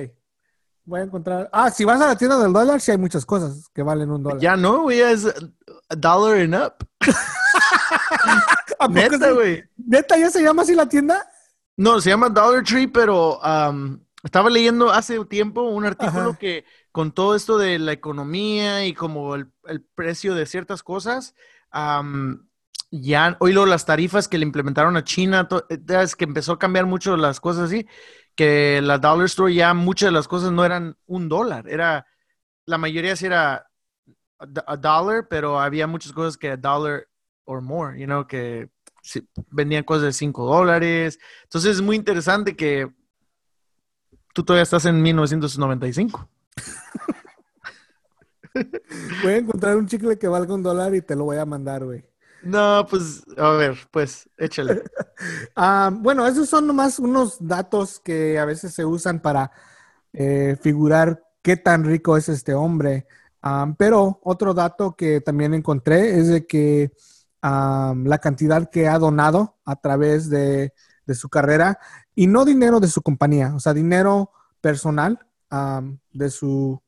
Voy 0.84 1.00
a 1.00 1.04
encontrar. 1.04 1.48
Ah, 1.52 1.70
si 1.70 1.84
vas 1.84 2.00
a 2.00 2.06
la 2.06 2.16
tienda 2.16 2.38
del 2.38 2.52
dólar, 2.52 2.80
sí 2.80 2.92
hay 2.92 2.98
muchas 2.98 3.26
cosas 3.26 3.68
que 3.74 3.82
valen 3.82 4.10
un 4.10 4.22
dólar. 4.22 4.38
Ya 4.40 4.56
no, 4.56 4.82
güey, 4.82 5.00
es 5.00 5.26
a 5.26 5.94
dollar 5.96 6.40
and 6.40 6.54
up. 6.54 6.74
¿A 8.78 8.88
poco 8.88 8.92
Neta, 8.92 9.30
güey. 9.32 9.64
¿Neta 9.76 10.16
ya 10.18 10.30
se 10.30 10.42
llama 10.42 10.62
así 10.62 10.74
la 10.74 10.88
tienda? 10.88 11.28
No, 11.76 12.00
se 12.00 12.10
llama 12.10 12.28
Dollar 12.28 12.62
Tree, 12.64 12.88
pero 12.88 13.42
am, 13.44 14.00
estaba 14.22 14.48
leyendo 14.48 14.90
hace 14.90 15.22
tiempo 15.26 15.62
un 15.62 15.84
artículo 15.84 16.30
Ajá. 16.30 16.38
que 16.38 16.64
con 16.92 17.12
todo 17.12 17.34
esto 17.34 17.58
de 17.58 17.78
la 17.78 17.92
economía 17.92 18.86
y 18.86 18.94
como 18.94 19.34
el, 19.34 19.52
el 19.66 19.82
precio 19.82 20.34
de 20.34 20.46
ciertas 20.46 20.82
cosas, 20.82 21.34
am, 21.70 22.45
ya, 23.00 23.36
hoy 23.40 23.52
lo, 23.52 23.66
las 23.66 23.86
tarifas 23.86 24.28
que 24.28 24.38
le 24.38 24.44
implementaron 24.46 24.96
a 24.96 25.04
China, 25.04 25.48
eh, 25.68 25.78
es 26.02 26.16
que 26.16 26.24
empezó 26.24 26.52
a 26.52 26.58
cambiar 26.58 26.86
mucho 26.86 27.16
las 27.16 27.40
cosas 27.40 27.64
así, 27.64 27.86
que 28.34 28.80
la 28.82 28.98
Dollar 28.98 29.26
Store 29.26 29.52
ya 29.54 29.74
muchas 29.74 30.08
de 30.08 30.12
las 30.12 30.28
cosas 30.28 30.52
no 30.52 30.64
eran 30.64 30.96
un 31.06 31.28
dólar, 31.28 31.68
era, 31.68 32.06
la 32.66 32.78
mayoría 32.78 33.16
sí 33.16 33.26
era 33.26 33.66
a, 34.38 34.46
do- 34.46 34.64
a 34.66 34.76
dollar, 34.76 35.28
pero 35.28 35.60
había 35.60 35.86
muchas 35.86 36.12
cosas 36.12 36.36
que 36.36 36.50
a 36.50 36.56
dollar 36.56 37.08
or 37.44 37.62
more, 37.62 37.98
you 37.98 38.06
know, 38.06 38.26
que 38.26 38.70
vendían 39.50 39.84
cosas 39.84 40.02
de 40.04 40.12
5 40.12 40.46
dólares. 40.46 41.18
Entonces 41.44 41.76
es 41.76 41.82
muy 41.82 41.96
interesante 41.96 42.56
que 42.56 42.88
tú 44.34 44.44
todavía 44.44 44.62
estás 44.62 44.84
en 44.86 45.02
1995. 45.02 46.28
Voy 49.22 49.32
a 49.32 49.36
encontrar 49.38 49.76
un 49.76 49.86
chicle 49.86 50.18
que 50.18 50.28
valga 50.28 50.54
un 50.54 50.62
dólar 50.62 50.94
y 50.94 51.02
te 51.02 51.14
lo 51.16 51.24
voy 51.24 51.36
a 51.38 51.44
mandar, 51.44 51.84
güey. 51.84 52.04
No, 52.46 52.86
pues, 52.88 53.24
a 53.36 53.50
ver, 53.50 53.76
pues, 53.90 54.28
échale. 54.36 54.82
Ah, 55.56 55.90
bueno, 55.92 56.26
esos 56.26 56.48
son 56.48 56.66
nomás 56.66 56.98
unos 56.98 57.38
datos 57.40 57.98
que 58.00 58.38
a 58.38 58.44
veces 58.44 58.74
se 58.74 58.84
usan 58.84 59.20
para 59.20 59.50
eh, 60.12 60.56
figurar 60.60 61.22
qué 61.42 61.56
tan 61.56 61.84
rico 61.84 62.16
es 62.16 62.28
este 62.28 62.52
hombre. 62.54 63.06
Ah, 63.42 63.74
pero 63.78 64.20
otro 64.22 64.52
dato 64.52 64.94
que 64.94 65.20
también 65.22 65.54
encontré 65.54 66.18
es 66.18 66.28
de 66.28 66.46
que 66.46 66.92
ah, 67.42 67.94
la 67.96 68.18
cantidad 68.18 68.70
que 68.70 68.88
ha 68.88 68.98
donado 68.98 69.56
a 69.64 69.76
través 69.76 70.28
de, 70.28 70.74
de 71.06 71.14
su 71.14 71.28
carrera, 71.28 71.78
y 72.14 72.26
no 72.26 72.44
dinero 72.44 72.80
de 72.80 72.88
su 72.88 73.02
compañía, 73.02 73.54
o 73.54 73.60
sea, 73.60 73.74
dinero 73.74 74.30
personal 74.60 75.18
ah, 75.50 75.82
de 76.12 76.30
su, 76.30 76.80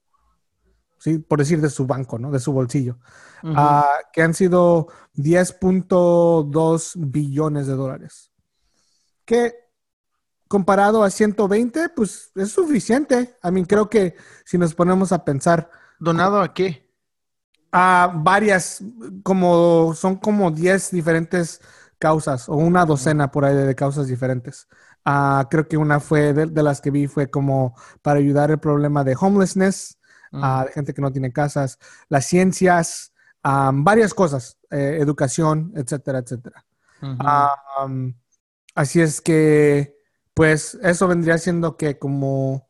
sí, 0.99 1.19
por 1.19 1.39
decir, 1.39 1.61
de 1.61 1.71
su 1.71 1.87
banco, 1.87 2.19
¿no? 2.19 2.31
De 2.31 2.41
su 2.41 2.53
bolsillo. 2.53 2.99
Que 4.13 4.23
han 4.23 4.35
sido 4.35 4.89
10.2 5.15 6.93
billones 6.97 7.67
de 7.67 7.75
dólares. 7.75 8.33
Que 9.25 9.55
comparado 10.49 11.05
a 11.05 11.11
120, 11.11 11.91
pues 11.91 12.33
es 12.35 12.53
suficiente. 12.53 13.37
A 13.43 13.51
mí 13.51 13.65
creo 13.65 13.89
que 13.89 14.17
si 14.45 14.59
nos 14.59 14.75
ponemos 14.75 15.13
a 15.13 15.25
pensar 15.25 15.71
¿Donado 15.99 16.41
a 16.41 16.55
qué? 16.55 16.89
a 17.71 18.11
varias, 18.15 18.83
como 19.23 19.93
son 19.95 20.17
como 20.17 20.51
10 20.51 20.91
diferentes 20.91 21.61
causas 21.99 22.49
o 22.49 22.55
una 22.55 22.87
docena 22.87 23.31
por 23.31 23.45
ahí 23.45 23.55
de, 23.55 23.75
causas 23.75 24.07
diferentes. 24.07 24.69
Ah, 25.05 25.47
creo 25.51 25.69
que 25.69 25.77
una 25.77 26.01
fue 26.01 26.33
de, 26.33 26.47
de 26.47 26.63
las 26.63 26.81
que 26.81 26.91
vi 26.91 27.07
fue 27.07 27.31
como 27.31 27.75
para 28.03 28.19
ayudar 28.21 28.51
el 28.51 28.59
problema 28.59 29.05
de 29.05 29.17
homelessness, 29.19 29.99
a 30.33 30.65
de 30.67 30.73
gente 30.73 30.95
que 30.95 31.03
no 31.03 31.11
tiene 31.11 31.33
casas, 31.33 31.79
las 32.09 32.27
ciencias, 32.27 33.13
ah, 33.43 33.71
varias 33.75 34.15
cosas, 34.15 34.59
eh, 34.71 34.99
educación, 35.01 35.73
etcétera, 35.77 36.19
etcétera. 36.19 36.65
Um, 37.01 38.15
así 38.75 39.01
es 39.01 39.21
que, 39.21 39.97
pues, 40.35 40.79
eso 40.83 41.09
vendría 41.09 41.39
siendo 41.39 41.77
que 41.77 41.99
como 41.99 42.69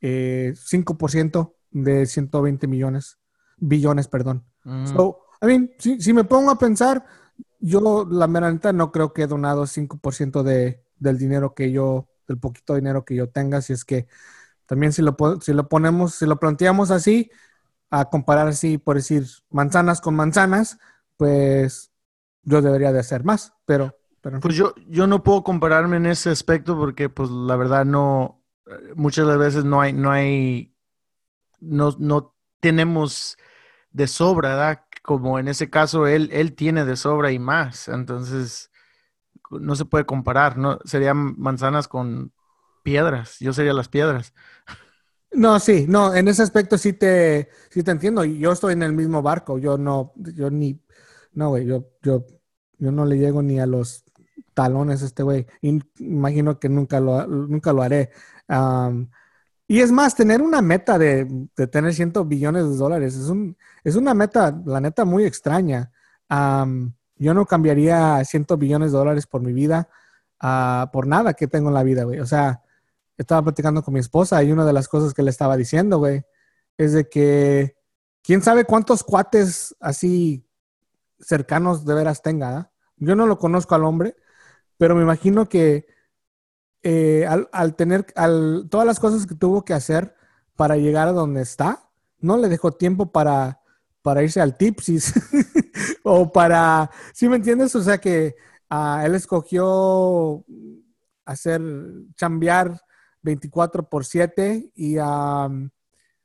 eh, 0.00 0.54
5% 0.56 1.54
de 1.70 2.06
120 2.06 2.66
millones, 2.66 3.18
billones, 3.56 4.08
perdón. 4.08 4.44
Ujú. 4.64 4.86
So, 4.86 5.18
I 5.42 5.46
mean, 5.46 5.70
si, 5.78 6.00
si 6.00 6.12
me 6.12 6.24
pongo 6.24 6.50
a 6.50 6.58
pensar, 6.58 7.04
yo 7.60 8.06
la 8.10 8.26
mera 8.26 8.50
neta 8.52 8.72
no 8.72 8.92
creo 8.92 9.12
que 9.12 9.22
he 9.22 9.26
donado 9.26 9.66
5% 9.66 10.42
de, 10.42 10.82
del 10.98 11.18
dinero 11.18 11.54
que 11.54 11.70
yo, 11.72 12.08
del 12.26 12.38
poquito 12.38 12.74
dinero 12.74 13.04
que 13.04 13.14
yo 13.14 13.28
tenga, 13.28 13.60
si 13.62 13.72
es 13.72 13.84
que 13.84 14.06
también 14.66 14.92
si 14.92 15.02
lo, 15.02 15.16
si 15.40 15.52
lo 15.52 15.68
ponemos, 15.68 16.14
si 16.14 16.26
lo 16.26 16.38
planteamos 16.38 16.90
así, 16.90 17.30
a 17.90 18.10
comparar 18.10 18.48
así, 18.48 18.78
por 18.78 18.96
decir, 18.96 19.24
manzanas 19.50 20.00
con 20.00 20.14
manzanas, 20.14 20.78
pues 21.16 21.90
yo 22.42 22.62
debería 22.62 22.92
de 22.92 23.00
hacer 23.00 23.24
más, 23.24 23.54
pero, 23.64 23.98
pero. 24.20 24.40
Pues 24.40 24.54
yo, 24.54 24.74
yo 24.86 25.06
no 25.06 25.22
puedo 25.22 25.42
compararme 25.42 25.96
en 25.96 26.06
ese 26.06 26.30
aspecto 26.30 26.76
porque, 26.76 27.08
pues, 27.08 27.30
la 27.30 27.56
verdad 27.56 27.84
no, 27.84 28.42
muchas 28.94 29.26
de 29.26 29.32
las 29.32 29.38
veces 29.38 29.64
no 29.64 29.80
hay, 29.80 29.92
no 29.92 30.10
hay, 30.10 30.74
no, 31.60 31.94
no 31.98 32.34
tenemos 32.60 33.36
de 33.90 34.06
sobra, 34.06 34.50
¿verdad? 34.50 34.84
Como 35.02 35.38
en 35.38 35.48
ese 35.48 35.70
caso 35.70 36.06
él, 36.06 36.28
él 36.32 36.54
tiene 36.54 36.84
de 36.84 36.96
sobra 36.96 37.32
y 37.32 37.38
más, 37.38 37.88
entonces 37.88 38.70
no 39.50 39.74
se 39.76 39.84
puede 39.84 40.04
comparar, 40.04 40.58
¿no? 40.58 40.78
Serían 40.84 41.38
manzanas 41.38 41.88
con 41.88 42.32
piedras, 42.82 43.38
yo 43.40 43.52
sería 43.52 43.72
las 43.72 43.88
piedras. 43.88 44.34
No, 45.32 45.60
sí, 45.60 45.86
no, 45.88 46.14
en 46.14 46.26
ese 46.28 46.42
aspecto 46.42 46.78
sí 46.78 46.94
te, 46.94 47.48
sí 47.70 47.82
te 47.82 47.90
entiendo. 47.90 48.24
Yo 48.24 48.52
estoy 48.52 48.72
en 48.72 48.82
el 48.82 48.92
mismo 48.92 49.22
barco. 49.22 49.58
Yo 49.58 49.76
no, 49.76 50.12
yo 50.16 50.50
ni, 50.50 50.80
no, 51.32 51.50
güey, 51.50 51.66
yo, 51.66 51.86
yo, 52.02 52.26
yo 52.78 52.92
no 52.92 53.04
le 53.04 53.18
llego 53.18 53.42
ni 53.42 53.60
a 53.60 53.66
los 53.66 54.04
talones 54.54 55.02
a 55.02 55.06
este 55.06 55.22
güey. 55.22 55.46
Imagino 55.98 56.58
que 56.58 56.68
nunca 56.68 57.00
lo, 57.00 57.26
nunca 57.26 57.72
lo 57.72 57.82
haré. 57.82 58.10
Am, 58.48 59.10
y 59.68 59.80
es 59.80 59.92
más, 59.92 60.14
tener 60.16 60.42
una 60.42 60.62
meta 60.62 60.98
de, 60.98 61.26
de 61.56 61.66
tener 61.66 61.94
100 61.94 62.12
billones 62.26 62.64
de 62.68 62.76
dólares 62.76 63.14
es 63.16 63.28
un, 63.28 63.56
es 63.84 63.96
una 63.96 64.14
meta, 64.14 64.58
la 64.66 64.80
neta, 64.80 65.04
muy 65.04 65.24
extraña. 65.24 65.92
Am, 66.28 66.94
yo 67.16 67.34
no 67.34 67.46
cambiaría 67.46 68.24
100 68.24 68.46
billones 68.58 68.92
de 68.92 68.98
dólares 68.98 69.26
por 69.26 69.42
mi 69.42 69.52
vida, 69.52 69.88
ah, 70.40 70.90
por 70.92 71.06
nada 71.06 71.34
que 71.34 71.48
tengo 71.48 71.68
en 71.68 71.74
la 71.74 71.82
vida, 71.82 72.04
güey. 72.04 72.20
O 72.20 72.26
sea, 72.26 72.62
estaba 73.18 73.42
platicando 73.42 73.82
con 73.82 73.94
mi 73.94 74.00
esposa 74.00 74.42
y 74.42 74.52
una 74.52 74.64
de 74.64 74.72
las 74.72 74.88
cosas 74.88 75.12
que 75.12 75.22
le 75.22 75.30
estaba 75.30 75.56
diciendo, 75.56 75.98
güey, 75.98 76.22
es 76.78 76.92
de 76.92 77.08
que 77.08 77.76
quién 78.22 78.40
sabe 78.42 78.64
cuántos 78.64 79.02
cuates 79.02 79.76
así 79.80 80.46
cercanos 81.20 81.84
de 81.84 81.94
veras 81.94 82.22
tenga. 82.22 82.56
¿ah? 82.56 82.72
Yo 82.96 83.16
no 83.16 83.26
lo 83.26 83.38
conozco 83.38 83.74
al 83.74 83.84
hombre, 83.84 84.16
pero 84.76 84.94
me 84.94 85.02
imagino 85.02 85.48
que 85.48 85.86
eh, 86.82 87.26
al, 87.28 87.48
al 87.52 87.74
tener 87.74 88.06
al, 88.14 88.68
todas 88.70 88.86
las 88.86 89.00
cosas 89.00 89.26
que 89.26 89.34
tuvo 89.34 89.64
que 89.64 89.74
hacer 89.74 90.14
para 90.54 90.76
llegar 90.76 91.08
a 91.08 91.12
donde 91.12 91.42
está, 91.42 91.90
no 92.20 92.36
le 92.36 92.48
dejó 92.48 92.70
tiempo 92.72 93.10
para, 93.10 93.60
para 94.00 94.22
irse 94.22 94.40
al 94.40 94.56
tipsis 94.56 95.12
o 96.04 96.32
para, 96.32 96.90
¿sí 97.12 97.28
me 97.28 97.36
entiendes? 97.36 97.74
O 97.74 97.82
sea 97.82 97.98
que 97.98 98.36
ah, 98.70 99.02
él 99.04 99.16
escogió 99.16 100.44
hacer, 101.24 101.60
chambear 102.14 102.80
24 103.22 103.88
por 103.88 104.04
7 104.04 104.70
y 104.74 104.98
um, 104.98 105.70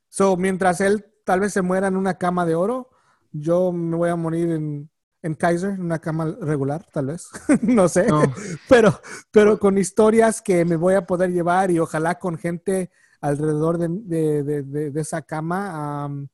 so, 0.08 0.36
mientras 0.36 0.80
él 0.80 1.04
tal 1.24 1.40
vez 1.40 1.52
se 1.52 1.62
muera 1.62 1.88
en 1.88 1.96
una 1.96 2.14
cama 2.18 2.44
de 2.46 2.54
oro, 2.54 2.90
yo 3.32 3.72
me 3.72 3.96
voy 3.96 4.10
a 4.10 4.16
morir 4.16 4.50
en, 4.50 4.90
en 5.22 5.34
Kaiser, 5.34 5.70
en 5.70 5.80
una 5.82 5.98
cama 5.98 6.36
regular, 6.40 6.86
tal 6.92 7.06
vez, 7.06 7.28
no 7.62 7.88
sé, 7.88 8.06
No. 8.06 8.22
pero, 8.68 9.00
pero 9.30 9.58
con 9.58 9.78
historias 9.78 10.40
que 10.42 10.64
me 10.64 10.76
voy 10.76 10.94
a 10.94 11.06
poder 11.06 11.32
llevar 11.32 11.70
y 11.70 11.78
ojalá 11.78 12.18
con 12.18 12.36
gente 12.38 12.90
alrededor 13.20 13.78
de, 13.78 14.42
de- 14.42 14.62
de- 14.90 15.00
esa 15.00 15.22
cama 15.22 16.06
um, 16.06 16.28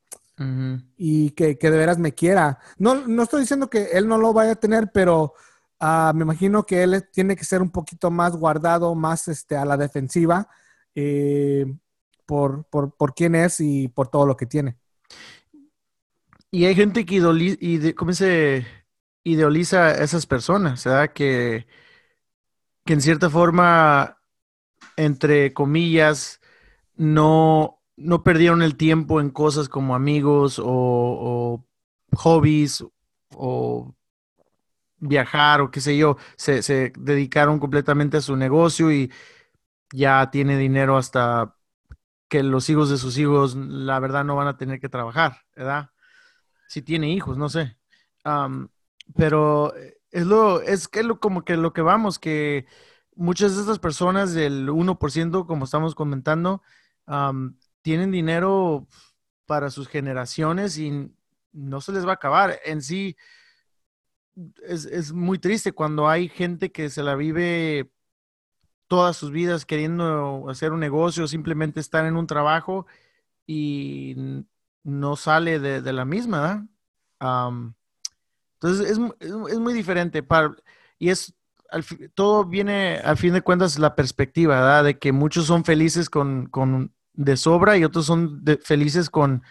y 0.97 1.31
que, 1.33 1.57
que 1.59 1.71
de 1.71 1.77
veras 1.79 1.99
me 1.99 2.13
quiera. 2.15 2.59
No, 2.79 3.07
no 3.07 3.23
estoy 3.25 3.43
diciendo 3.43 3.69
que 3.71 3.91
él 3.93 4.09
no 4.09 4.17
lo 4.19 4.33
vaya 4.33 4.53
a 4.53 4.57
tener, 4.57 4.91
pero 4.93 5.35
ah, 5.81 6.13
me 6.15 6.23
imagino 6.23 6.65
que 6.65 6.83
él 6.83 7.09
tiene 7.13 7.37
que 7.37 7.45
ser 7.45 7.63
un 7.63 7.71
poquito 7.71 8.11
más 8.11 8.37
guardado, 8.37 8.95
más 8.95 9.29
este, 9.29 9.57
a 9.57 9.65
la 9.65 9.77
defensiva 9.77 10.49
eh, 10.95 11.67
por, 12.27 12.65
por, 12.67 12.97
por 12.97 13.15
quién 13.15 13.35
es 13.35 13.61
y 13.61 13.89
por 13.89 14.09
todo 14.09 14.27
lo 14.27 14.37
que 14.37 14.47
tiene. 14.47 14.77
Y 16.51 16.65
hay 16.65 16.75
gente 16.75 17.05
que 17.07 17.17
idoli- 17.21 17.95
¿cómo 17.95 18.13
se 18.13 18.67
idealiza 19.25 19.87
a 19.87 20.05
esas 20.05 20.27
personas, 20.27 20.85
¿verdad? 20.85 21.13
Que, 21.13 21.67
que 22.85 22.93
en 22.95 23.01
cierta 23.01 23.31
forma, 23.31 24.19
entre 24.97 25.53
comillas, 25.55 26.41
no, 26.97 27.83
no 27.97 28.23
perdieron 28.25 28.63
el 28.63 28.77
tiempo 28.77 29.21
en 29.21 29.31
cosas 29.31 29.69
como 29.69 29.95
amigos 29.95 30.59
o, 30.59 30.67
o 30.67 31.67
hobbies 32.17 32.85
o 33.31 33.95
viajar 35.01 35.61
o 35.61 35.71
qué 35.71 35.81
sé 35.81 35.97
yo. 35.97 36.17
Se, 36.37 36.63
se 36.63 36.93
dedicaron 36.99 37.59
completamente 37.59 38.19
a 38.19 38.21
su 38.21 38.37
negocio 38.37 38.93
y 38.93 39.13
ya 39.93 40.31
tiene 40.31 40.57
dinero 40.59 40.97
hasta 40.97 41.57
que 42.29 42.43
los 42.43 42.71
hijos 42.71 42.91
de 42.91 42.99
sus 42.99 43.19
hijos, 43.19 43.57
la 43.57 43.99
verdad, 44.01 44.25
no 44.25 44.37
van 44.37 44.49
a 44.49 44.57
tener 44.57 44.81
que 44.81 44.89
trabajar, 44.89 45.39
¿verdad? 45.57 45.91
si 46.71 46.83
tiene 46.83 47.11
hijos, 47.11 47.37
no 47.37 47.49
sé. 47.49 47.77
Pero 49.17 49.75
es 50.13 50.25
lo, 50.25 50.63
es 50.63 50.87
que 50.87 51.03
lo, 51.03 51.19
como 51.19 51.45
que 51.45 51.57
lo 51.57 51.73
que 51.73 51.83
vamos, 51.83 52.21
que 52.21 52.67
muchas 53.17 53.57
de 53.57 53.63
estas 53.63 53.81
personas 53.81 54.35
del 54.35 54.69
1%, 54.69 55.47
como 55.47 55.65
estamos 55.65 55.97
comentando, 55.97 56.63
tienen 57.83 58.13
dinero 58.13 58.87
para 59.47 59.71
sus 59.71 59.89
generaciones 59.89 60.79
y 60.79 61.13
no 61.53 61.81
se 61.81 61.91
les 61.91 62.07
va 62.07 62.13
a 62.13 62.15
acabar. 62.15 62.61
En 62.65 62.83
sí, 62.83 63.17
es, 64.67 64.85
es 64.87 65.13
muy 65.13 65.39
triste 65.39 65.73
cuando 65.73 66.09
hay 66.09 66.29
gente 66.29 66.73
que 66.73 66.91
se 66.91 67.03
la 67.03 67.15
vive 67.15 67.91
todas 68.89 69.17
sus 69.17 69.31
vidas 69.31 69.67
queriendo 69.67 70.49
hacer 70.49 70.73
un 70.73 70.81
negocio, 70.81 71.29
simplemente 71.29 71.81
estar 71.81 72.05
en 72.07 72.17
un 72.17 72.27
trabajo 72.27 72.87
y 73.47 74.17
no 74.85 75.17
sale 75.17 75.61
de, 75.61 75.83
de 75.83 75.93
la 75.93 76.05
misma. 76.05 76.69
Am, 77.21 77.75
entonces 78.55 78.87
es, 78.91 79.01
es 79.21 79.33
mu- 79.33 79.49
es 79.49 79.59
muy 79.59 79.75
diferente 79.75 80.25
y 80.99 81.11
es 81.11 81.35
al 81.71 81.85
todo 82.15 82.45
viene 82.45 82.99
al 83.05 83.17
fin 83.17 83.33
de 83.35 83.43
cuentas 83.43 83.79
la 83.79 83.95
perspectiva, 83.97 84.57
¿verdad? 84.57 84.85
De 84.85 84.99
que 84.99 85.13
muchos 85.13 85.47
son 85.47 85.65
felices 85.65 86.11
con, 86.11 86.47
con 86.47 86.95
de 87.15 87.37
sobra 87.37 87.77
y 87.79 87.85
otros 87.85 88.07
son 88.07 88.43
felices 88.65 89.11
con, 89.11 89.43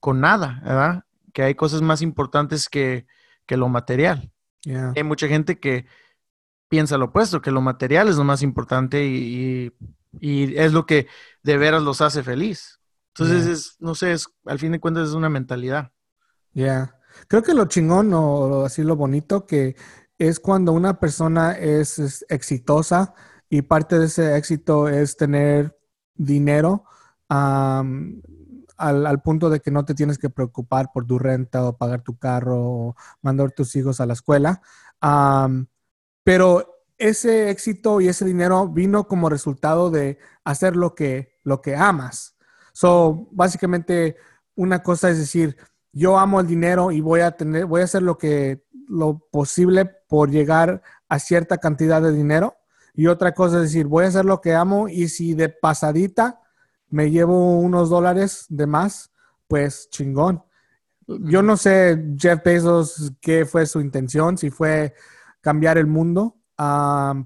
con 0.00 0.20
nada, 0.20 0.60
¿verdad? 0.64 1.04
que 1.32 1.42
hay 1.44 1.54
cosas 1.54 1.82
más 1.82 2.02
importantes 2.02 2.68
que, 2.68 3.06
que 3.46 3.56
lo 3.56 3.68
material. 3.68 4.32
Yeah. 4.62 4.92
Hay 4.96 5.02
mucha 5.04 5.28
gente 5.28 5.58
que 5.58 5.86
piensa 6.68 6.96
lo 6.98 7.06
opuesto, 7.06 7.42
que 7.42 7.50
lo 7.50 7.60
material 7.60 8.08
es 8.08 8.16
lo 8.16 8.24
más 8.24 8.42
importante 8.42 9.04
y, 9.04 9.16
y- 9.16 9.72
y 10.20 10.56
es 10.56 10.72
lo 10.72 10.84
que 10.86 11.06
de 11.42 11.56
veras 11.56 11.82
los 11.82 12.00
hace 12.00 12.22
feliz. 12.22 12.80
Entonces, 13.14 13.44
Yeah. 13.44 13.52
es, 13.52 13.76
no 13.80 13.94
sé, 13.94 14.12
es, 14.12 14.26
al 14.46 14.58
fin 14.58 14.72
de 14.72 14.80
cuentas 14.80 15.08
es 15.08 15.14
una 15.14 15.28
mentalidad. 15.28 15.92
Yeah. 16.52 16.94
Creo 17.28 17.42
que 17.42 17.54
lo 17.54 17.66
chingón 17.66 18.12
o 18.14 18.64
así 18.64 18.82
lo 18.82 18.96
bonito 18.96 19.46
que 19.46 19.76
es 20.18 20.38
cuando 20.40 20.72
una 20.72 20.98
persona 21.00 21.52
es, 21.52 21.98
es 21.98 22.24
exitosa 22.28 23.14
y 23.50 23.62
parte 23.62 23.98
de 23.98 24.06
ese 24.06 24.36
éxito 24.36 24.88
es 24.88 25.16
tener 25.16 25.76
dinero 26.14 26.84
al, 28.76 29.22
punto 29.22 29.50
de 29.50 29.60
que 29.60 29.70
no 29.70 29.84
te 29.84 29.94
tienes 29.94 30.18
que 30.18 30.30
preocupar 30.30 30.90
por 30.92 31.06
tu 31.06 31.18
renta 31.18 31.64
o 31.64 31.76
pagar 31.76 32.02
tu 32.02 32.18
carro 32.18 32.58
o 32.60 32.96
mandar 33.20 33.52
tus 33.52 33.74
hijos 33.76 34.00
a 34.00 34.06
la 34.06 34.14
escuela. 34.14 34.62
Pero 36.24 36.84
ese 36.98 37.50
éxito 37.50 38.00
y 38.00 38.08
ese 38.08 38.24
dinero 38.24 38.68
vino 38.68 39.08
como 39.08 39.28
resultado 39.28 39.90
de 39.90 40.18
hacer 40.44 40.76
lo 40.76 40.94
que, 40.94 41.38
lo 41.42 41.60
que 41.60 41.76
amas. 41.76 42.36
So, 42.72 43.28
básicamente, 43.32 44.16
una 44.54 44.82
cosa 44.82 45.10
es 45.10 45.18
decir, 45.18 45.56
yo 45.92 46.18
amo 46.18 46.40
el 46.40 46.46
dinero 46.46 46.90
y 46.92 47.00
voy 47.00 47.20
a 47.20 47.32
tener, 47.32 47.66
voy 47.66 47.82
a 47.82 47.84
hacer 47.84 48.02
lo 48.02 48.18
que, 48.18 48.64
lo 48.88 49.18
posible 49.30 49.86
por 50.06 50.30
llegar 50.30 50.82
a 51.08 51.18
cierta 51.18 51.58
cantidad 51.58 52.02
de 52.02 52.12
dinero. 52.12 52.56
Y 52.94 53.06
otra 53.06 53.32
cosa 53.32 53.56
es 53.56 53.62
decir, 53.62 53.86
voy 53.86 54.04
a 54.04 54.08
hacer 54.08 54.24
lo 54.24 54.40
que 54.40 54.54
amo 54.54 54.88
y 54.88 55.08
si 55.08 55.34
de 55.34 55.48
pasadita 55.48 56.41
me 56.92 57.10
llevo 57.10 57.58
unos 57.58 57.88
dólares 57.88 58.46
de 58.50 58.66
más, 58.66 59.10
pues 59.48 59.88
chingón. 59.90 60.44
Yo 61.06 61.42
no 61.42 61.56
sé, 61.56 62.14
Jeff 62.18 62.42
Bezos, 62.44 63.12
qué 63.20 63.46
fue 63.46 63.66
su 63.66 63.80
intención, 63.80 64.36
si 64.36 64.50
fue 64.50 64.94
cambiar 65.40 65.78
el 65.78 65.86
mundo, 65.86 66.36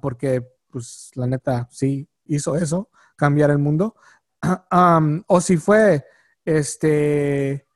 porque 0.00 0.46
pues 0.70 1.10
la 1.14 1.26
neta 1.26 1.68
sí 1.70 2.08
hizo 2.26 2.56
eso, 2.56 2.90
cambiar 3.16 3.50
el 3.50 3.58
mundo, 3.58 3.96
o 5.26 5.40
si 5.40 5.56
fue 5.56 6.06
este 6.44 7.66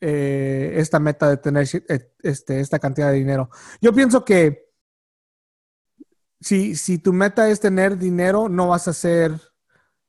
eh, 0.00 0.72
esta 0.76 0.98
meta 0.98 1.30
de 1.30 1.36
tener 1.38 1.66
eh, 1.88 2.12
este, 2.22 2.60
esta 2.60 2.78
cantidad 2.78 3.10
de 3.10 3.16
dinero. 3.16 3.48
Yo 3.80 3.94
pienso 3.94 4.24
que 4.26 4.68
si, 6.38 6.76
si 6.76 6.98
tu 6.98 7.14
meta 7.14 7.48
es 7.48 7.60
tener 7.60 7.96
dinero, 7.96 8.48
no 8.48 8.68
vas 8.68 8.88
a 8.88 8.92
ser 8.92 9.49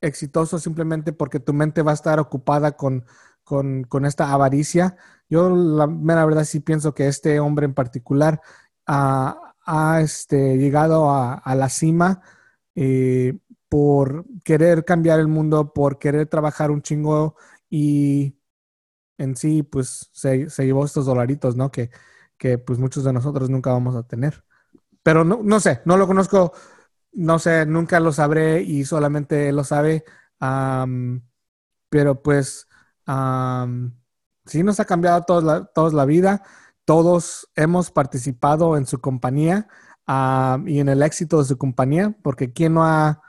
exitoso 0.01 0.59
simplemente 0.59 1.13
porque 1.13 1.39
tu 1.39 1.53
mente 1.53 1.81
va 1.83 1.91
a 1.91 1.95
estar 1.95 2.19
ocupada 2.19 2.73
con, 2.73 3.05
con, 3.43 4.05
esta 4.05 4.31
avaricia. 4.31 4.97
Yo 5.29 5.49
la 5.49 5.87
mera 5.87 6.25
verdad 6.25 6.43
sí 6.45 6.59
pienso 6.59 6.93
que 6.93 7.07
este 7.07 7.39
hombre 7.39 7.65
en 7.65 7.73
particular 7.73 8.41
ha, 8.87 10.01
este, 10.01 10.57
llegado 10.57 11.11
a, 11.11 11.55
la 11.55 11.69
cima 11.69 12.21
eh, 12.75 13.37
por 13.69 14.25
querer 14.43 14.85
cambiar 14.85 15.19
el 15.19 15.27
mundo, 15.27 15.73
por 15.73 15.99
querer 15.99 16.27
trabajar 16.27 16.71
un 16.71 16.81
chingo 16.81 17.35
y 17.69 18.35
en 19.17 19.35
sí 19.35 19.63
pues 19.63 20.09
se, 20.13 20.49
se 20.49 20.65
llevó 20.65 20.85
estos 20.85 21.05
dolaritos, 21.05 21.55
¿no? 21.55 21.71
Que, 21.71 21.91
que 22.37 22.57
pues 22.57 22.79
muchos 22.79 23.03
de 23.03 23.13
nosotros 23.13 23.49
nunca 23.49 23.71
vamos 23.71 23.95
a 23.95 24.03
tener. 24.03 24.43
Pero 25.03 25.23
no, 25.23 25.41
no 25.43 25.59
sé, 25.59 25.81
no 25.85 25.97
lo 25.97 26.07
conozco, 26.07 26.53
no 27.14 27.39
sé, 27.39 27.66
nunca 27.66 27.99
lo 27.99 28.12
sabré 28.12 28.62
y 28.64 28.86
solamente 28.86 29.51
lo 29.51 29.64
sabe. 29.64 30.03
pero 31.89 32.22
pues 32.22 32.68
am, 33.05 33.95
sí 34.45 34.64
nos 34.64 34.80
ha 34.80 34.86
cambiado 34.86 35.24
todos 35.24 35.43
la, 35.43 35.70
la 35.93 36.05
vida. 36.05 36.43
Todos 36.86 37.49
hemos 37.55 37.91
participado 37.91 38.78
en 38.78 38.86
su 38.86 38.99
compañía 39.01 39.68
y 40.66 40.80
en 40.80 40.89
el 40.89 41.03
éxito 41.03 41.39
de 41.39 41.45
su 41.45 41.57
compañía, 41.57 42.16
porque 42.24 42.51
¿quién 42.53 42.74
no 42.74 42.84
ha 42.84 43.22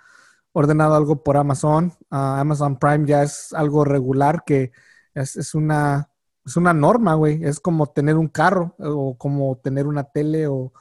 ordenado 0.53 0.95
algo 0.95 1.23
por 1.23 1.37
Amazon? 1.37 1.93
Ah, 2.11 2.41
Amazon 2.41 2.79
Prime 2.79 3.07
ya 3.07 3.23
es 3.23 3.53
algo 3.53 3.85
regular 3.85 4.45
que 4.45 4.73
es, 5.15 5.37
es 5.37 5.55
una, 5.55 6.11
es 6.45 6.57
una 6.57 6.73
norma, 6.75 7.15
güey. 7.15 7.45
Es 7.45 7.61
como 7.61 7.87
tener 7.89 8.17
un 8.17 8.29
carro 8.29 8.75
o 8.79 9.17
como 9.19 9.59
tener 9.59 9.87
una 9.87 10.05
tele 10.05 10.47
o, 10.49 10.73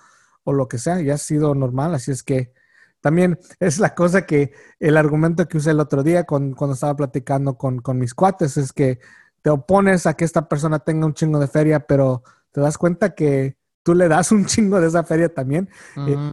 o 0.43 0.54
lo 0.54 0.68
que 0.68 0.78
sea. 0.80 1.02
Ya 1.02 1.16
ha 1.16 1.18
sido 1.18 1.56
normal, 1.56 1.93
así 1.95 2.12
es 2.12 2.24
que 2.24 2.54
también 3.02 3.39
es 3.60 3.80
la 3.80 3.95
cosa 3.95 4.26
que 4.26 4.54
el 4.80 4.97
argumento 4.97 5.47
que 5.47 5.58
usé 5.58 5.72
el 5.72 5.80
otro 5.80 6.04
día 6.04 6.26
con- 6.26 6.54
cuando 6.54 6.74
estaba 6.76 6.95
platicando 6.95 7.58
con, 7.58 7.80
con 7.80 7.97
mis 7.97 8.14
cuates 8.14 8.58
es 8.58 8.74
que 8.74 8.99
te 9.41 9.49
opones 9.49 10.06
a 10.06 10.14
que 10.16 10.26
esta 10.26 10.47
persona 10.47 10.80
tenga 10.80 11.06
un 11.08 11.14
chingo 11.14 11.39
de 11.39 11.47
feria, 11.47 11.80
pero 11.88 12.24
te 12.52 12.62
das 12.62 12.78
cuenta 12.78 13.16
que 13.16 13.58
tú 13.84 13.95
le 13.95 14.08
das 14.08 14.32
un 14.32 14.45
chingo 14.47 14.80
de 14.80 14.88
esa 14.88 15.04
feria 15.04 15.34
también 15.34 15.70
Ujú. 15.95 16.32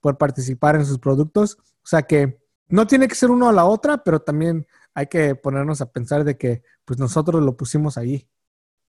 por 0.00 0.18
participar 0.18 0.76
en 0.76 0.84
sus 0.84 0.98
productos. 0.98 1.58
O 1.82 1.86
sea 1.86 2.02
que 2.02 2.40
no 2.68 2.86
tiene 2.86 3.08
que 3.08 3.14
ser 3.14 3.30
uno 3.30 3.48
a 3.48 3.52
la 3.52 3.64
otra, 3.64 4.02
pero 4.02 4.20
también 4.20 4.66
hay 4.94 5.06
que 5.06 5.34
ponernos 5.34 5.80
a 5.80 5.90
pensar 5.92 6.24
de 6.24 6.36
que 6.36 6.62
pues 6.84 6.98
nosotros 6.98 7.42
lo 7.42 7.56
pusimos 7.56 7.96
allí. 7.98 8.28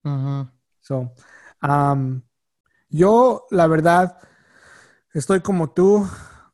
Ujú. 0.03 0.47
So, 0.81 1.13
um, 1.63 2.21
yo, 2.89 3.45
la 3.51 3.67
verdad, 3.67 4.17
estoy 5.13 5.41
como 5.41 5.71
tú. 5.71 6.07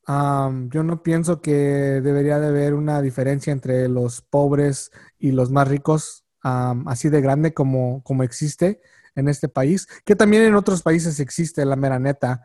Yo 0.08 0.84
no 0.84 1.04
pienso 1.04 1.41
que 1.41 1.54
debería 2.02 2.39
de 2.39 2.47
haber 2.47 2.74
una 2.74 3.02
diferencia 3.02 3.54
entre 3.54 3.88
los 3.88 4.22
pobres 4.22 4.91
y 5.20 5.32
los 5.32 5.52
más 5.52 5.68
ricos, 5.68 6.26
así 6.41 7.10
de 7.10 7.22
grande 7.22 7.54
como, 7.54 8.04
como 8.04 8.24
existe 8.24 8.82
en 9.16 9.28
este 9.28 9.47
país, 9.47 9.88
que 10.06 10.16
también 10.16 10.43
en 10.43 10.56
otros 10.56 10.82
países 10.82 11.20
existe, 11.20 11.66
la 11.66 11.76
mera 11.76 11.99
neta. 11.99 12.43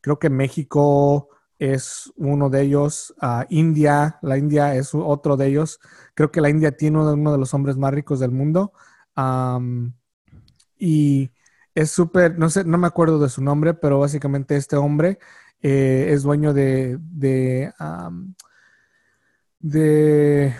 Creo 0.00 0.18
que 0.18 0.30
México 0.30 1.28
es 1.58 2.12
uno 2.16 2.50
de 2.50 2.62
ellos, 2.62 3.14
ah, 3.20 3.46
India, 3.48 4.18
la 4.22 4.36
India 4.38 4.74
es 4.74 4.94
otro 4.94 5.36
de 5.36 5.46
ellos. 5.46 5.80
Creo 6.14 6.30
que 6.30 6.40
la 6.40 6.50
India 6.50 6.76
tiene 6.76 6.98
uno 6.98 7.32
de, 7.32 7.38
los 7.38 7.54
hombres 7.54 7.76
más 7.76 7.94
ricos 7.94 8.20
del 8.20 8.30
mundo. 8.30 8.72
Y 10.78 11.30
es 11.74 11.90
súper, 11.90 12.38
no 12.38 12.50
sé, 12.50 12.64
no 12.64 12.78
me 12.78 12.86
acuerdo 12.86 13.18
de 13.18 13.28
su 13.28 13.42
nombre, 13.42 13.74
pero 13.74 14.00
básicamente 14.00 14.56
este 14.56 14.76
hombre 14.76 15.18
eh, 15.66 16.12
es 16.12 16.24
dueño 16.24 16.52
de, 16.52 16.98
de, 17.00 17.72
um, 17.80 18.34
de 19.60 20.54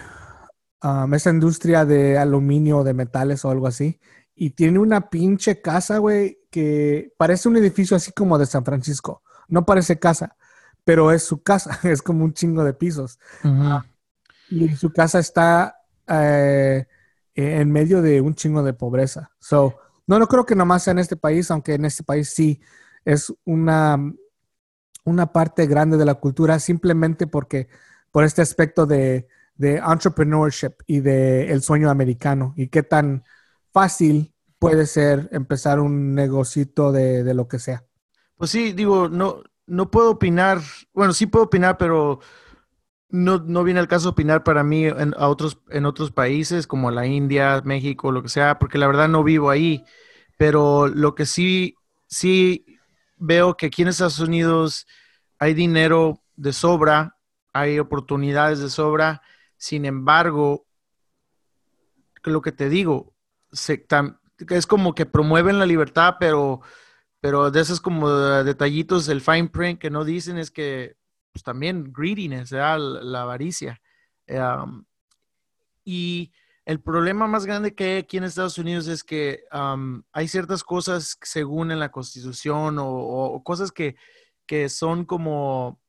um, 0.82 1.12
esa 1.12 1.28
industria 1.28 1.84
de 1.84 2.16
aluminio, 2.16 2.82
de 2.82 2.94
metales 2.94 3.44
o 3.44 3.50
algo 3.50 3.66
así. 3.66 4.00
Y 4.34 4.52
tiene 4.52 4.78
una 4.78 5.10
pinche 5.10 5.60
casa, 5.60 5.98
güey, 5.98 6.38
que 6.50 7.12
parece 7.18 7.50
un 7.50 7.58
edificio 7.58 7.98
así 7.98 8.12
como 8.12 8.38
de 8.38 8.46
San 8.46 8.64
Francisco. 8.64 9.22
No 9.46 9.66
parece 9.66 9.98
casa, 9.98 10.38
pero 10.84 11.12
es 11.12 11.22
su 11.22 11.42
casa, 11.42 11.78
es 11.82 12.00
como 12.00 12.24
un 12.24 12.32
chingo 12.32 12.64
de 12.64 12.72
pisos. 12.72 13.18
Ujú. 13.44 13.84
Y 14.48 14.74
su 14.74 14.90
casa 14.90 15.18
está 15.18 15.82
eh, 16.08 16.86
en 17.34 17.70
medio 17.70 18.00
de 18.00 18.22
un 18.22 18.34
chingo 18.34 18.62
de 18.62 18.72
pobreza. 18.72 19.32
So, 19.38 19.78
no, 20.06 20.18
no 20.18 20.26
creo 20.28 20.46
que 20.46 20.56
nomás 20.56 20.84
sea 20.84 20.92
en 20.92 21.00
este 21.00 21.16
país, 21.16 21.50
aunque 21.50 21.74
en 21.74 21.84
este 21.84 22.04
país 22.04 22.30
sí 22.30 22.62
es 23.04 23.30
una, 23.44 23.98
una 25.04 25.32
parte 25.32 25.66
grande 25.66 25.96
de 25.96 26.04
la 26.04 26.14
cultura, 26.14 26.58
simplemente 26.58 27.26
porque 27.26 27.68
por 28.10 28.24
este 28.24 28.42
aspecto 28.42 28.86
de, 28.86 29.28
de 29.56 29.76
entrepreneurship 29.76 30.72
y 30.86 31.00
de 31.00 31.52
el 31.52 31.62
sueño 31.62 31.90
americano 31.90 32.54
y 32.56 32.68
qué 32.68 32.82
tan 32.82 33.24
fácil 33.72 34.32
puede 34.58 34.86
ser 34.86 35.28
empezar 35.32 35.80
un 35.80 36.14
negocito 36.14 36.92
de, 36.92 37.22
de 37.24 37.34
lo 37.34 37.48
que 37.48 37.58
sea. 37.58 37.84
Pues 38.36 38.50
sí, 38.50 38.72
digo, 38.72 39.08
no, 39.08 39.42
no 39.66 39.90
puedo 39.90 40.10
opinar, 40.12 40.60
bueno, 40.92 41.12
sí 41.12 41.26
puedo 41.26 41.44
opinar, 41.46 41.76
pero 41.78 42.20
no, 43.08 43.38
no 43.38 43.64
viene 43.64 43.80
al 43.80 43.88
caso 43.88 44.10
opinar 44.10 44.42
para 44.44 44.64
mí 44.64 44.86
en, 44.86 45.14
a 45.16 45.28
otros, 45.28 45.58
en 45.70 45.86
otros 45.86 46.10
países 46.10 46.66
como 46.66 46.90
la 46.90 47.06
India, 47.06 47.62
México, 47.64 48.10
lo 48.12 48.22
que 48.22 48.28
sea, 48.28 48.58
porque 48.58 48.78
la 48.78 48.86
verdad 48.86 49.08
no 49.08 49.22
vivo 49.22 49.50
ahí. 49.50 49.84
Pero 50.36 50.88
lo 50.88 51.14
que 51.14 51.26
sí, 51.26 51.76
sí 52.06 52.73
veo 53.24 53.56
que 53.56 53.66
aquí 53.66 53.82
en 53.82 53.88
Estados 53.88 54.20
Unidos 54.20 54.86
hay 55.38 55.54
dinero 55.54 56.22
de 56.36 56.52
sobra, 56.52 57.16
hay 57.52 57.78
oportunidades 57.78 58.58
de 58.58 58.68
sobra. 58.68 59.22
Sin 59.56 59.84
embargo, 59.84 60.66
lo 62.22 62.42
que 62.42 62.52
te 62.52 62.68
digo, 62.68 63.14
es 63.50 64.66
como 64.66 64.94
que 64.94 65.06
promueven 65.06 65.58
la 65.58 65.66
libertad, 65.66 66.16
pero, 66.20 66.60
pero 67.20 67.50
de 67.50 67.60
esos 67.60 67.80
como 67.80 68.10
detallitos, 68.10 69.08
el 69.08 69.20
fine 69.20 69.48
print 69.48 69.80
que 69.80 69.90
no 69.90 70.04
dicen 70.04 70.38
es 70.38 70.50
que 70.50 70.96
pues 71.32 71.42
también 71.42 71.92
greediness, 71.92 72.52
la, 72.52 73.22
avaricia. 73.22 73.80
Y 75.84 76.32
el 76.66 76.80
problema 76.80 77.26
más 77.26 77.44
grande 77.46 77.74
que 77.74 77.84
hay 77.84 77.96
aquí 77.98 78.16
en 78.16 78.24
Estados 78.24 78.58
Unidos 78.58 78.86
es 78.88 79.04
que 79.04 79.44
hay 80.12 80.28
ciertas 80.28 80.64
cosas 80.64 81.18
según 81.22 81.70
en 81.70 81.78
la 81.78 81.90
constitución 81.90 82.76
o, 82.78 83.42
cosas 83.44 83.70
que, 83.70 83.96
que 84.46 84.68
son 84.68 85.04
como, 85.04 85.80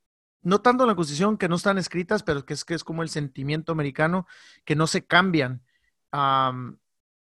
no 0.42 0.62
tanto 0.62 0.84
en 0.84 0.90
la 0.90 0.96
constitución, 0.96 1.38
que 1.38 1.48
no 1.48 1.56
están 1.56 1.78
escritas, 1.78 2.24
pero 2.24 2.46
que 2.46 2.54
es, 2.54 2.66
que 2.66 2.74
es 2.74 2.84
como 2.84 3.04
el 3.04 3.10
sentimiento 3.10 3.72
americano, 3.72 4.28
que 4.66 4.76
no 4.76 4.88
se 4.88 5.06
cambian. 5.06 5.64
Um. 6.12 6.78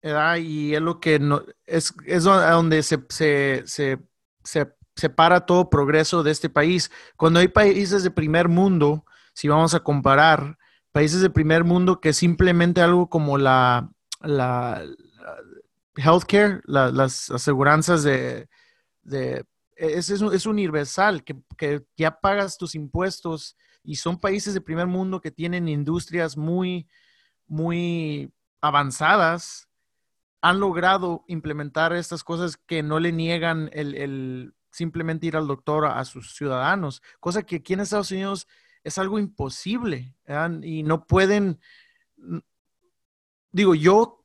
Y 0.03 0.75
es 0.75 0.81
lo 0.81 0.99
que 0.99 1.19
no, 1.19 1.43
es, 1.67 1.93
es 2.07 2.25
donde 2.25 2.83
se, 2.83 3.05
se, 3.11 3.63
se, 3.67 3.99
se 4.43 4.75
separa 4.97 5.45
todo 5.45 5.69
progreso 5.69 6.23
de 6.23 6.31
este 6.31 6.49
país. 6.49 6.91
Cuando 7.17 7.41
hay 7.41 7.49
países 7.49 8.03
de 8.03 8.11
primer 8.11 8.49
mundo, 8.49 9.05
si 9.35 9.49
vamos 9.49 9.75
a 9.75 9.81
comparar, 9.81 10.57
países 10.93 11.21
de 11.21 11.31
primer 11.31 11.65
mundo 11.65 12.01
que 12.01 12.13
simplemente 12.13 12.81
algo 12.81 13.09
como 13.09 13.39
la, 13.39 13.91
la, 14.21 14.83
healthcare, 15.97 16.61
las 16.65 17.31
aseguranzas 17.31 18.03
de, 18.03 18.49
de 19.03 19.45
es, 19.77 20.11
es, 20.11 20.47
universal, 20.47 21.25
que, 21.25 21.85
ya 21.97 22.21
pagas 22.21 22.59
tus 22.59 22.75
impuestos 22.75 23.57
y 23.83 23.97
son 23.97 24.19
países 24.19 24.53
de 24.53 24.61
primer 24.61 24.87
mundo 24.87 25.21
que 25.21 25.31
tienen 25.31 25.69
industrias 25.69 26.37
muy, 26.37 26.87
muy 27.47 28.33
avanzadas, 28.61 29.69
han 30.43 30.61
logrado 30.61 31.25
implementar 31.29 31.93
estas 31.95 32.25
cosas 32.25 32.57
que 32.57 32.83
no 32.83 32.99
le 32.99 33.13
niegan 33.13 33.71
el, 33.73 33.95
el 33.95 34.55
simplemente 34.71 35.27
ir 35.27 35.37
al 35.37 35.47
doctor 35.47 35.87
a, 35.87 36.05
sus 36.05 36.35
ciudadanos, 36.35 37.03
cosa 37.19 37.43
que 37.43 37.57
aquí 37.57 37.73
en 37.73 37.81
Estados 37.81 38.11
Unidos 38.13 38.47
es 38.85 38.99
algo 38.99 39.19
imposible 39.19 40.15
y 40.63 40.83
no 40.83 41.07
pueden, 41.07 41.61
digo, 43.53 43.75
yo 43.75 44.21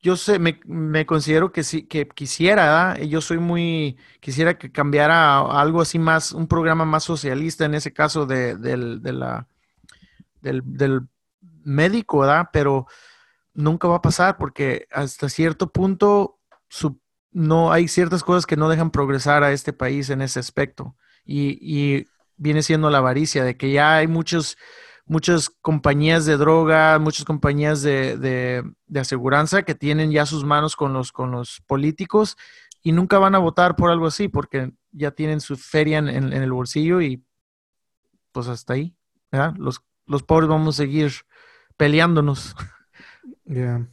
yo 0.00 0.16
sé, 0.16 0.38
me, 0.38 0.60
me, 0.64 1.06
considero 1.06 1.50
que 1.50 1.64
sí, 1.64 1.86
que 1.86 2.06
quisiera, 2.08 2.96
yo 3.00 3.20
soy 3.20 3.38
muy, 3.38 3.98
quisiera 4.20 4.56
que 4.56 4.70
cambiara 4.70 5.40
algo 5.40 5.80
así 5.80 5.98
más, 5.98 6.32
un 6.32 6.46
programa 6.46 6.84
más 6.84 7.04
socialista 7.04 7.64
en 7.64 7.74
ese 7.74 7.92
caso 7.92 8.24
de, 8.24 8.56
del, 8.56 9.02
de 9.02 9.12
la, 9.12 9.48
del, 10.40 10.62
del, 10.64 11.02
médico, 11.64 12.20
¿verdad? 12.20 12.48
Pero 12.52 12.86
nunca 13.54 13.88
va 13.88 13.96
a 13.96 14.02
pasar 14.02 14.38
porque 14.38 14.86
hasta 14.90 15.28
cierto 15.28 15.70
punto 15.70 16.38
su, 16.68 17.00
no 17.30 17.72
hay 17.72 17.88
ciertas 17.88 18.24
cosas 18.24 18.46
que 18.46 18.56
no 18.56 18.68
dejan 18.68 18.90
progresar 18.90 19.42
a 19.42 19.52
este 19.52 19.72
país 19.72 20.10
en 20.10 20.22
ese 20.22 20.40
aspecto. 20.40 20.96
Y, 21.24 21.58
y 21.60 22.06
viene 22.38 22.62
siendo 22.62 22.90
la 22.90 22.98
avaricia 22.98 23.44
de 23.44 23.56
que 23.56 23.70
ya 23.70 23.96
hay 23.96 24.06
muchos 24.06 24.56
muchas 25.08 25.50
compañías 25.50 26.26
de 26.26 26.36
droga, 26.36 26.98
muchas 26.98 27.24
compañías 27.24 27.82
de, 27.82 28.16
de, 28.18 28.62
de, 28.86 29.00
aseguranza 29.00 29.62
que 29.62 29.74
tienen 29.74 30.10
ya 30.10 30.26
sus 30.26 30.44
manos 30.44 30.76
con 30.76 30.92
los, 30.92 31.12
con 31.12 31.30
los 31.30 31.62
políticos 31.66 32.36
y 32.82 32.92
nunca 32.92 33.18
van 33.18 33.34
a 33.34 33.38
votar 33.38 33.74
por 33.74 33.90
algo 33.90 34.06
así 34.06 34.28
porque 34.28 34.72
ya 34.92 35.10
tienen 35.10 35.40
su 35.40 35.56
feria 35.56 35.98
en, 35.98 36.08
en, 36.08 36.32
el 36.32 36.52
bolsillo 36.52 37.00
y 37.00 37.24
pues 38.32 38.48
hasta 38.48 38.74
ahí. 38.74 38.94
Los, 39.56 39.82
los 40.06 40.22
pobres 40.22 40.48
vamos 40.48 40.76
a 40.76 40.82
seguir 40.82 41.12
peleándonos. 41.76 42.54
Ya, 43.50 43.88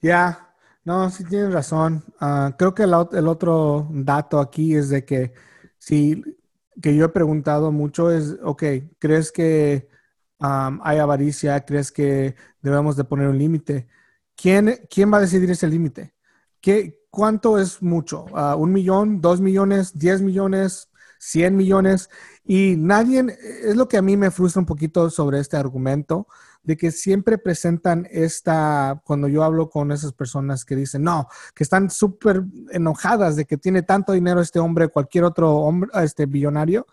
ya, 0.00 0.54
no, 0.82 1.10
sí 1.10 1.22
tienes 1.24 1.52
razón. 1.52 2.02
Uh, 2.22 2.52
creo 2.56 2.74
que 2.74 2.84
el, 2.84 2.94
el 3.12 3.28
otro 3.28 3.86
dato 3.90 4.40
aquí 4.40 4.74
es 4.74 4.88
de 4.88 5.04
que 5.04 5.34
sí, 5.76 6.22
que 6.82 6.94
yo 6.94 7.06
he 7.06 7.08
preguntado 7.08 7.72
mucho 7.72 8.10
es, 8.10 8.36
ok, 8.42 8.62
¿crees 8.98 9.32
que 9.32 9.88
hay 10.40 10.98
avaricia, 10.98 11.64
crees 11.64 11.90
que 11.92 12.36
debemos 12.62 12.96
de 12.96 13.04
poner 13.04 13.28
un 13.28 13.38
límite. 13.38 13.88
¿Quién, 14.36 14.80
¿Quién 14.88 15.12
va 15.12 15.18
a 15.18 15.22
decidir 15.22 15.50
ese 15.50 15.68
límite? 15.68 16.14
¿Qué, 16.60 17.02
¿Cuánto 17.10 17.58
es 17.58 17.82
mucho? 17.82 18.26
Uh, 18.32 18.56
¿Un 18.56 18.72
millón, 18.72 19.20
dos 19.20 19.40
millones, 19.40 19.98
diez 19.98 20.22
millones, 20.22 20.90
cien 21.18 21.56
millones? 21.56 22.08
Y 22.44 22.76
nadie, 22.76 23.24
es 23.62 23.76
lo 23.76 23.88
que 23.88 23.96
a 23.96 24.02
mí 24.02 24.16
me 24.16 24.30
frustra 24.30 24.60
un 24.60 24.66
poquito 24.66 25.10
sobre 25.10 25.40
este 25.40 25.56
argumento, 25.56 26.28
de 26.68 26.76
que 26.76 26.90
siempre 26.90 27.38
presentan 27.38 28.06
esta, 28.10 29.00
cuando 29.02 29.26
yo 29.26 29.42
hablo 29.42 29.70
con 29.70 29.90
esas 29.90 30.12
personas 30.12 30.66
que 30.66 30.76
dicen, 30.76 31.02
no, 31.02 31.26
que 31.54 31.62
están 31.64 31.88
súper 31.88 32.42
enojadas 32.70 33.36
de 33.36 33.46
que 33.46 33.56
tiene 33.56 33.80
tanto 33.80 34.12
dinero 34.12 34.42
este 34.42 34.58
hombre, 34.58 34.88
cualquier 34.88 35.24
otro 35.24 35.50
hombre, 35.50 35.90
este 35.94 36.26
billonario, 36.26 36.86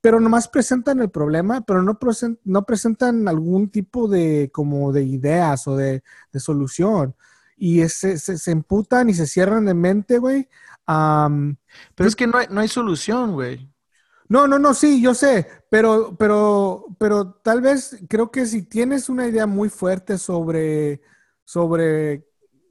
pero 0.00 0.20
nomás 0.20 0.46
presentan 0.46 1.00
el 1.00 1.10
problema, 1.10 1.62
pero 1.62 1.82
no, 1.82 1.98
no 2.44 2.62
presentan 2.64 3.26
algún 3.26 3.70
tipo 3.70 4.06
de 4.06 4.50
como 4.52 4.92
de 4.92 5.02
ideas 5.02 5.66
o 5.66 5.74
de, 5.74 6.00
solución. 6.36 7.16
Y 7.56 7.88
se, 7.88 8.18
se, 8.18 8.50
emputan 8.52 9.10
y 9.10 9.14
se 9.14 9.26
cierran 9.26 9.64
de 9.64 9.74
mente, 9.74 10.18
güey. 10.18 10.48
pero 10.86 12.08
es 12.08 12.14
que 12.14 12.28
no 12.28 12.38
hay, 12.38 12.46
no 12.50 12.60
hay 12.60 12.68
solución, 12.68 13.32
güey. 13.32 13.68
No, 14.28 14.46
no, 14.46 14.58
no, 14.58 14.74
sí, 14.74 15.00
yo 15.00 15.14
sé, 15.14 15.46
pero, 15.70 16.14
pero, 16.18 16.84
pero 16.98 17.32
tal 17.42 17.62
vez 17.62 17.98
creo 18.08 18.30
que 18.30 18.44
si 18.44 18.62
tienes 18.62 19.08
una 19.08 19.26
idea 19.26 19.46
muy 19.46 19.70
fuerte 19.70 20.18
sobre, 20.18 21.00
sobre 21.44 22.26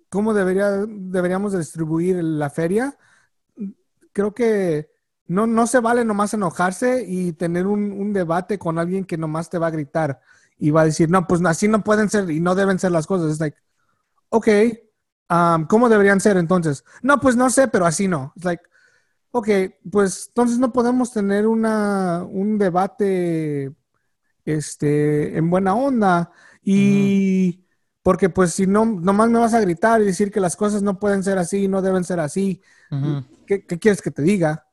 cómo 0.10 0.34
debería, 0.36 0.70
deberíamos 0.88 1.58
distribuir 1.58 2.24
la 2.24 2.52
feria, 2.52 2.96
creo 4.14 4.34
que 4.34 4.92
no, 5.28 5.48
no 5.48 5.68
se 5.68 5.80
vale 5.80 6.06
nomás 6.06 6.34
enojarse 6.34 7.06
y 7.08 7.34
tener 7.34 7.68
un, 7.68 8.14
debate 8.14 8.58
con 8.58 8.80
alguien 8.80 9.06
que 9.06 9.18
nomás 9.18 9.50
te 9.50 9.58
va 9.58 9.68
a 9.68 9.72
gritar 9.72 10.22
y 10.58 10.72
va 10.72 10.82
a 10.82 10.86
decir, 10.86 11.10
no, 11.10 11.28
pues 11.28 11.44
así 11.46 11.68
no 11.68 11.84
pueden 11.84 12.10
ser 12.10 12.30
y 12.32 12.40
no 12.40 12.56
deben 12.56 12.80
ser 12.80 12.92
las 12.92 13.08
cosas. 13.08 13.32
Es 13.34 13.40
like, 13.40 13.58
ok, 14.30 14.48
um, 15.30 15.66
¿cómo 15.68 15.90
deberían 15.90 16.20
ser 16.20 16.38
entonces? 16.38 16.84
No, 17.02 17.20
pues 17.20 17.36
no 17.36 17.50
sé, 17.50 17.68
pero 17.68 17.86
así 17.86 18.08
no. 18.08 18.34
Es 18.38 18.46
like, 18.46 18.64
ok, 19.38 19.50
pues 19.92 20.28
entonces 20.30 20.60
no 20.60 20.74
podemos 20.74 21.12
tener 21.12 21.48
una, 21.48 22.24
un 22.24 22.58
debate 22.58 23.74
este, 24.46 25.38
en 25.38 25.50
buena 25.50 25.76
onda 25.76 26.32
y... 26.64 27.64
Porque 28.08 28.30
pues 28.30 28.54
si 28.54 28.66
no, 28.66 28.86
nomás 28.86 29.30
me 29.30 29.38
vas 29.38 29.54
a 29.54 29.60
gritar 29.60 30.02
y 30.02 30.06
decir 30.06 30.32
que 30.32 30.40
las 30.40 30.56
cosas 30.56 30.82
no 30.82 30.98
pueden 30.98 31.26
ser 31.26 31.38
así, 31.38 31.68
no 31.68 31.82
deben 31.82 32.06
ser 32.06 32.22
así. 32.22 32.62
¿Qué, 33.46 33.66
quieres 33.66 34.02
que 34.02 34.12
te 34.12 34.22
diga? 34.22 34.66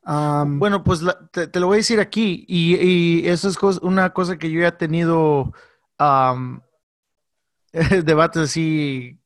bueno, 0.47 0.85
pues 0.85 1.01
te, 1.33 1.59
lo 1.59 1.67
voy 1.67 1.75
a 1.75 1.77
decir 1.79 1.99
aquí. 1.99 2.45
Y, 2.47 2.77
y 2.77 3.29
eso 3.29 3.49
es 3.49 3.59
una 3.83 4.13
cosa 4.13 4.39
que 4.39 4.53
yo 4.53 4.61
ya 4.61 4.69
he 4.69 4.73
tenido 4.73 5.53
debates 8.05 8.43
así 8.43 9.19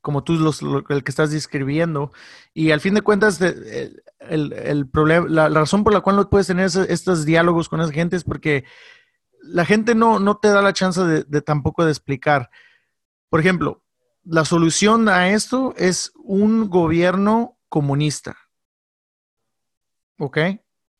como 0.00 0.24
tú 0.24 0.32
los, 0.34 0.62
el 0.88 1.04
que 1.04 1.10
estás 1.10 1.30
describiendo. 1.30 2.10
Y 2.54 2.70
al 2.70 2.80
fin 2.80 2.94
de 2.94 3.02
cuentas, 3.02 3.38
el, 4.28 4.88
problema, 4.88 5.26
la, 5.28 5.48
razón 5.48 5.84
por 5.84 5.92
la 5.92 6.00
cual 6.00 6.16
no 6.16 6.30
puedes 6.30 6.46
tener 6.46 6.66
estos 6.66 7.24
diálogos 7.24 7.68
con 7.68 7.80
esa 7.80 7.92
gente 7.92 8.16
es 8.16 8.24
porque 8.24 8.64
la 9.42 9.64
gente 9.64 9.94
no, 9.94 10.18
no 10.18 10.36
te 10.36 10.48
da 10.48 10.62
la 10.62 10.72
chance 10.72 11.02
de, 11.02 11.24
de 11.24 11.42
tampoco 11.42 11.84
de 11.84 11.90
explicar. 11.90 12.50
Por 13.28 13.40
ejemplo, 13.40 13.82
la 14.24 14.44
solución 14.44 15.08
a 15.08 15.30
esto 15.30 15.74
es 15.76 16.12
un 16.16 16.68
gobierno 16.70 17.58
comunista. 17.68 18.36
¿Ok? 20.18 20.38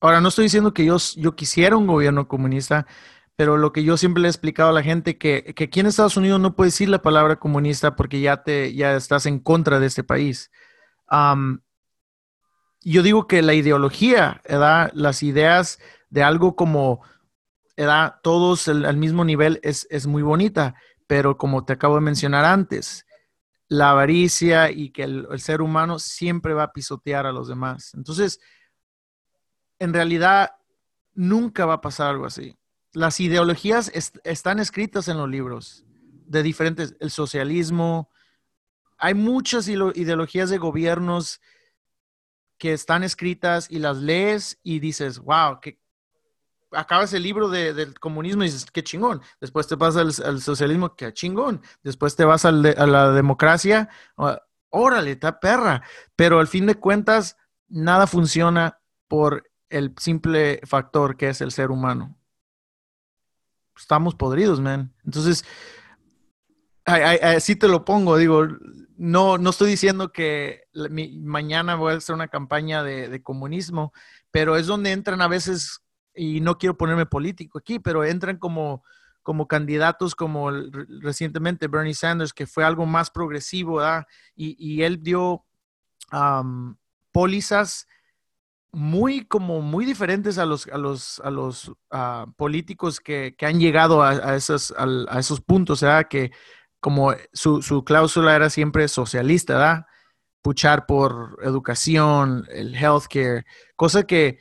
Ahora, 0.00 0.20
no 0.20 0.28
estoy 0.28 0.46
diciendo 0.46 0.74
que 0.74 0.84
yo, 0.84 0.96
yo 1.16 1.36
quisiera 1.36 1.76
un 1.76 1.86
gobierno 1.86 2.26
comunista, 2.26 2.86
pero 3.36 3.56
lo 3.56 3.72
que 3.72 3.84
yo 3.84 3.96
siempre 3.96 4.20
le 4.20 4.28
he 4.28 4.30
explicado 4.30 4.70
a 4.70 4.72
la 4.72 4.82
gente 4.82 5.16
que, 5.16 5.54
que 5.54 5.64
aquí 5.64 5.78
en 5.78 5.86
Estados 5.86 6.16
Unidos 6.16 6.40
no 6.40 6.56
puedes 6.56 6.74
decir 6.74 6.88
la 6.88 7.02
palabra 7.02 7.36
comunista 7.36 7.94
porque 7.94 8.20
ya, 8.20 8.42
te, 8.42 8.74
ya 8.74 8.96
estás 8.96 9.26
en 9.26 9.38
contra 9.38 9.78
de 9.78 9.86
este 9.86 10.02
país. 10.02 10.50
Yo 12.84 13.02
digo 13.02 13.26
que 13.26 13.42
la 13.42 13.54
ideología, 13.54 14.40
¿verdad? 14.48 14.90
las 14.94 15.22
ideas 15.22 15.78
de 16.10 16.22
algo 16.22 16.56
como 16.56 17.02
¿verdad? 17.76 18.16
todos 18.22 18.68
al 18.68 18.96
mismo 18.96 19.24
nivel 19.24 19.60
es, 19.62 19.86
es 19.90 20.06
muy 20.06 20.22
bonita 20.22 20.74
pero 21.12 21.36
como 21.36 21.62
te 21.66 21.74
acabo 21.74 21.96
de 21.96 22.00
mencionar 22.00 22.46
antes, 22.46 23.04
la 23.68 23.90
avaricia 23.90 24.70
y 24.70 24.88
que 24.88 25.02
el, 25.02 25.26
ser 25.40 25.60
humano 25.60 25.98
siempre 25.98 26.54
va 26.54 26.62
a 26.62 26.72
pisotear 26.72 27.26
a 27.26 27.32
los 27.32 27.48
demás. 27.48 27.92
Entonces, 27.92 28.40
en 29.78 29.92
realidad, 29.92 30.52
nunca 31.12 31.66
va 31.66 31.74
a 31.74 31.80
pasar 31.82 32.08
algo 32.08 32.24
así. 32.24 32.56
Las 32.94 33.20
ideologías 33.20 33.92
están 34.24 34.58
escritas 34.58 35.06
en 35.08 35.18
los 35.18 35.28
libros 35.28 35.84
de 36.26 36.42
diferentes, 36.42 36.96
el 36.98 37.10
socialismo, 37.10 38.08
hay 38.96 39.12
muchas 39.12 39.68
ideologías 39.68 40.48
de 40.48 40.56
gobiernos 40.56 41.42
que 42.62 42.72
están 42.72 43.02
escritas 43.02 43.66
y 43.68 43.80
las 43.80 43.96
lees 43.96 44.60
y 44.62 44.78
dices, 44.78 45.18
wow, 45.18 45.58
qué, 45.60 45.80
acabas 46.70 47.12
el 47.12 47.24
libro 47.24 47.48
del 47.48 47.98
comunismo 47.98 48.44
y 48.44 48.46
dices, 48.46 48.70
qué 48.70 48.84
chingón. 48.84 49.20
Después 49.40 49.66
te 49.66 49.74
vas 49.74 49.96
al, 49.96 50.40
socialismo, 50.40 50.94
qué 50.94 51.12
chingón. 51.12 51.60
Después 51.82 52.14
te 52.14 52.24
vas 52.24 52.44
a 52.44 52.52
la 52.52 53.10
democracia, 53.10 53.88
órale, 54.70 55.10
está 55.10 55.40
perra. 55.40 55.82
Pero 56.14 56.38
al 56.38 56.46
fin 56.46 56.66
de 56.66 56.76
cuentas, 56.76 57.36
nada 57.66 58.06
funciona 58.06 58.78
por 59.08 59.50
el 59.68 59.92
simple 59.98 60.60
factor 60.62 61.16
que 61.16 61.30
es 61.30 61.40
el 61.40 61.50
ser 61.50 61.72
humano. 61.72 62.16
Estamos 63.76 64.14
podridos, 64.14 64.60
man. 64.60 64.94
Entonces, 65.04 65.44
así 66.84 67.56
te 67.56 67.68
lo 67.68 67.84
pongo, 67.84 68.16
digo, 68.16 68.46
no, 68.96 69.38
no 69.38 69.50
estoy 69.50 69.70
diciendo 69.70 70.12
que 70.12 70.64
mañana 71.20 71.74
voy 71.76 71.92
a 71.92 71.96
hacer 71.96 72.14
una 72.14 72.28
campaña 72.28 72.82
de 72.82 73.22
comunismo, 73.22 73.92
pero 74.30 74.56
es 74.56 74.66
donde 74.66 74.92
entran 74.92 75.20
a 75.20 75.28
veces 75.28 75.82
y 76.14 76.40
no 76.40 76.58
quiero 76.58 76.76
ponerme 76.76 77.06
político 77.06 77.58
aquí, 77.58 77.78
pero 77.78 78.04
entran 78.04 78.36
como, 78.38 78.84
como 79.22 79.48
candidatos 79.48 80.14
como 80.14 80.50
recientemente 81.00 81.68
Bernie 81.68 81.94
Sanders, 81.94 82.32
que 82.32 82.46
fue 82.46 82.64
algo 82.64 82.86
más 82.86 83.10
progresivo. 83.10 83.80
Y, 84.34 84.82
él 84.82 85.02
dio 85.02 85.44
am, 86.10 86.76
pólizas 87.12 87.86
muy 88.74 89.26
como 89.26 89.60
muy 89.60 89.84
diferentes 89.84 90.38
a 90.38 90.46
los 90.46 90.66
a 90.68 90.78
los 90.78 91.20
a 91.20 91.30
los 91.30 91.70
ah, 91.90 92.26
políticos 92.36 93.00
que, 93.00 93.34
que 93.36 93.44
han 93.44 93.60
llegado 93.60 94.02
a, 94.02 94.12
a 94.12 94.34
esos 94.36 94.72
al- 94.72 95.06
a 95.10 95.18
esos 95.18 95.40
puntos. 95.40 95.84
Que 96.08 96.32
como 96.82 97.14
su, 97.32 97.62
su 97.62 97.84
cláusula 97.84 98.34
era 98.34 98.50
siempre 98.50 98.88
socialista, 98.88 99.54
¿verdad? 99.54 99.86
Puchar 100.42 100.84
por 100.84 101.38
educación, 101.40 102.44
el 102.50 102.74
healthcare, 102.74 103.46
cosa 103.76 104.02
que 104.02 104.40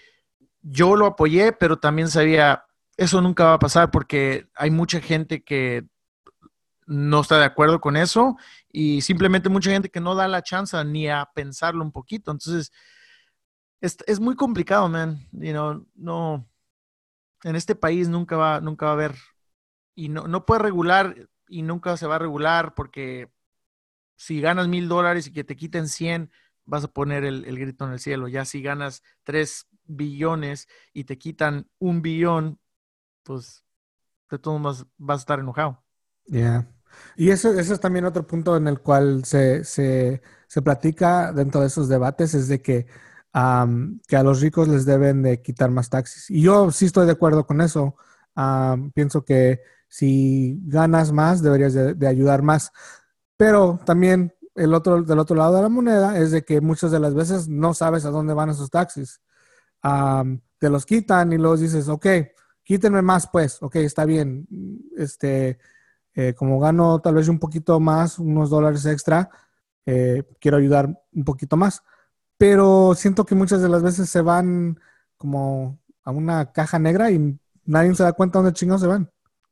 yo 0.64 0.96
lo 0.96 1.06
apoyé, 1.06 1.54
pero 1.54 1.78
también 1.78 2.08
sabía, 2.08 2.66
eso 2.98 3.22
nunca 3.22 3.46
va 3.46 3.54
a 3.54 3.60
pasar 3.60 3.92
porque 3.92 4.50
hay 4.56 4.72
mucha 4.72 5.00
gente 5.00 5.44
que 5.44 5.86
no 6.88 7.22
está 7.22 7.38
de 7.38 7.46
acuerdo 7.46 7.80
con 7.80 7.96
eso 7.96 8.36
y 8.72 9.02
simplemente 9.02 9.48
mucha 9.48 9.70
gente 9.70 9.92
que 9.92 10.00
no 10.00 10.16
da 10.16 10.28
la 10.28 10.42
chance 10.42 10.84
ni 10.84 11.08
a 11.08 11.30
pensarlo 11.36 11.84
un 11.84 11.92
poquito. 11.92 12.32
Entonces, 12.32 12.72
es, 13.82 13.98
es 14.08 14.20
muy 14.20 14.36
complicado, 14.36 14.90
man. 14.90 15.28
You 15.32 15.52
know, 15.52 15.86
no, 15.94 16.50
en 17.44 17.56
este 17.56 17.76
país 17.76 18.10
nunca 18.10 18.36
va, 18.36 18.62
nunca 18.62 18.88
va 18.88 18.92
a 18.94 18.96
haber, 18.96 19.16
y 19.94 20.10
no, 20.10 20.28
no 20.28 20.44
puede 20.44 20.64
regular 20.64 21.16
y 21.52 21.62
nunca 21.64 21.98
se 21.98 22.08
va 22.08 22.16
a 22.16 22.20
regular 22.20 22.74
porque 22.76 23.32
si 24.16 24.42
ganas 24.42 24.68
mil 24.68 24.88
dólares 24.88 25.28
y 25.28 25.34
que 25.34 25.44
te 25.44 25.56
quiten 25.56 25.88
100, 25.88 26.32
vas 26.66 26.86
a 26.86 26.88
poner 26.88 27.26
el, 27.26 27.46
el 27.46 27.60
grito 27.60 27.86
en 27.86 27.94
el 27.94 28.00
cielo. 28.00 28.28
Ya 28.28 28.46
si 28.46 28.62
ganas 28.62 29.04
3 29.24 29.68
billones 29.84 30.68
y 30.94 31.04
te 31.04 31.18
quitan 31.18 31.70
un 31.80 32.02
billón, 32.02 32.60
pues 33.24 33.64
de 34.30 34.40
todos 34.40 34.60
modos 34.60 34.88
vas 34.98 35.20
a 35.20 35.22
estar 35.22 35.40
enojado. 35.40 35.84
Yeah. 36.26 36.68
Y 37.16 37.30
eso, 37.30 37.52
eso 37.54 37.74
es 37.74 37.80
también 37.80 38.06
otro 38.06 38.26
punto 38.26 38.56
en 38.58 38.68
el 38.68 38.80
cual 38.80 39.26
se, 39.26 39.64
se, 39.64 40.22
se 40.48 40.62
platica 40.62 41.32
dentro 41.32 41.62
de 41.62 41.68
esos 41.68 41.90
debates, 41.90 42.34
es 42.34 42.48
de 42.48 42.62
que, 42.62 42.88
am, 43.34 44.00
que 44.08 44.16
a 44.16 44.24
los 44.24 44.42
ricos 44.42 44.68
les 44.68 44.86
deben 44.86 45.22
de 45.22 45.42
quitar 45.42 45.72
más 45.72 45.90
taxis. 45.90 46.30
Y 46.30 46.42
yo 46.42 46.72
sí 46.72 46.86
estoy 46.86 47.06
de 47.06 47.14
acuerdo 47.14 47.46
con 47.46 47.62
eso. 47.62 47.96
Pienso 48.94 49.26
que 49.26 49.62
si 49.92 50.58
ganas 50.68 51.12
más, 51.12 51.42
deberías 51.44 51.74
de, 51.74 52.08
ayudar 52.08 52.44
más. 52.44 52.72
Pero 53.36 53.78
también 53.86 54.34
el 54.56 54.74
otro, 54.74 55.04
del 55.04 55.20
otro 55.20 55.36
lado 55.36 55.58
de 55.58 55.64
la 55.64 55.70
moneda 55.70 56.18
es 56.18 56.32
de 56.32 56.44
que 56.46 56.62
muchas 56.62 56.92
de 56.92 57.00
las 57.00 57.14
veces 57.14 57.50
no 57.50 57.74
sabes 57.74 58.06
a 58.06 58.10
dónde 58.10 58.34
van 58.34 58.50
esos 58.50 58.70
taxis. 58.70 59.22
Am, 59.82 60.40
te 60.60 60.70
los 60.70 60.86
quitan 60.86 61.34
y 61.34 61.38
luego 61.38 61.58
dices, 61.58 61.90
ok, 61.90 62.08
quítenme 62.64 63.02
más 63.02 63.28
pues, 63.28 63.62
ok, 63.62 63.76
está 63.78 64.06
bien. 64.06 64.48
Este, 64.96 65.60
eh, 66.16 66.34
como 66.36 66.60
gano 66.62 67.00
tal 67.02 67.16
vez 67.16 67.28
un 67.28 67.40
poquito 67.40 67.80
más, 67.82 68.18
unos 68.18 68.50
dólares 68.50 68.86
extra, 68.86 69.30
eh, 69.86 70.24
quiero 70.40 70.56
ayudar 70.56 70.88
un 71.12 71.26
poquito 71.26 71.58
más. 71.58 71.84
Pero 72.38 72.96
siento 72.96 73.26
que 73.26 73.36
muchas 73.36 73.62
de 73.62 73.68
las 73.68 73.84
veces 73.84 74.10
se 74.10 74.22
van 74.22 74.80
como 75.18 75.80
a 76.04 76.12
una 76.12 76.54
caja 76.54 76.80
negra 76.80 77.12
y 77.12 77.38
nadie 77.66 77.94
se 77.94 78.04
da 78.04 78.14
cuenta 78.14 78.40
dónde 78.40 78.54
chingados 78.54 78.82
se 78.82 78.88
van. 78.88 79.12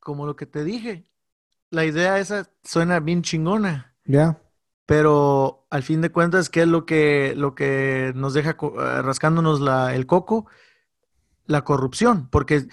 Como 0.09 0.25
lo 0.25 0.35
que 0.35 0.47
te 0.47 0.63
dije, 0.63 1.05
la 1.69 1.85
idea 1.85 2.19
esa 2.19 2.49
suena 2.63 2.99
bien 2.99 3.21
chingona. 3.21 3.95
Ya. 4.07 4.41
Pero 4.87 5.67
al 5.69 5.83
fin 5.83 6.01
de 6.01 6.11
cuentas, 6.11 6.49
¿qué 6.49 6.63
es 6.63 6.67
lo 6.67 6.85
que, 6.87 7.35
lo 7.37 7.53
que 7.53 8.11
nos 8.15 8.33
deja 8.33 8.51
eh, 8.59 9.01
rascándonos 9.03 9.61
la- 9.61 9.93
el 9.95 10.07
coco? 10.07 10.47
La 11.45 11.63
corrupción. 11.63 12.29
Porque, 12.31 12.67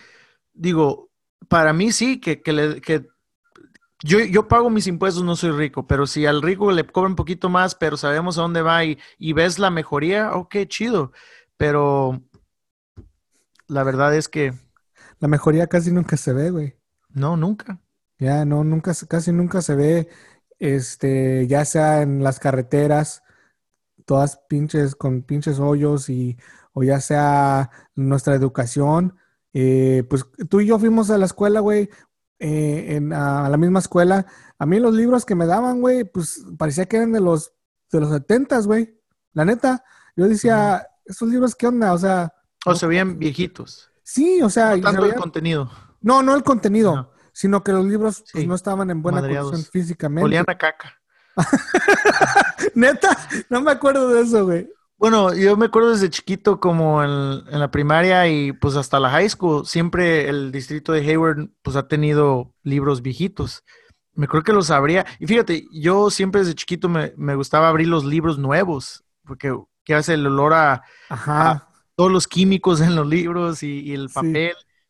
digo, 0.55 1.11
para 1.49 1.72
mí 1.74 1.93
sí, 1.93 2.20
que, 2.20 2.43
que, 2.43 2.53
le- 2.55 2.80
que 2.80 3.09
yo, 4.05 4.20
yo 4.20 4.49
pago 4.49 4.70
mis 4.70 4.87
impuestos, 4.87 5.24
no 5.24 5.37
soy 5.37 5.53
rico, 5.53 5.87
pero 5.87 6.07
si 6.07 6.26
al 6.26 6.43
rico 6.43 6.72
le 6.72 6.87
cobran 6.87 7.12
un 7.12 7.16
poquito 7.16 7.49
más, 7.51 7.74
pero 7.74 7.97
sabemos 7.97 8.39
a 8.39 8.43
dónde 8.43 8.62
va 8.62 8.84
y, 8.84 8.99
y 9.18 9.32
ves 9.34 9.59
la 9.59 9.70
mejoría, 9.70 10.34
ok, 10.34 10.57
chido. 10.68 11.12
Pero 11.57 12.22
la 13.68 13.82
verdad 13.84 14.14
es 14.16 14.28
que 14.28 14.53
La 15.20 15.28
mejoría 15.28 15.66
casi 15.66 15.93
nunca 15.93 16.16
se 16.16 16.32
ve, 16.32 16.51
güey. 16.51 16.74
No, 17.17 17.37
nunca. 17.37 17.81
Ya, 18.19 18.45
no, 18.45 18.62
nunca, 18.64 18.93
casi 19.09 19.33
nunca 19.33 19.61
se 19.61 19.75
ve, 19.75 20.09
este, 20.59 21.47
ya 21.49 21.64
sea 21.64 22.03
en 22.03 22.23
las 22.23 22.39
carreteras, 22.41 23.23
todas 24.05 24.39
pinches 24.49 24.95
con 24.95 25.23
pinches 25.23 25.59
hoyos 25.59 26.09
y, 26.09 26.37
o 26.73 26.83
ya 26.83 27.01
sea 27.01 27.71
nuestra 27.95 28.35
educación. 28.35 29.17
eh, 29.53 30.05
pues 30.09 30.25
tú 30.49 30.61
y 30.61 30.67
yo 30.67 30.79
fuimos 30.79 31.11
a 31.11 31.19
la 31.19 31.27
escuela, 31.27 31.61
güey, 31.61 31.89
eh, 32.39 32.97
en, 32.97 33.12
a 33.12 33.49
la 33.49 33.57
misma 33.57 33.79
escuela. 33.81 34.27
A 34.59 34.67
mí 34.67 34.79
los 34.81 34.95
libros 34.95 35.25
que 35.25 35.35
me 35.35 35.47
daban, 35.47 35.81
güey, 35.81 36.05
pues 36.05 36.45
parecía 36.59 36.87
que 36.87 36.97
eran 36.99 37.12
de 37.12 37.21
los, 37.21 37.53
de 37.91 38.01
los 38.01 38.11
setentas, 38.11 38.67
güey. 38.67 38.99
La 39.33 39.45
neta, 39.45 39.83
yo 40.17 40.27
decía, 40.29 40.87
¿estos 41.05 41.29
libros 41.31 41.55
qué 41.55 41.67
onda? 41.67 41.93
O 41.93 41.99
sea, 41.99 42.33
O 42.67 42.71
no- 42.71 42.77
se 42.77 42.87
veían 42.87 43.19
viejitos. 43.19 43.91
sí, 44.03 44.41
o 44.43 44.49
sea, 44.51 44.77
No 44.77 44.91
se 44.93 44.99
el 45.09 45.14
contenido. 45.14 45.71
No, 46.07 46.22
no 46.22 46.34
el 46.34 46.42
contenido, 46.42 47.12
sino 47.32 47.62
que 47.62 47.72
los 47.72 47.84
libros 47.84 48.20
pues, 48.32 48.42
Sí, 48.42 48.46
no 48.46 48.54
estaban 48.54 48.88
en 48.90 49.02
buena 49.02 49.20
madreados. 49.20 49.50
condición 49.50 49.72
físicamente. 49.72 50.24
Olían 50.24 50.44
a 50.48 50.57
caca. 50.57 50.94
Neta, 52.74 53.16
no 53.50 53.61
me 53.61 53.70
acuerdo 53.72 54.09
de 54.09 54.22
eso, 54.22 54.44
güey. 54.44 54.68
Bueno, 54.98 55.34
yo 55.34 55.57
me 55.59 55.66
acuerdo 55.66 55.90
desde 55.90 56.09
chiquito 56.09 56.59
como 56.59 57.02
en, 57.04 57.11
en 57.52 57.61
la 57.61 57.70
primaria 57.70 58.26
y 58.28 58.52
pues 58.52 58.76
hasta 58.76 58.98
la 58.98 59.11
high 59.11 59.28
school, 59.28 59.66
siempre 59.66 60.28
el 60.28 60.50
distrito 60.50 60.92
de 60.92 61.00
Hayward 61.00 61.50
pues 61.62 61.76
ha 61.76 61.86
tenido 61.86 62.54
libros 62.62 63.02
viejitos. 63.02 63.62
Me 64.14 64.26
creo 64.26 64.42
que 64.42 64.54
los 64.54 64.70
abría. 64.70 65.04
Y 65.18 65.26
fíjate, 65.26 65.66
yo 65.70 66.09
siempre 66.11 66.40
desde 66.40 66.54
chiquito 66.54 66.88
me, 66.88 67.12
me 67.18 67.34
gustaba 67.34 67.68
abrir 67.68 67.88
los 67.88 68.07
libros 68.07 68.38
nuevos, 68.38 69.04
porque 69.26 69.54
que 69.84 69.94
hace 69.94 70.14
el 70.14 70.26
olor 70.26 70.54
a 70.54 70.82
Ajá. 71.11 71.68
todos 71.94 72.11
los 72.11 72.26
químicos 72.26 72.80
en 72.80 72.96
los 72.96 73.07
libros 73.07 73.62
y, 73.62 73.80
y 73.80 73.92
el 73.92 74.09
Sí. 74.09 74.14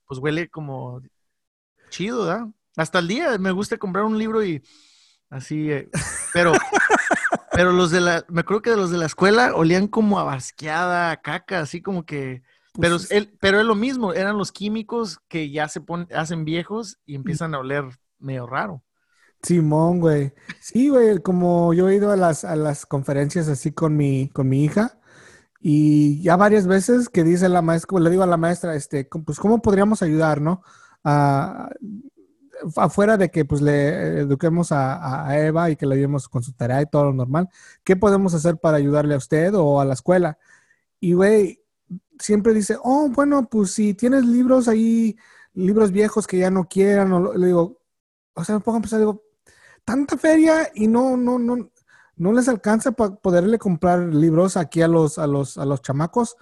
Pues 0.07 0.21
huele 0.21 0.49
como 0.49 1.03
chido, 1.91 2.27
¿verdad? 2.27 2.49
Hasta 2.77 2.99
el 2.99 3.09
día 3.09 3.39
me 3.39 3.53
gusta 3.53 3.79
comprar 3.79 4.05
un 4.05 4.19
libro 4.19 4.45
y 4.45 4.63
así, 5.31 5.71
eh, 5.71 5.89
pero, 6.33 6.53
pero 7.53 7.73
los 7.73 7.91
de 7.91 8.01
la, 8.01 8.25
me 8.29 8.41
acuerdo 8.41 8.63
que 8.63 8.71
de 8.71 8.77
los 8.77 8.91
de 8.91 8.99
la 8.99 9.07
escuela 9.07 9.55
olían 9.55 9.89
como 9.89 10.19
a 10.19 10.25
basqueada, 10.25 11.11
a 11.11 11.23
caca, 11.23 11.61
así 11.61 11.83
como 11.83 12.05
que, 12.05 12.43
pero, 12.79 12.97
Pues, 12.97 13.11
él, 13.11 13.35
pero 13.41 13.61
es 13.61 13.67
lo 13.67 13.75
mismo, 13.75 14.13
eran 14.13 14.39
los 14.39 14.53
químicos 14.53 15.19
que 15.29 15.51
ya 15.51 15.69
se 15.69 15.81
ponen, 15.81 16.09
hacen 16.15 16.45
viejos 16.45 16.99
y 17.07 17.15
empiezan 17.15 17.55
a 17.55 17.61
oler 17.61 17.85
medio 18.19 18.47
raro. 18.47 18.83
Simón, 19.43 20.01
güey. 20.01 20.33
Sí, 20.59 20.89
güey, 20.89 21.19
como 21.23 21.73
yo 21.73 21.89
he 21.89 21.97
ido 21.97 22.11
a 22.11 22.17
las, 22.17 22.45
a 22.45 22.57
las 22.57 22.85
conferencias 22.87 23.49
así 23.49 23.73
con 23.73 23.97
mi, 23.97 24.29
con 24.31 24.49
mi 24.49 24.65
hija 24.65 24.99
y 25.61 26.23
ya 26.23 26.37
varias 26.37 26.67
veces 26.67 27.09
que 27.09 27.25
dice 27.25 27.49
la 27.49 27.63
maestra, 27.63 27.99
le 28.01 28.11
digo 28.11 28.23
a 28.23 28.27
la 28.27 28.37
maestra, 28.37 28.75
este, 28.75 29.05
pues 29.05 29.39
cómo 29.39 29.63
podríamos 29.63 30.03
ayudar, 30.03 30.41
¿no? 30.41 30.63
A- 31.05 31.71
afuera 32.77 33.17
de 33.17 33.31
que 33.31 33.45
pues 33.45 33.61
le 33.63 34.21
eduquemos 34.21 34.73
a, 34.73 35.37
Eva 35.39 35.71
y 35.71 35.77
que 35.77 35.87
le 35.87 35.95
ayudemos 35.95 36.29
con 36.29 36.43
su 36.43 36.53
tarea 36.53 36.83
y 36.83 36.87
todo 36.87 37.05
lo 37.07 37.13
normal, 37.13 37.49
¿qué 37.85 37.97
podemos 37.97 38.35
hacer 38.35 38.59
para 38.59 38.79
ayudarle 38.79 39.15
a 39.15 39.19
usted 39.19 39.55
o 39.55 39.81
a 39.81 39.85
la 39.85 39.95
escuela? 39.95 40.39
Y, 41.01 41.15
güey, 41.15 41.63
siempre 42.19 42.55
dice, 42.55 42.77
oh, 42.83 43.09
bueno, 43.11 43.49
pues 43.49 43.73
si 43.73 43.95
tienes 43.95 44.25
libros 44.25 44.69
ahí, 44.69 45.17
libros 45.55 45.93
viejos 45.93 46.27
que 46.27 46.39
ya 46.39 46.51
no 46.51 46.69
quieran, 46.69 47.13
o 47.13 47.35
le 47.35 47.47
digo, 47.49 47.81
o 48.35 48.45
sea, 48.45 48.57
me 48.57 48.61
pongo 48.61 48.79
a 48.85 48.99
digo, 48.99 49.23
tanta 49.85 50.17
feria 50.19 50.71
y 50.75 50.89
no, 50.89 51.17
no, 51.17 51.39
no, 51.39 51.71
no 52.17 52.33
les 52.33 52.49
alcanza 52.49 52.93
para 52.93 53.15
poderle 53.17 53.59
comprar 53.59 54.01
libros 54.01 54.57
aquí 54.57 54.83
a 54.83 54.89
los, 54.89 55.19
a 55.19 55.27
los, 55.27 55.59
a 55.59 55.65
los 55.65 55.83
chamacos. 55.83 56.37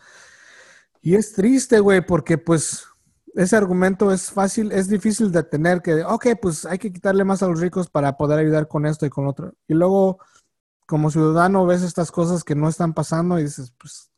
Y 1.03 1.17
es 1.17 1.33
triste, 1.33 1.81
güey, 1.81 2.05
porque 2.05 2.39
pues 2.39 2.87
ese 3.35 3.57
argumento 3.57 4.13
es 4.13 4.31
fácil, 4.31 4.73
es 4.73 4.89
difícil 4.89 5.33
de 5.33 5.43
tener 5.43 5.83
que, 5.83 6.05
ok, 6.05 6.29
pues 6.41 6.65
hay 6.65 6.79
que 6.79 6.93
quitarle 6.93 7.25
más 7.25 7.43
a 7.43 7.49
los 7.49 7.61
ricos 7.61 7.91
para 7.91 8.17
poder 8.17 8.39
ayudar 8.39 8.69
con 8.69 8.87
esto 8.87 9.05
y 9.05 9.11
con 9.11 9.27
otro. 9.27 9.55
Y 9.67 9.75
luego, 9.75 10.19
como 10.87 11.11
ciudadano, 11.11 11.67
ves 11.67 11.83
estas 11.83 12.11
cosas 12.11 12.45
que 12.45 12.55
no 12.55 12.69
están 12.69 12.95
pasando 12.95 13.39
y 13.39 13.43
dices, 13.43 13.75
pues, 13.77 14.11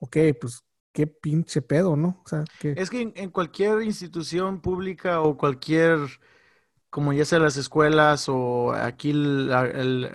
ok, 0.00 0.16
pues 0.40 0.62
qué 0.92 1.06
pinche 1.06 1.62
pedo, 1.62 1.96
¿no? 1.96 2.20
O 2.24 2.28
sea, 2.28 2.44
que... 2.58 2.74
Es 2.76 2.90
que 2.90 3.02
en, 3.02 3.12
en 3.16 3.30
cualquier 3.30 3.82
institución 3.82 4.60
pública 4.60 5.20
o 5.20 5.36
cualquier, 5.36 5.98
como 6.96 7.12
ya 7.12 7.26
sea 7.26 7.38
las 7.40 7.58
escuelas 7.58 8.26
o 8.30 8.72
aquí 8.72 9.12
los 9.12 10.08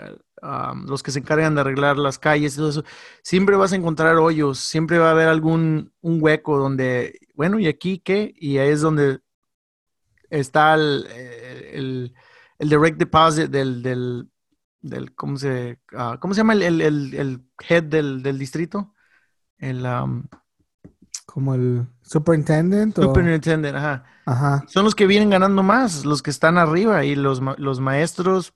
que 1.03 1.11
se 1.11 1.19
encargan 1.19 1.53
de 1.53 1.61
arreglar 1.61 1.99
las 1.99 2.17
calles 2.17 2.55
todo 2.55 2.69
eso, 2.69 2.83
siempre 3.21 3.55
vas 3.55 3.71
a 3.71 3.75
encontrar 3.75 4.15
hoyos, 4.17 4.57
siempre 4.57 4.97
va 4.97 5.09
a 5.09 5.11
haber 5.11 5.27
algún 5.27 5.93
un 6.01 6.17
hueco 6.23 6.57
donde, 6.57 7.19
bueno, 7.35 7.59
¿y 7.59 7.67
aquí 7.67 7.99
qué? 7.99 8.33
Y 8.35 8.57
ahí 8.57 8.69
es 8.69 8.81
donde 8.81 9.19
está 10.31 10.73
el, 10.73 11.05
el, 11.71 12.15
el 12.57 12.69
direct 12.69 12.97
deposit 12.97 13.51
del, 13.51 13.83
del, 13.83 14.31
del 14.81 15.13
¿cómo 15.13 15.37
se, 15.37 15.79
ah, 15.95 16.17
¿cómo 16.19 16.33
se 16.33 16.39
llama 16.39 16.53
el 16.53 17.45
head 17.69 17.83
del, 17.83 18.23
del 18.23 18.39
distrito? 18.39 18.95
El, 19.59 19.85
um, 19.85 20.23
como 21.25 21.55
el 21.55 21.87
superintendent. 22.01 22.97
o- 22.99 23.03
superintendent, 23.03 23.75
ajá. 23.77 24.03
Ajá. 24.25 24.63
Son 24.67 24.83
los 24.85 24.95
que 24.95 25.07
vienen 25.07 25.29
ganando 25.29 25.63
más, 25.63 26.05
los 26.05 26.21
que 26.21 26.29
están 26.29 26.57
arriba 26.57 27.03
y 27.05 27.15
los, 27.15 27.41
los 27.57 27.79
maestros 27.79 28.53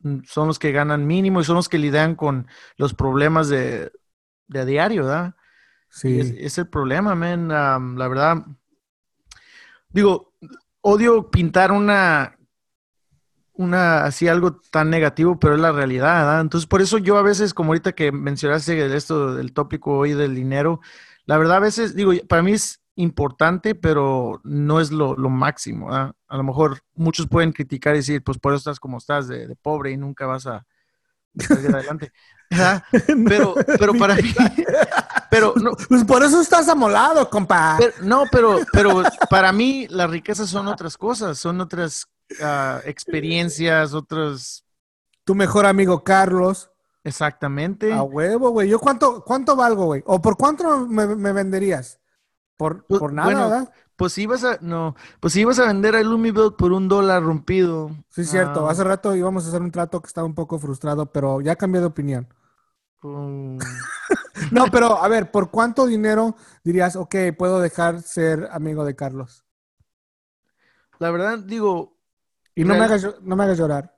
mm, 0.00 0.20
son 0.24 0.48
los 0.48 0.58
que 0.58 0.72
ganan 0.72 1.06
mínimo 1.06 1.40
y 1.40 1.44
son 1.44 1.56
los 1.56 1.68
que 1.68 1.78
lidian 1.78 2.14
con 2.16 2.46
los 2.76 2.94
problemas 2.94 3.48
de, 3.48 3.92
de 4.48 4.60
a 4.60 4.64
diario, 4.64 5.04
¿verdad? 5.04 5.34
Sí. 5.88 6.20
Es, 6.20 6.30
es 6.30 6.58
el 6.58 6.68
problema, 6.68 7.14
man. 7.14 7.50
Am, 7.50 7.96
la 7.96 8.08
verdad, 8.08 8.44
digo, 9.88 10.34
odio 10.82 11.30
pintar 11.30 11.72
una, 11.72 12.36
una, 13.60 14.04
así 14.04 14.26
algo 14.28 14.56
tan 14.70 14.90
negativo, 14.90 15.38
pero 15.38 15.54
es 15.54 15.60
la 15.60 15.72
realidad, 15.72 16.24
¿verdad? 16.24 16.40
Entonces, 16.40 16.66
por 16.66 16.80
eso 16.82 16.98
yo 16.98 17.16
a 17.18 17.22
veces, 17.22 17.52
como 17.54 17.70
ahorita 17.70 17.92
que 17.92 18.10
mencionaste 18.12 18.94
esto 18.96 19.34
del 19.34 19.52
tópico 19.52 19.98
hoy 19.98 20.12
del 20.14 20.34
dinero, 20.34 20.80
la 21.26 21.36
verdad 21.38 21.56
a 21.58 21.60
veces, 21.60 21.94
digo, 21.94 22.12
para 22.28 22.42
mí 22.42 22.52
es 22.52 22.80
importante, 22.96 23.74
pero 23.74 24.40
no 24.44 24.80
es 24.80 24.90
lo, 24.90 25.14
lo 25.16 25.30
máximo, 25.30 25.86
¿verdad? 25.86 26.12
A 26.28 26.36
lo 26.36 26.42
mejor 26.42 26.80
muchos 26.94 27.26
pueden 27.28 27.52
criticar 27.52 27.94
y 27.94 27.98
decir, 27.98 28.22
pues 28.24 28.38
por 28.38 28.52
eso 28.52 28.58
estás 28.58 28.80
como 28.80 28.98
estás, 28.98 29.28
de, 29.28 29.46
de 29.46 29.56
pobre 29.56 29.90
y 29.92 29.96
nunca 29.96 30.26
vas 30.26 30.46
a 30.46 30.66
salir 31.38 31.74
adelante. 31.74 32.12
¿verdad? 32.50 32.82
Pero, 33.28 33.54
pero 33.78 33.94
para 33.94 34.16
mí, 34.16 34.34
pero 35.30 35.54
no, 35.62 35.70
Pues 35.88 36.02
por 36.04 36.22
eso 36.24 36.40
estás 36.40 36.68
amolado, 36.68 37.30
compa. 37.30 37.76
pero- 37.78 37.92
no, 38.02 38.24
pero, 38.32 38.58
pero 38.72 39.02
para 39.30 39.52
mí 39.52 39.86
las 39.88 40.10
riquezas 40.10 40.48
son 40.50 40.66
otras 40.66 40.96
cosas, 40.96 41.38
son 41.38 41.60
otras 41.60 42.08
ah, 42.42 42.80
experiencias, 42.84 43.94
otras, 43.94 44.64
Tu 45.24 45.34
mejor 45.34 45.64
amigo 45.66 46.04
Carlos. 46.04 46.70
exactamente. 47.04 47.92
A 47.92 48.02
huevo, 48.02 48.50
güey. 48.50 48.68
¿Yo 48.68 48.78
cuánto, 48.78 49.24
cuánto 49.24 49.56
valgo, 49.56 49.86
güey? 49.86 50.02
¿O 50.06 50.20
por 50.22 50.36
cuánto 50.36 50.86
me, 50.86 51.06
me 51.16 51.32
venderías? 51.32 52.00
Por, 52.56 52.86
Pues, 52.86 53.00
por 53.00 53.12
nada, 53.12 53.32
bueno, 53.32 53.42
¿verdad? 53.42 53.72
Pues 53.96 54.12
si 54.14 54.22
ibas 54.22 54.44
a, 54.44 54.58
no, 54.62 54.96
pues 55.20 55.32
si 55.34 55.40
ibas 55.42 55.58
a 55.58 55.66
vender 55.66 55.94
el 55.94 56.08
Lumibelt 56.08 56.56
por 56.56 56.72
un 56.72 56.88
dólar 56.88 57.22
rompido. 57.22 57.90
Sí, 58.10 58.24
cierto. 58.24 58.68
ah, 58.68 58.70
Hace 58.70 58.84
rato 58.84 59.14
íbamos 59.14 59.44
a 59.44 59.48
hacer 59.48 59.62
un 59.62 59.70
trato 59.70 60.00
que 60.00 60.08
estaba 60.08 60.26
un 60.26 60.34
poco 60.34 60.58
frustrado, 60.58 61.06
pero 61.12 61.40
ya 61.40 61.56
cambié 61.56 61.80
de 61.80 61.86
opinión. 61.88 62.28
um, 63.02 63.58
No, 64.50 64.70
pero 64.70 65.02
a 65.02 65.08
ver, 65.08 65.30
¿por 65.30 65.50
cuánto 65.50 65.86
dinero 65.86 66.36
dirías, 66.64 66.96
ok, 66.96 67.14
puedo 67.38 67.60
dejar 67.60 68.02
ser 68.02 68.48
amigo 68.52 68.84
de 68.84 68.96
Carlos? 68.96 69.44
la 70.98 71.10
verdad, 71.10 71.38
digo, 71.40 71.98
Y 72.60 72.64
no 72.64 72.74
me 72.74 72.84
hagas, 72.84 73.06
no 73.22 73.36
me 73.36 73.44
hagas 73.44 73.58
llorar. 73.58 73.96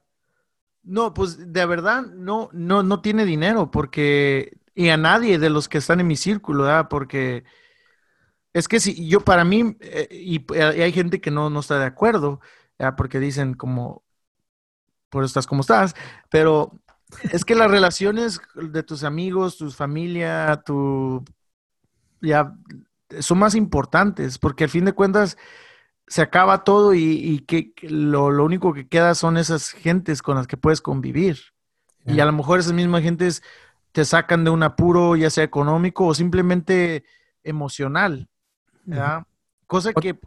no, 0.84 1.14
pues 1.14 1.52
de 1.52 1.66
verdad 1.66 2.02
no, 2.02 2.48
no, 2.52 2.82
no 2.84 3.00
tiene 3.00 3.24
dinero 3.24 3.70
porque, 3.70 4.58
y 4.74 4.88
a 4.90 4.96
nadie 4.96 5.38
de 5.40 5.50
los 5.50 5.68
que 5.68 5.78
están 5.78 5.98
en 5.98 6.06
mi 6.06 6.16
círculo, 6.16 6.64
¿verdad? 6.64 6.88
Porque 6.88 7.44
es 8.52 8.68
que 8.68 8.78
si 8.78 9.08
yo 9.08 9.20
para 9.20 9.44
mí, 9.44 9.76
eh, 9.80 10.08
y, 10.10 10.36
eh, 10.54 10.74
y 10.76 10.80
hay 10.82 10.92
gente 10.92 11.20
que 11.20 11.32
no, 11.32 11.50
no 11.50 11.60
está 11.60 11.78
de 11.78 11.86
acuerdo, 11.86 12.40
¿verdad? 12.78 12.94
Porque 12.96 13.18
dicen 13.18 13.54
como, 13.54 14.04
por 15.10 15.24
estás 15.24 15.46
como 15.48 15.62
estás, 15.62 15.94
pero 16.30 16.80
es 17.32 17.44
que 17.44 17.56
las 17.56 17.70
relaciones 17.70 18.40
de 18.54 18.82
tus 18.84 19.02
amigos, 19.02 19.58
tu 19.58 19.70
familia, 19.72 20.62
tu, 20.64 21.24
ya, 22.20 22.54
son 23.18 23.38
más 23.40 23.56
importantes, 23.56 24.38
porque 24.38 24.64
al 24.64 24.70
fin 24.70 24.84
de 24.84 24.92
cuentas 24.92 25.36
se 26.06 26.22
acaba 26.22 26.64
todo 26.64 26.94
y, 26.94 27.00
y 27.02 27.38
que, 27.40 27.72
que 27.74 27.88
lo, 27.90 28.30
lo 28.30 28.44
único 28.44 28.74
que 28.74 28.88
queda 28.88 29.14
son 29.14 29.36
esas 29.38 29.70
gentes 29.70 30.22
con 30.22 30.36
las 30.36 30.46
que 30.46 30.56
puedes 30.56 30.80
convivir. 30.82 31.38
Y 32.06 32.20
a 32.20 32.26
lo 32.26 32.32
mejor 32.32 32.60
esas 32.60 32.72
mismas 32.72 33.02
gentes 33.02 33.42
te 33.92 34.04
sacan 34.04 34.44
de 34.44 34.50
un 34.50 34.62
apuro, 34.62 35.16
ya 35.16 35.30
sea 35.30 35.44
económico 35.44 36.06
o 36.06 36.14
simplemente 36.14 37.04
emocional, 37.44 38.28
¿verdad? 38.90 39.24
Cosa 39.66 39.94
que 39.94 40.20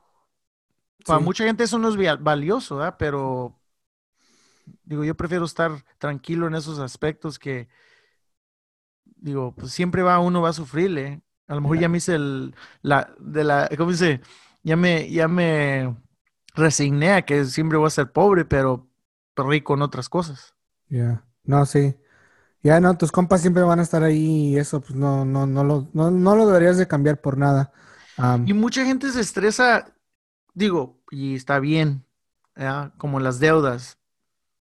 para 1.05 1.19
Sí. 1.19 1.25
mucha 1.25 1.43
gente 1.45 1.63
eso 1.63 1.77
no 1.79 1.89
es 1.89 2.21
valioso, 2.21 2.77
¿verdad? 2.77 2.95
Pero 2.97 3.59
digo, 4.83 5.03
yo 5.03 5.15
prefiero 5.15 5.45
estar 5.45 5.71
tranquilo 5.97 6.47
en 6.47 6.55
esos 6.55 6.79
aspectos 6.79 7.39
que, 7.39 7.67
digo, 9.17 9.55
pues 9.55 9.71
siempre 9.71 10.03
va 10.03 10.19
uno 10.19 10.41
va 10.41 10.49
a 10.49 10.53
sufrirle. 10.53 11.21
A 11.47 11.55
lo 11.55 11.61
mejor 11.61 11.77
ya 11.77 11.89
me 11.89 11.97
hice 11.97 12.15
el, 12.15 12.55
la, 12.81 13.13
de 13.19 13.43
la, 13.43 13.69
¿cómo 13.77 13.91
dice? 13.91 14.21
Ya 14.65 14.75
me, 14.77 15.09
ya 15.11 15.29
me 15.29 15.97
resigné 16.55 17.13
a 17.13 17.23
que 17.25 17.45
siempre 17.45 17.77
voy 17.79 17.87
a 17.87 17.91
ser 17.91 18.11
pobre, 18.13 18.45
pero 18.45 18.89
rico 19.37 19.75
en 19.75 19.83
otras 19.83 20.09
cosas. 20.09 20.55
Ya. 20.89 21.25
No, 21.43 21.65
sí. 21.65 21.95
Ya 22.63 22.79
no, 22.81 22.97
tus 22.97 23.11
compas 23.11 23.41
siempre 23.41 23.63
van 23.63 23.79
a 23.79 23.83
estar 23.83 24.03
ahí 24.03 24.53
y 24.53 24.57
eso, 24.57 24.81
pues 24.81 24.95
no, 24.95 25.25
no, 25.25 25.47
no 25.47 25.63
lo, 25.63 25.89
no, 25.93 26.11
no 26.11 26.35
lo 26.35 26.47
deberías 26.47 26.77
de 26.77 26.87
cambiar 26.87 27.21
por 27.21 27.37
nada. 27.37 27.73
Y 28.45 28.53
mucha 28.53 28.85
gente 28.85 29.11
se 29.11 29.21
estresa, 29.21 29.93
digo, 30.53 31.01
y 31.11 31.35
está 31.35 31.59
bien, 31.59 32.05
¿ya? 32.55 32.93
Como 32.97 33.19
las 33.19 33.39
deudas. 33.39 33.99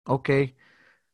Ok, 0.05 0.31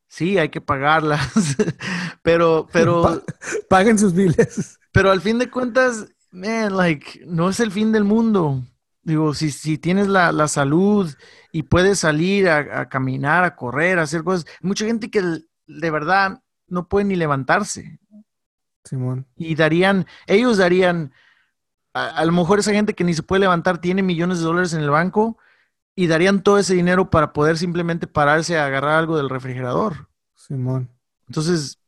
sí, 0.08 0.38
hay 0.38 0.50
que 0.50 0.60
pagarlas, 0.60 1.56
pero, 2.22 2.68
pero, 2.72 3.02
Pa- 3.02 3.22
paguen 3.68 3.98
sus 3.98 4.12
biles. 4.14 4.78
pero 4.92 5.10
al 5.10 5.20
fin 5.20 5.38
de 5.38 5.50
cuentas, 5.50 6.08
man, 6.30 6.76
like, 6.76 7.22
no 7.26 7.48
es 7.48 7.60
el 7.60 7.70
fin 7.70 7.92
del 7.92 8.04
mundo. 8.04 8.62
Digo, 9.02 9.32
si, 9.34 9.50
si 9.50 9.78
tienes 9.78 10.08
la, 10.08 10.32
la 10.32 10.48
salud 10.48 11.12
y 11.52 11.62
puedes 11.62 12.00
salir 12.00 12.48
a, 12.48 12.80
a 12.80 12.88
caminar, 12.88 13.44
a 13.44 13.56
correr, 13.56 13.98
a 13.98 14.02
hacer 14.02 14.22
cosas, 14.22 14.46
mucha 14.60 14.84
gente 14.84 15.10
que 15.10 15.22
de 15.22 15.90
verdad 15.90 16.42
no 16.66 16.88
puede 16.88 17.06
ni 17.06 17.16
levantarse. 17.16 17.98
Simón. 18.84 19.26
y 19.36 19.54
darían, 19.54 20.06
ellos 20.26 20.56
darían, 20.56 21.12
a, 21.92 22.08
a 22.08 22.24
lo 22.24 22.32
mejor 22.32 22.58
esa 22.58 22.72
gente 22.72 22.94
que 22.94 23.04
ni 23.04 23.12
se 23.12 23.22
puede 23.22 23.40
levantar 23.40 23.80
tiene 23.80 24.02
millones 24.02 24.38
de 24.38 24.44
dólares 24.44 24.72
en 24.72 24.80
el 24.80 24.90
banco 24.90 25.36
y 25.94 26.06
darían 26.06 26.42
todo 26.42 26.58
ese 26.58 26.74
dinero 26.74 27.10
para 27.10 27.32
poder 27.32 27.58
simplemente 27.58 28.06
pararse 28.06 28.58
a 28.58 28.66
agarrar 28.66 28.98
algo 28.98 29.16
del 29.16 29.28
refrigerador. 29.28 30.08
Simón. 30.34 30.90
Entonces, 31.26 31.78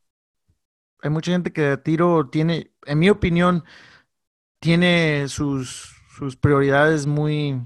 hay 1.01 1.09
mucha 1.09 1.31
gente 1.31 1.51
que 1.53 1.61
de 1.61 1.77
tiro 1.77 2.29
tiene, 2.29 2.71
en 2.85 2.99
mi 2.99 3.09
opinión, 3.09 3.63
tiene 4.61 5.27
sus, 5.29 5.95
sus 6.17 6.37
prioridades 6.37 7.07
muy, 7.07 7.61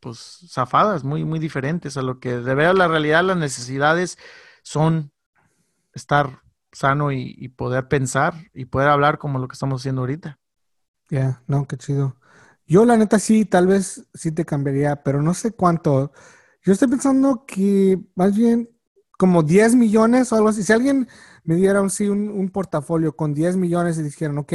pues, 0.00 0.46
zafadas, 0.50 1.04
muy, 1.04 1.24
muy 1.24 1.38
diferentes 1.38 1.96
a 1.96 2.02
lo 2.02 2.18
que 2.20 2.38
de 2.38 2.54
ver 2.54 2.74
la 2.74 2.88
realidad, 2.88 3.24
las 3.24 3.36
necesidades 3.36 4.18
son 4.62 5.12
estar 5.94 6.42
sano 6.72 7.12
y, 7.12 7.34
y 7.38 7.48
poder 7.50 7.88
pensar 7.88 8.34
y 8.54 8.66
poder 8.66 8.88
hablar 8.88 9.18
como 9.18 9.38
lo 9.38 9.48
que 9.48 9.54
estamos 9.54 9.82
haciendo 9.82 10.02
ahorita. 10.02 10.40
Ya, 11.10 11.42
no, 11.46 11.66
qué 11.66 11.76
chido. 11.76 12.16
Yo 12.66 12.84
la 12.84 12.96
neta 12.96 13.18
sí, 13.18 13.44
tal 13.44 13.66
vez 13.66 14.06
sí 14.14 14.32
te 14.32 14.44
cambiaría, 14.44 15.02
pero 15.02 15.22
no 15.22 15.34
sé 15.34 15.52
cuánto. 15.52 16.12
Yo 16.64 16.72
estoy 16.72 16.88
pensando 16.88 17.44
que 17.46 18.00
más 18.14 18.36
bien 18.36 18.70
como 19.18 19.42
10 19.42 19.74
millones 19.74 20.32
o 20.32 20.36
algo 20.36 20.48
así. 20.48 20.62
Si 20.62 20.72
alguien 20.72 21.08
me 21.44 21.56
diera 21.56 21.82
un, 21.82 21.90
sí, 21.90 22.08
un, 22.08 22.30
un 22.30 22.48
portafolio 22.50 23.14
con 23.16 23.34
10 23.34 23.56
millones 23.56 23.98
y 23.98 24.02
dijeran, 24.02 24.38
ok, 24.38 24.52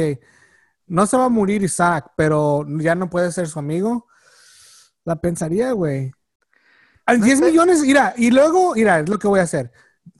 no 0.88 1.06
se 1.06 1.16
va 1.16 1.26
a 1.26 1.28
morir 1.30 1.62
Isaac, 1.62 2.12
pero 2.16 2.64
ya 2.80 2.94
no 2.94 3.08
puede 3.10 3.30
ser 3.32 3.48
su 3.48 3.58
amigo, 3.58 4.06
la 5.04 5.16
pensaría, 5.16 5.72
güey. 5.72 6.12
No 7.06 7.24
10 7.24 7.38
sé. 7.38 7.44
millones, 7.46 7.80
mira, 7.80 8.14
y 8.16 8.30
luego, 8.30 8.74
mira, 8.74 9.00
es 9.00 9.08
lo 9.08 9.18
que 9.18 9.28
voy 9.28 9.40
a 9.40 9.44
hacer. 9.44 9.72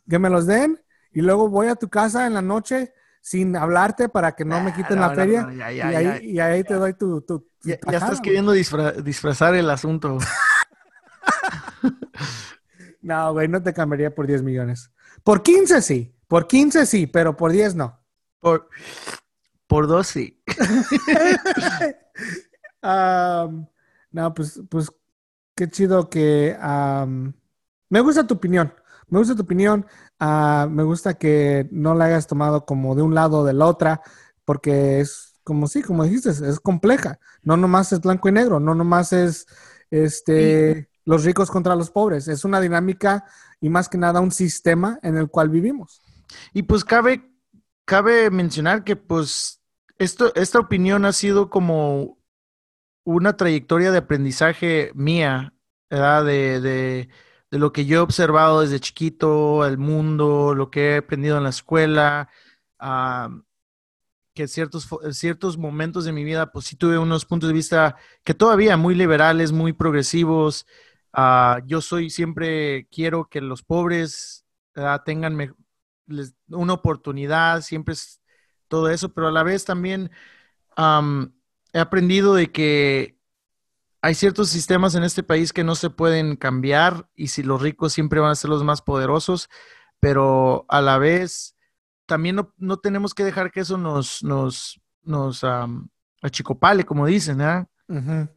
Que 0.09 0.19
me 0.19 0.31
los 0.31 0.47
den 0.47 0.81
y 1.13 1.21
luego 1.21 1.49
voy 1.49 1.67
a 1.69 1.75
tu 1.75 1.89
casa 1.89 2.27
en 2.27 2.35
la 2.35 2.43
noche 2.43 2.93
sin 3.21 3.57
hablarte 3.57 4.09
para 4.09 4.33
que 4.33 4.45
no 4.47 4.61
me 4.63 4.71
Ah, 4.71 4.75
quiten 4.75 4.97
no, 5.01 5.09
la 5.09 5.15
feria. 5.15 5.43
no, 5.43 5.53
ya, 5.53 5.71
y, 5.73 5.81
ahí, 5.81 6.05
ya. 6.05 6.23
y 6.23 6.41
ahí 6.41 6.65
te 6.65 6.75
doy 6.75 6.95
tu, 6.95 7.21
tu, 7.21 7.41
tu 7.41 7.69
Ya, 7.69 7.79
tajada, 7.79 8.07
estás 8.07 8.21
queriendo 8.23 8.55
disfra- 8.55 8.93
disfrazar 9.03 9.55
el 9.55 9.69
asunto. 9.69 10.17
No, 13.01 13.33
güey, 13.33 13.49
no 13.49 13.63
te 13.63 13.73
cambiaría 13.73 14.15
por 14.15 14.27
10 14.27 14.43
millones. 14.43 14.91
Por 15.25 15.43
15 15.43 15.83
sí, 15.83 16.15
por 16.27 16.47
15 16.47 16.85
sí, 16.85 17.07
pero 17.07 17.37
por 17.37 17.53
10 17.53 17.75
no. 17.75 18.01
Por, 18.41 18.69
por 19.69 19.87
dos, 19.87 20.09
sí. 20.09 20.43
Am, 22.83 23.69
no, 24.11 24.35
pues, 24.35 24.61
pues 24.69 24.91
qué 25.55 25.71
chido 25.71 26.11
que... 26.11 26.57
am, 26.61 27.35
me 27.91 28.01
gusta 28.01 28.27
tu 28.27 28.35
opinión, 28.35 28.75
me 29.09 29.19
gusta 29.19 29.35
tu 29.37 29.43
opinión. 29.43 29.87
ah, 30.21 30.69
me 30.71 30.83
gusta 30.83 31.15
que 31.15 31.69
no 31.73 31.95
la 31.95 32.07
hayas 32.07 32.27
tomado 32.27 32.65
como 32.67 32.95
de 32.95 33.03
un 33.03 33.15
lado 33.15 33.39
o 33.41 33.45
de 33.45 33.55
la 33.55 33.67
otra, 33.67 34.03
porque 34.45 35.01
es 35.01 35.35
como 35.45 35.67
sí, 35.69 35.83
como 35.83 36.05
dijiste, 36.05 36.31
es, 36.31 36.41
es 36.43 36.61
compleja. 36.61 37.19
No 37.43 37.57
nomás 37.57 37.93
es 37.93 38.01
blanco 38.01 38.29
y 38.29 38.33
negro, 38.33 38.61
no 38.61 38.75
nomás 38.75 39.13
es 39.13 39.47
este, 39.91 40.89
los 41.05 41.25
ricos 41.25 41.51
contra 41.51 41.77
los 41.77 41.91
pobres. 41.91 42.29
Es 42.29 42.45
una 42.45 42.61
dinámica 42.61 43.25
y 43.61 43.69
más 43.71 43.89
que 43.89 43.99
nada 43.99 44.21
un 44.21 44.33
sistema 44.33 44.99
en 45.03 45.17
el 45.17 45.29
cual 45.31 45.49
vivimos. 45.49 46.03
Y 46.53 46.65
pues 46.65 46.85
cabe, 46.85 47.31
cabe 47.87 48.31
mencionar 48.31 48.85
que 48.85 48.97
pues 48.97 49.58
esto, 49.99 50.33
esta 50.35 50.59
opinión 50.61 51.05
ha 51.05 51.13
sido 51.13 51.51
como 51.51 52.19
una 53.05 53.37
trayectoria 53.37 53.93
de 53.93 53.99
aprendizaje 53.99 54.93
mía. 54.95 55.55
De, 55.91 56.61
de, 56.61 57.11
lo 57.51 57.73
que 57.73 57.87
yo 57.87 57.99
he 57.99 58.01
observado 58.01 58.61
desde 58.63 58.81
chiquito, 58.81 59.67
el 59.67 59.79
mundo, 59.79 60.55
lo 60.55 60.71
que 60.71 60.95
he 60.95 60.99
aprendido 60.99 61.39
en 61.39 61.45
la 61.45 61.51
escuela, 61.51 62.31
ah, 62.81 63.31
que 64.35 64.47
ciertos, 64.49 64.89
ciertos 65.13 65.59
momentos 65.59 66.05
de 66.05 66.13
mi 66.13 66.25
vida, 66.25 66.53
pues 66.53 66.67
sí 66.67 66.77
tuve 66.77 66.99
unos 66.99 67.25
puntos 67.25 67.49
de 67.49 67.55
vista 67.55 67.97
que 68.25 68.35
todavía 68.35 68.77
muy 68.77 68.95
liberales, 68.95 69.51
muy 69.53 69.73
progresivos. 69.73 70.67
Ah, 71.13 71.61
yo 71.67 71.81
soy 71.81 72.11
siempre, 72.11 72.87
quiero 72.91 73.29
que 73.29 73.41
los 73.41 73.63
pobres 73.63 74.45
tengan 75.05 75.57
les- 76.07 76.35
una 76.49 76.75
oportunidad, 76.75 77.63
siempre 77.63 77.95
todo 78.69 78.91
eso, 78.91 79.13
pero 79.13 79.29
a 79.29 79.33
la 79.33 79.43
vez 79.43 79.65
también 79.65 80.11
am, 80.77 81.35
he 81.73 81.79
aprendido 81.81 82.35
de 82.35 82.53
que 82.53 83.19
hay 84.01 84.15
ciertos 84.15 84.49
sistemas 84.49 84.95
en 84.95 85.05
este 85.05 85.23
país 85.23 85.53
que 85.53 85.65
no 85.65 85.75
se 85.75 85.91
pueden 85.91 86.37
cambiar 86.37 87.09
y 87.17 87.29
si 87.29 87.43
los 87.43 87.61
ricos 87.61 87.93
siempre 87.93 88.21
van 88.21 88.31
a 88.31 88.37
ser 88.37 88.51
los 88.51 88.65
más 88.65 88.81
poderosos, 88.81 89.49
pero 90.01 90.67
a 90.69 90.81
la 90.81 90.99
vez 90.99 91.57
también 92.07 92.37
no, 92.37 92.55
no 92.59 92.79
tenemos 92.79 93.15
que 93.15 93.25
dejar 93.25 93.51
que 93.51 93.61
eso 93.61 93.77
nos, 93.77 94.23
nos, 94.23 94.81
nos 95.03 95.45
achicopale, 96.23 96.85
como 96.85 97.07
dicen. 97.07 97.41
Ujú. 97.89 98.29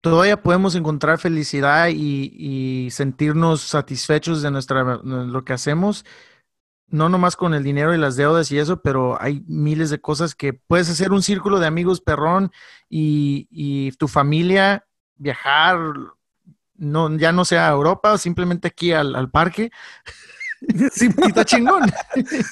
Todavía 0.00 0.42
podemos 0.42 0.74
encontrar 0.74 1.18
felicidad 1.18 1.88
y, 1.88 2.32
y 2.36 2.90
sentirnos 2.90 3.60
satisfechos 3.60 4.42
de 4.42 4.50
nuestra, 4.50 4.82
lo 4.82 5.44
que 5.44 5.52
hacemos, 5.52 6.04
no 6.92 7.08
nomás 7.08 7.36
con 7.36 7.54
el 7.54 7.64
dinero 7.64 7.94
y 7.94 7.98
las 7.98 8.16
deudas 8.16 8.52
y 8.52 8.58
eso, 8.58 8.82
pero 8.82 9.20
hay 9.20 9.42
miles 9.48 9.90
de 9.90 10.00
cosas 10.00 10.34
que 10.34 10.52
puedes 10.52 10.88
hacer 10.90 11.10
un 11.10 11.22
círculo 11.22 11.58
de 11.58 11.66
amigos 11.66 12.00
perrón 12.00 12.52
y, 12.88 13.48
y 13.50 13.92
tu 13.92 14.08
familia 14.08 14.86
viajar, 15.16 15.78
no, 16.76 17.16
ya 17.16 17.32
no 17.32 17.44
sea 17.44 17.68
a 17.68 17.72
Europa, 17.72 18.18
simplemente 18.18 18.68
aquí 18.68 18.92
al, 18.92 19.14
al 19.14 19.30
parque. 19.30 19.70
Sí, 20.92 21.08
Y 21.18 21.26
está 21.26 21.44
chingón. 21.44 21.82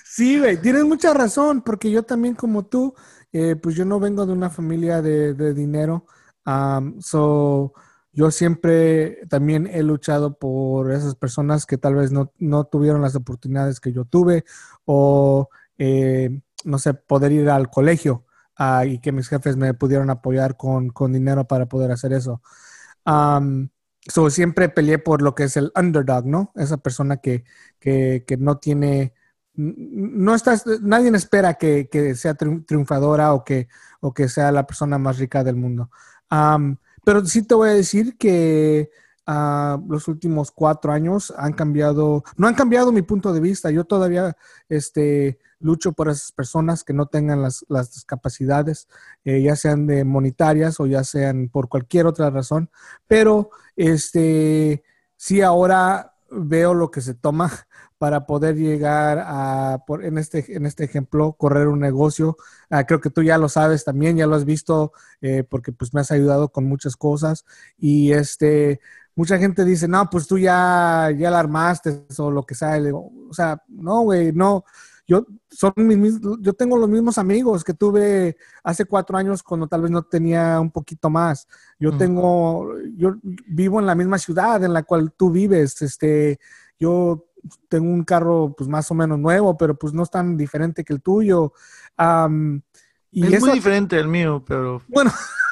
Sí, 0.04 0.40
güey, 0.40 0.60
tienes 0.60 0.84
mucha 0.84 1.14
razón, 1.14 1.62
porque 1.62 1.92
yo 1.92 2.02
también 2.02 2.34
como 2.34 2.66
tú, 2.66 2.92
eh, 3.32 3.54
pues 3.54 3.76
yo 3.76 3.84
no 3.84 4.00
vengo 4.00 4.26
de 4.26 4.32
una 4.32 4.50
familia 4.50 5.00
de, 5.00 5.32
de 5.32 5.54
dinero, 5.54 6.06
am, 6.44 7.00
so 7.00 7.72
yo 8.12 8.30
siempre 8.30 9.26
también 9.28 9.66
he 9.66 9.82
luchado 9.82 10.38
por 10.38 10.92
esas 10.92 11.14
personas 11.14 11.66
que 11.66 11.78
tal 11.78 11.94
vez 11.94 12.12
no, 12.12 12.32
no 12.38 12.64
tuvieron 12.64 13.02
las 13.02 13.14
oportunidades 13.14 13.80
que 13.80 13.92
yo 13.92 14.04
tuve 14.04 14.44
o, 14.84 15.48
eh, 15.78 16.40
no 16.64 16.78
sé, 16.78 16.94
poder 16.94 17.32
ir 17.32 17.50
al 17.50 17.70
colegio 17.70 18.26
ah, 18.56 18.84
y 18.84 18.98
que 19.00 19.12
mis 19.12 19.28
jefes 19.28 19.56
me 19.56 19.74
pudieran 19.74 20.10
apoyar 20.10 20.56
con, 20.56 20.90
con 20.90 21.12
dinero 21.12 21.46
para 21.46 21.66
poder 21.66 21.92
hacer 21.92 22.12
eso. 22.12 22.42
So 24.08 24.30
siempre 24.30 24.68
peleé 24.68 24.98
por 24.98 25.22
lo 25.22 25.34
que 25.34 25.44
es 25.44 25.56
el 25.56 25.72
underdog, 25.76 26.26
¿no? 26.26 26.52
Esa 26.56 26.78
persona 26.78 27.18
que, 27.18 27.44
que, 27.78 28.24
no 28.38 28.58
tiene 28.58 29.14
no 29.54 30.34
estás, 30.34 30.64
nadie 30.80 31.10
espera 31.10 31.54
que, 31.54 31.88
que 31.90 32.14
sea 32.14 32.34
triun- 32.34 32.64
triunfadora 32.64 33.34
o 33.34 33.44
que, 33.44 33.68
o 34.00 34.14
que 34.14 34.28
sea 34.28 34.52
la 34.52 34.66
persona 34.66 34.96
más 34.96 35.18
rica 35.18 35.44
del 35.44 35.56
mundo. 35.56 35.90
Pero 37.04 37.24
sí 37.24 37.42
te 37.42 37.54
voy 37.54 37.70
a 37.70 37.74
decir 37.74 38.16
que 38.16 38.90
ah, 39.26 39.80
los 39.88 40.08
últimos 40.08 40.50
cuatro 40.50 40.92
años 40.92 41.32
han 41.36 41.52
cambiado, 41.52 42.24
no 42.36 42.46
han 42.46 42.54
cambiado 42.54 42.92
mi 42.92 43.02
punto 43.02 43.32
de 43.32 43.40
vista. 43.40 43.70
Yo 43.70 43.84
todavía 43.84 44.36
este, 44.68 45.38
lucho 45.60 45.92
por 45.92 46.08
esas 46.08 46.32
personas 46.32 46.84
que 46.84 46.92
no 46.92 47.06
tengan 47.06 47.42
las, 47.42 47.64
las 47.68 47.92
discapacidades, 47.92 48.88
eh, 49.24 49.42
ya 49.42 49.56
sean 49.56 49.86
de 49.86 50.04
monetarias 50.04 50.80
o 50.80 50.86
ya 50.86 51.04
sean 51.04 51.48
por 51.48 51.68
cualquier 51.68 52.06
otra 52.06 52.30
razón. 52.30 52.70
Pero 53.06 53.50
este, 53.76 54.82
sí 55.16 55.42
ahora 55.42 56.14
veo 56.30 56.74
lo 56.74 56.90
que 56.90 57.00
se 57.00 57.14
toma 57.14 57.50
para 57.98 58.26
poder 58.26 58.56
llegar 58.56 59.22
a, 59.26 59.84
por, 59.86 60.04
en, 60.04 60.18
este, 60.18 60.56
en 60.56 60.66
este 60.66 60.84
ejemplo, 60.84 61.34
correr 61.34 61.68
un 61.68 61.80
negocio. 61.80 62.36
Ah, 62.70 62.84
creo 62.86 63.00
que 63.00 63.10
tú 63.10 63.22
ya 63.22 63.38
lo 63.38 63.48
sabes 63.48 63.84
también, 63.84 64.16
ya 64.16 64.26
lo 64.26 64.36
has 64.36 64.44
visto, 64.44 64.92
eh, 65.20 65.44
porque 65.44 65.72
pues 65.72 65.92
me 65.92 66.00
has 66.00 66.10
ayudado 66.10 66.50
con 66.50 66.64
muchas 66.64 66.96
cosas. 66.96 67.44
Y 67.76 68.12
este, 68.12 68.80
mucha 69.14 69.38
gente 69.38 69.64
dice, 69.64 69.86
no, 69.88 70.08
pues 70.08 70.26
tú 70.26 70.38
ya, 70.38 71.10
ya 71.16 71.30
la 71.30 71.40
armaste 71.40 72.06
o 72.18 72.30
lo 72.30 72.44
que 72.44 72.54
sea. 72.54 72.80
O 72.94 73.34
sea, 73.34 73.62
no, 73.68 74.02
güey, 74.02 74.32
no. 74.32 74.64
Yo, 75.10 75.26
son 75.50 75.72
mis, 75.76 76.20
yo 76.38 76.52
tengo 76.52 76.78
los 76.78 76.88
mismos 76.88 77.18
amigos 77.18 77.64
que 77.64 77.74
tuve 77.74 78.36
hace 78.62 78.84
cuatro 78.84 79.16
años 79.18 79.42
cuando 79.42 79.66
tal 79.66 79.82
vez 79.82 79.90
no 79.90 80.04
tenía 80.04 80.60
un 80.60 80.70
poquito 80.70 81.10
más. 81.10 81.48
Yo 81.80 81.96
tengo, 81.96 82.76
yo 82.94 83.16
vivo 83.48 83.80
en 83.80 83.86
la 83.86 83.96
misma 83.96 84.18
ciudad 84.18 84.62
en 84.62 84.72
la 84.72 84.84
cual 84.84 85.12
tú 85.16 85.32
vives. 85.32 85.82
Este, 85.82 86.38
yo 86.78 87.26
tengo 87.68 87.90
un 87.90 88.04
carro 88.04 88.54
pues 88.56 88.70
más 88.70 88.88
o 88.92 88.94
menos 88.94 89.18
nuevo, 89.18 89.56
pero 89.58 89.76
pues 89.76 89.92
no 89.92 90.04
es 90.04 90.10
tan 90.10 90.36
diferente 90.36 90.84
que 90.84 90.92
el 90.92 91.02
tuyo. 91.02 91.54
Y 93.10 93.26
es 93.26 93.32
eso, 93.32 93.46
muy 93.46 93.56
diferente 93.56 93.98
el 93.98 94.06
mío, 94.06 94.44
pero 94.46 94.80
bueno, 94.86 95.10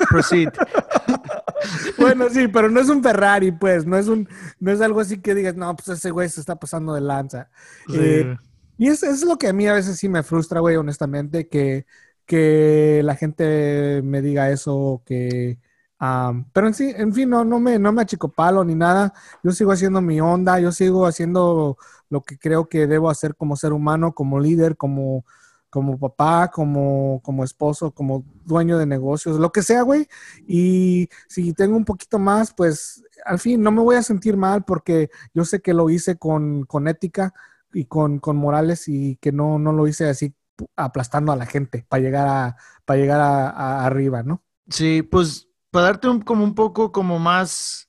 proceed. 0.09 0.51
bueno, 1.99 2.29
sí, 2.31 2.47
pero 2.47 2.71
no 2.71 2.79
es 2.79 2.89
un 2.89 3.03
Ferrari, 3.03 3.51
pues, 3.51 3.85
no 3.85 3.97
es 3.97 4.07
un, 4.07 4.29
no 4.61 4.71
es 4.71 4.81
algo 4.81 5.01
así 5.01 5.19
que 5.19 5.35
digas, 5.35 5.57
no, 5.57 5.75
pues 5.75 5.89
ese 5.89 6.13
güey 6.13 6.29
se 6.29 6.39
está 6.39 6.55
pasando 6.55 6.95
de 6.95 7.01
lanza. 7.01 7.51
Eh, 7.93 8.37
Y 8.79 8.89
es, 8.89 9.03
es 9.03 9.25
lo 9.25 9.37
que 9.39 9.49
a 9.49 9.53
mí 9.53 9.67
a 9.67 9.75
veces 9.75 9.99
sí 9.99 10.09
me 10.09 10.23
frustra, 10.23 10.61
güey, 10.61 10.77
honestamente, 10.77 11.49
que, 11.49 11.87
que 12.27 13.03
la 13.05 13.17
gente 13.17 14.03
me 14.03 14.23
diga 14.23 14.51
eso, 14.51 15.03
que... 15.05 15.59
am, 15.99 16.49
pero 16.53 16.69
en 16.69 16.75
sí, 16.75 16.93
en 16.97 17.13
fin, 17.15 17.29
no, 17.31 17.45
no 17.45 17.59
me, 17.61 17.79
no 17.79 17.93
me 17.93 18.03
achicopalo 18.03 18.65
ni 18.65 18.75
nada. 18.77 19.13
Yo 19.43 19.51
sigo 19.53 19.73
haciendo 19.73 20.01
mi 20.01 20.21
onda, 20.21 20.61
yo 20.61 20.73
sigo 20.73 21.07
haciendo 21.07 21.77
lo 22.09 22.23
que 22.23 22.39
creo 22.39 22.69
que 22.69 22.87
debo 22.87 23.11
hacer 23.11 23.35
como 23.37 23.57
ser 23.57 23.73
humano, 23.73 24.15
como 24.15 24.39
líder, 24.41 24.77
como, 24.77 25.25
como 25.71 25.99
papá, 25.99 26.49
como, 26.53 27.21
como 27.25 27.45
esposo, 27.45 27.91
como 27.93 28.25
dueño 28.45 28.79
de 28.79 28.87
negocios, 28.87 29.39
lo 29.41 29.51
que 29.53 29.63
sea, 29.63 29.83
güey. 29.83 30.07
Y 30.47 31.09
si 31.29 31.53
tengo 31.53 31.77
un 31.77 31.85
poquito 31.85 32.19
más, 32.19 32.55
pues 32.55 33.03
al 33.25 33.39
fin 33.41 33.63
no 33.63 33.73
me 33.73 33.83
voy 33.83 33.97
a 33.97 34.03
sentir 34.03 34.37
mal 34.37 34.65
porque 34.65 35.11
yo 35.35 35.45
sé 35.45 35.61
que 35.61 35.75
lo 35.75 35.91
hice 35.91 36.17
con, 36.17 36.65
con 36.65 36.89
ética 36.89 37.35
y 37.73 37.87
con, 37.87 38.19
con 38.21 38.37
morales 38.37 38.89
y 38.89 39.17
que 39.17 39.33
no, 39.33 39.59
no 39.59 39.73
lo 39.73 39.87
hice 39.89 40.09
así 40.09 40.35
aplastando 40.77 41.33
a 41.33 41.37
la 41.37 41.47
gente 41.47 41.85
para 41.89 42.03
llegar 42.03 42.29
a 42.29 42.57
para 42.85 42.99
llegar 43.01 43.21
a, 43.21 43.51
a- 43.51 43.87
arriba, 43.87 44.23
¿no? 44.23 44.43
Sí, 44.71 45.03
pues 45.03 45.49
para 45.71 45.87
darte 45.87 46.09
un, 46.09 46.21
como 46.23 46.45
un 46.45 46.55
poco 46.55 46.93
como 46.93 47.19
más 47.19 47.89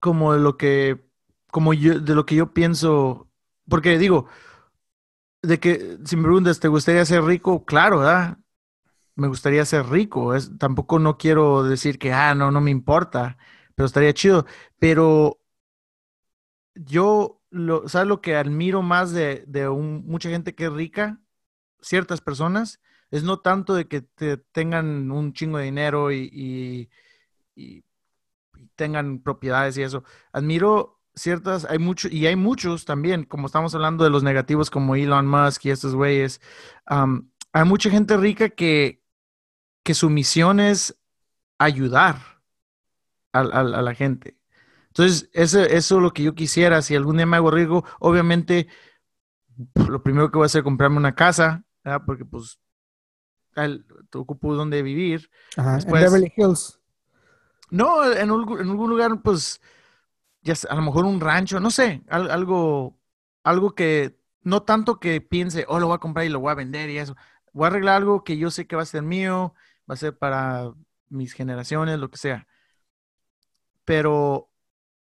como 0.00 0.34
de 0.34 0.40
lo 0.40 0.56
que 0.58 1.04
como 1.52 1.74
yo 1.74 2.00
de 2.00 2.14
lo 2.14 2.26
que 2.26 2.36
yo 2.36 2.54
pienso, 2.54 3.30
porque 3.68 3.98
digo, 3.98 4.28
de 5.42 5.58
que 5.60 5.98
si 6.04 6.16
me 6.16 6.22
preguntas, 6.24 6.60
¿te 6.60 6.68
gustaría 6.68 7.04
ser 7.04 7.22
rico? 7.24 7.64
Claro, 7.64 7.98
¿verdad? 8.00 8.38
Me 9.16 9.28
gustaría 9.28 9.64
ser 9.66 9.86
rico. 9.88 10.34
Es, 10.34 10.56
tampoco 10.58 10.98
no 10.98 11.18
quiero 11.18 11.64
decir 11.64 11.98
que, 11.98 12.12
ah, 12.14 12.34
no, 12.36 12.50
no 12.52 12.60
me 12.62 12.70
importa, 12.72 13.38
pero 13.76 13.86
estaría 13.86 14.14
chido. 14.14 14.46
Pero 14.78 15.40
yo, 16.74 17.41
lo, 17.52 17.88
¿sabes 17.88 18.08
lo 18.08 18.22
que 18.22 18.36
admiro 18.36 18.82
más 18.82 19.12
de, 19.12 19.44
de 19.48 19.68
un- 19.68 20.04
mucha 20.06 20.30
gente 20.30 20.54
que 20.56 20.66
es 20.66 20.72
rica? 20.72 21.20
Ciertas 21.82 22.20
personas, 22.22 22.80
es 23.12 23.24
no 23.24 23.40
tanto 23.40 23.74
de 23.74 23.88
que 23.88 24.02
te 24.02 24.38
tengan 24.38 25.10
un 25.12 25.32
chingo 25.34 25.58
de 25.58 25.64
dinero 25.66 26.12
y, 26.12 26.30
y- 27.56 27.84
tengan 28.76 29.20
propiedades 29.20 29.76
y 29.78 29.82
eso. 29.82 30.04
Admiro 30.32 31.00
ciertas, 31.14 31.64
hay 31.66 31.78
muchos, 31.78 32.12
y 32.12 32.26
hay 32.26 32.36
muchos 32.36 32.84
también, 32.84 33.24
como 33.24 33.46
estamos 33.46 33.74
hablando 33.74 34.04
de 34.04 34.10
los 34.10 34.22
negativos 34.22 34.70
como 34.70 34.96
Elon 34.96 35.26
Musk 35.26 35.66
y 35.66 35.70
estos 35.70 35.94
güeyes, 35.94 36.40
hay 37.52 37.64
mucha 37.64 37.90
gente 37.90 38.16
rica 38.16 38.48
que, 38.50 39.02
que 39.84 39.94
su 39.94 40.10
misión 40.10 40.60
es 40.60 40.98
ayudar 41.58 42.16
a, 43.32 43.42
la 43.82 43.94
gente. 43.94 44.36
Entonces, 44.92 45.30
eso, 45.32 45.60
eso 45.62 45.96
es 45.96 46.02
lo 46.02 46.12
que 46.12 46.22
yo 46.22 46.34
quisiera. 46.34 46.82
Si 46.82 46.94
algún 46.94 47.16
día 47.16 47.24
me 47.24 47.36
hago 47.38 47.50
rico, 47.50 47.82
obviamente, 47.98 48.68
lo 49.88 50.02
primero 50.02 50.30
que 50.30 50.36
voy 50.36 50.44
a 50.44 50.46
hacer 50.46 50.58
es 50.60 50.64
comprarme 50.64 50.98
una 50.98 51.14
casa, 51.14 51.64
¿verdad? 51.82 52.02
Porque 52.04 52.26
pues 52.26 52.58
al- 53.54 53.86
ocupo 54.14 54.54
donde 54.54 54.82
vivir. 54.82 55.30
Ajá, 55.56 55.76
Después- 55.76 56.02
en 56.04 56.10
Beverly 56.12 56.32
Hills. 56.36 56.78
No, 57.70 58.04
en, 58.04 58.28
algún- 58.30 58.60
en 58.60 58.68
algún 58.68 58.90
lugar, 58.90 59.22
pues, 59.22 59.62
ya 60.42 60.54
sé, 60.54 60.68
a 60.68 60.74
lo 60.74 60.82
mejor 60.82 61.06
un 61.06 61.20
rancho, 61.20 61.58
no 61.58 61.70
sé, 61.70 62.02
al- 62.10 62.30
algo, 62.30 62.98
algo 63.44 63.74
que, 63.74 64.18
no 64.42 64.62
tanto 64.62 65.00
que 65.00 65.22
piense, 65.22 65.64
oh, 65.68 65.80
lo 65.80 65.86
voy 65.86 65.94
a 65.96 65.98
comprar 66.00 66.26
y 66.26 66.28
lo 66.28 66.40
voy 66.40 66.50
a 66.52 66.54
vender 66.56 66.90
y 66.90 66.98
eso. 66.98 67.16
Voy 67.54 67.64
a 67.64 67.68
arreglar 67.68 67.96
algo 67.96 68.24
que 68.24 68.36
yo 68.36 68.50
sé 68.50 68.66
que 68.66 68.76
va 68.76 68.82
a 68.82 68.86
ser 68.86 69.02
mío, 69.02 69.54
va 69.90 69.94
a 69.94 69.96
ser 69.96 70.18
para 70.18 70.70
mis 71.08 71.32
generaciones, 71.32 71.98
lo 71.98 72.10
que 72.10 72.18
sea. 72.18 72.46
Pero 73.84 74.50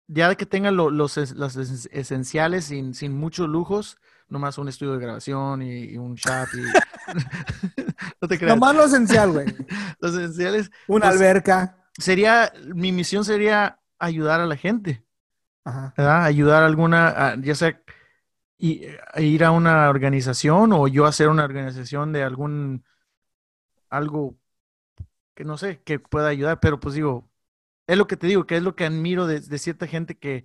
ya 0.08 0.34
que 0.34 0.46
tenga 0.46 0.70
lo- 0.70 0.90
los, 0.90 1.16
los 1.34 1.56
es- 1.56 1.88
esenciales 1.92 2.66
sin, 2.66 2.94
sin 2.94 3.16
muchos 3.16 3.48
lujos, 3.48 3.98
nomás 4.28 4.58
un 4.58 4.68
estudio 4.68 4.92
de 4.94 4.98
grabación 5.04 5.62
y, 5.62 5.84
y 5.84 5.96
un 5.98 6.14
shop 6.14 6.48
y... 6.54 6.62
no 8.20 8.28
te 8.28 8.38
creas. 8.38 8.54
Nomás 8.56 8.74
lo 8.74 8.84
esencial, 8.84 9.32
güey. 9.32 9.46
Los 10.00 10.14
esenciales 10.14 10.70
Una 10.88 11.06
Pues- 11.08 11.16
alberca. 11.20 11.76
sería, 11.98 12.52
mi 12.74 12.92
misión 12.92 13.24
sería 13.24 13.80
ayudar 13.98 14.40
a 14.40 14.46
la 14.46 14.56
gente. 14.56 15.04
Ajá. 15.64 15.94
¿verdad? 15.96 16.24
Ayudar 16.24 16.62
a 16.62 16.66
alguna, 16.66 17.08
a- 17.08 17.36
ya 17.36 17.54
sea 17.54 17.80
a 19.12 19.20
ir 19.20 19.44
a 19.44 19.50
una 19.50 19.90
organización 19.90 20.72
o 20.72 20.88
yo 20.88 21.04
hacer 21.06 21.28
una 21.28 21.44
organización 21.44 22.12
de 22.12 22.22
algún, 22.22 22.84
algo 23.90 24.36
que 25.34 25.44
no 25.44 25.58
sé, 25.58 25.82
que 25.82 25.98
pueda 25.98 26.28
ayudar, 26.28 26.58
pero 26.60 26.80
pues 26.80 26.94
digo, 26.94 27.28
es 27.86 27.96
lo 27.98 28.06
que 28.06 28.16
te 28.16 28.26
digo, 28.26 28.46
que 28.46 28.56
es 28.56 28.62
lo 28.62 28.74
que 28.76 28.84
admiro 28.86 29.26
de, 29.26 29.40
de 29.40 29.58
cierta 29.58 29.86
gente 29.86 30.16
que, 30.18 30.44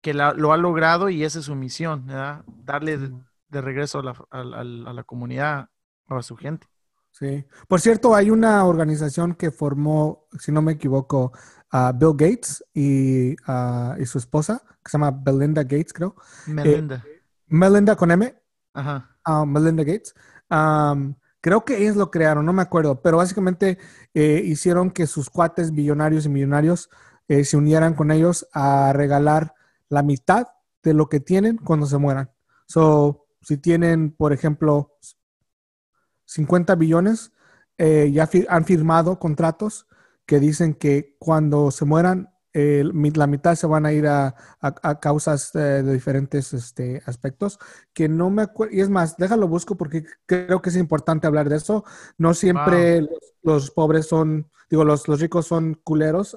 que 0.00 0.14
la- 0.14 0.32
lo 0.34 0.52
ha 0.52 0.56
logrado 0.56 1.08
y 1.08 1.24
esa 1.24 1.38
es 1.38 1.46
su 1.46 1.54
misión, 1.54 2.06
¿verdad? 2.06 2.44
Darle 2.46 2.98
de, 2.98 3.12
de 3.48 3.60
regreso 3.60 4.00
a 4.00 4.02
la, 4.02 4.14
a 4.30 4.44
la- 4.44 4.90
a 4.90 4.92
la 4.92 5.04
comunidad, 5.04 5.68
a 6.08 6.22
su 6.22 6.36
gente. 6.36 6.66
Sí. 7.10 7.44
Por 7.68 7.80
cierto, 7.80 8.14
hay 8.14 8.30
una 8.30 8.64
organización 8.64 9.34
que 9.34 9.50
formó, 9.52 10.26
si 10.38 10.50
no 10.50 10.62
me 10.62 10.72
equivoco, 10.72 11.32
a 11.70 11.92
Bill 11.92 12.12
Gates 12.16 12.64
y, 12.74 13.36
ah, 13.46 13.96
y 13.98 14.04
su 14.06 14.18
esposa, 14.18 14.62
que 14.82 14.90
se 14.90 14.98
llama 14.98 15.12
Belinda 15.12 15.62
Gates, 15.62 15.92
creo. 15.92 16.16
Melinda. 16.46 17.04
Melinda 17.46 17.94
con 17.96 18.10
M, 18.10 18.34
Ajá. 18.74 19.16
ah, 19.24 19.44
Melinda 19.46 19.84
Gates. 19.84 20.14
Am, 20.48 21.14
creo 21.44 21.62
que 21.66 21.76
ellos 21.76 21.96
lo 21.96 22.10
crearon, 22.10 22.46
no 22.46 22.54
me 22.54 22.62
acuerdo, 22.62 23.02
pero 23.02 23.18
básicamente 23.18 23.76
eh, 24.14 24.40
hicieron 24.46 24.90
que 24.90 25.06
sus 25.06 25.28
cuates 25.28 25.72
billonarios 25.72 26.24
y 26.24 26.30
millonarios 26.30 26.88
eh, 27.28 27.44
se 27.44 27.58
unieran 27.58 27.92
con 27.92 28.10
ellos 28.10 28.48
a 28.54 28.94
regalar 28.94 29.52
la 29.90 30.02
mitad 30.02 30.46
de 30.82 30.94
lo 30.94 31.10
que 31.10 31.20
tienen 31.20 31.58
cuando 31.58 31.84
se 31.84 31.98
mueran. 31.98 32.30
So, 32.66 33.26
si 33.42 33.58
tienen, 33.58 34.10
por 34.10 34.32
ejemplo, 34.32 34.96
50 36.24 36.76
billones, 36.76 37.32
eh, 37.76 38.10
ya 38.10 38.26
han 38.48 38.64
firmado 38.64 39.18
contratos 39.18 39.86
que 40.24 40.40
dicen 40.40 40.72
que 40.72 41.14
cuando 41.18 41.70
se 41.70 41.84
mueran, 41.84 42.33
eh, 42.54 42.84
la 43.16 43.26
mitad 43.26 43.54
se 43.56 43.66
van 43.66 43.86
a 43.86 43.92
ir 43.92 44.06
a, 44.06 44.28
a- 44.60 44.74
a 44.82 45.00
causas 45.00 45.54
eh, 45.54 45.58
de 45.58 45.92
diferentes 45.92 46.52
este, 46.54 47.02
aspectos, 47.06 47.58
que 47.92 48.08
no 48.08 48.30
me 48.30 48.42
acuerdo, 48.42 48.74
y 48.74 48.80
es 48.80 48.88
más, 48.90 49.16
déjalo 49.16 49.48
busco 49.48 49.76
porque 49.76 50.04
creo 50.26 50.62
que 50.62 50.70
es 50.70 50.76
importante 50.76 51.26
hablar 51.26 51.48
de 51.50 51.56
eso. 51.56 51.84
No 52.18 52.34
siempre 52.34 53.02
los, 53.02 53.34
los 53.42 53.70
pobres 53.72 54.06
son, 54.08 54.50
digo, 54.70 54.84
los, 54.84 55.08
los 55.08 55.20
ricos 55.20 55.46
son 55.46 55.74
culeros. 55.84 56.36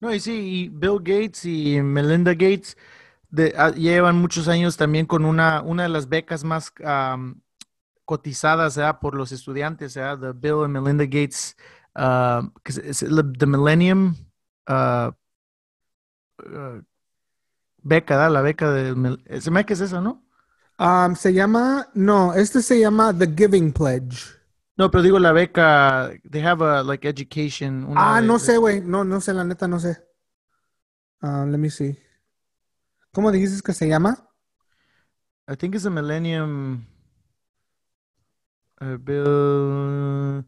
No, 0.00 0.14
y 0.14 0.20
sí, 0.20 0.32
y 0.32 0.68
Bill 0.68 0.98
Gates 1.02 1.44
y 1.44 1.80
Melinda 1.82 2.32
Gates 2.32 2.76
de- 3.30 3.54
ah, 3.56 3.70
llevan 3.72 4.16
muchos 4.16 4.48
años 4.48 4.76
también 4.76 5.06
con 5.06 5.24
una, 5.24 5.62
una 5.62 5.84
de 5.84 5.88
las 5.90 6.08
becas 6.08 6.44
más 6.44 6.72
cotizadas 8.04 8.78
por 9.00 9.14
los 9.14 9.32
estudiantes. 9.32 9.94
The 9.94 10.32
Bill 10.34 10.64
and 10.64 10.72
Melinda 10.78 11.04
Gates, 11.04 11.56
es- 12.64 12.78
es 12.78 13.02
la- 13.02 13.24
the 13.38 13.46
Millennium 13.46 14.16
ah, 14.66 15.12
ah, 16.46 16.80
beca, 17.82 18.16
¿verdad? 18.16 18.32
La 18.32 18.42
beca 18.42 18.70
de... 18.70 18.94
Mel- 18.94 19.22
Se 19.40 19.50
me 19.50 19.64
que 19.64 19.74
es 19.74 19.80
esa, 19.80 20.00
¿no? 20.00 20.22
am, 20.78 21.14
se 21.16 21.32
llama, 21.32 21.88
no, 21.94 22.34
este 22.34 22.62
se 22.62 22.80
llama 22.80 23.16
The 23.16 23.32
Giving 23.36 23.72
Pledge. 23.72 24.34
No, 24.76 24.90
pero 24.90 25.02
digo 25.02 25.18
la 25.20 25.32
beca, 25.32 26.10
they 26.28 26.42
have 26.42 26.60
a, 26.64 26.82
like, 26.82 27.06
education. 27.08 27.84
una 27.84 28.16
Ah, 28.16 28.20
de- 28.20 28.26
no 28.26 28.38
sé, 28.38 28.56
güey. 28.58 28.80
No, 28.80 29.04
no 29.04 29.20
sé, 29.20 29.32
la 29.32 29.44
neta, 29.44 29.68
no 29.68 29.78
sé. 29.78 30.02
Ah, 31.20 31.46
let 31.48 31.58
me 31.58 31.70
see. 31.70 31.96
¿Cómo 33.12 33.30
dijiste 33.30 33.62
que 33.62 33.72
se 33.72 33.86
llama? 33.88 34.28
I 35.46 35.54
think 35.56 35.74
it's 35.74 35.84
a 35.84 35.90
Millennium. 35.90 36.86
uh, 38.80 38.96
Bill. 38.98 40.44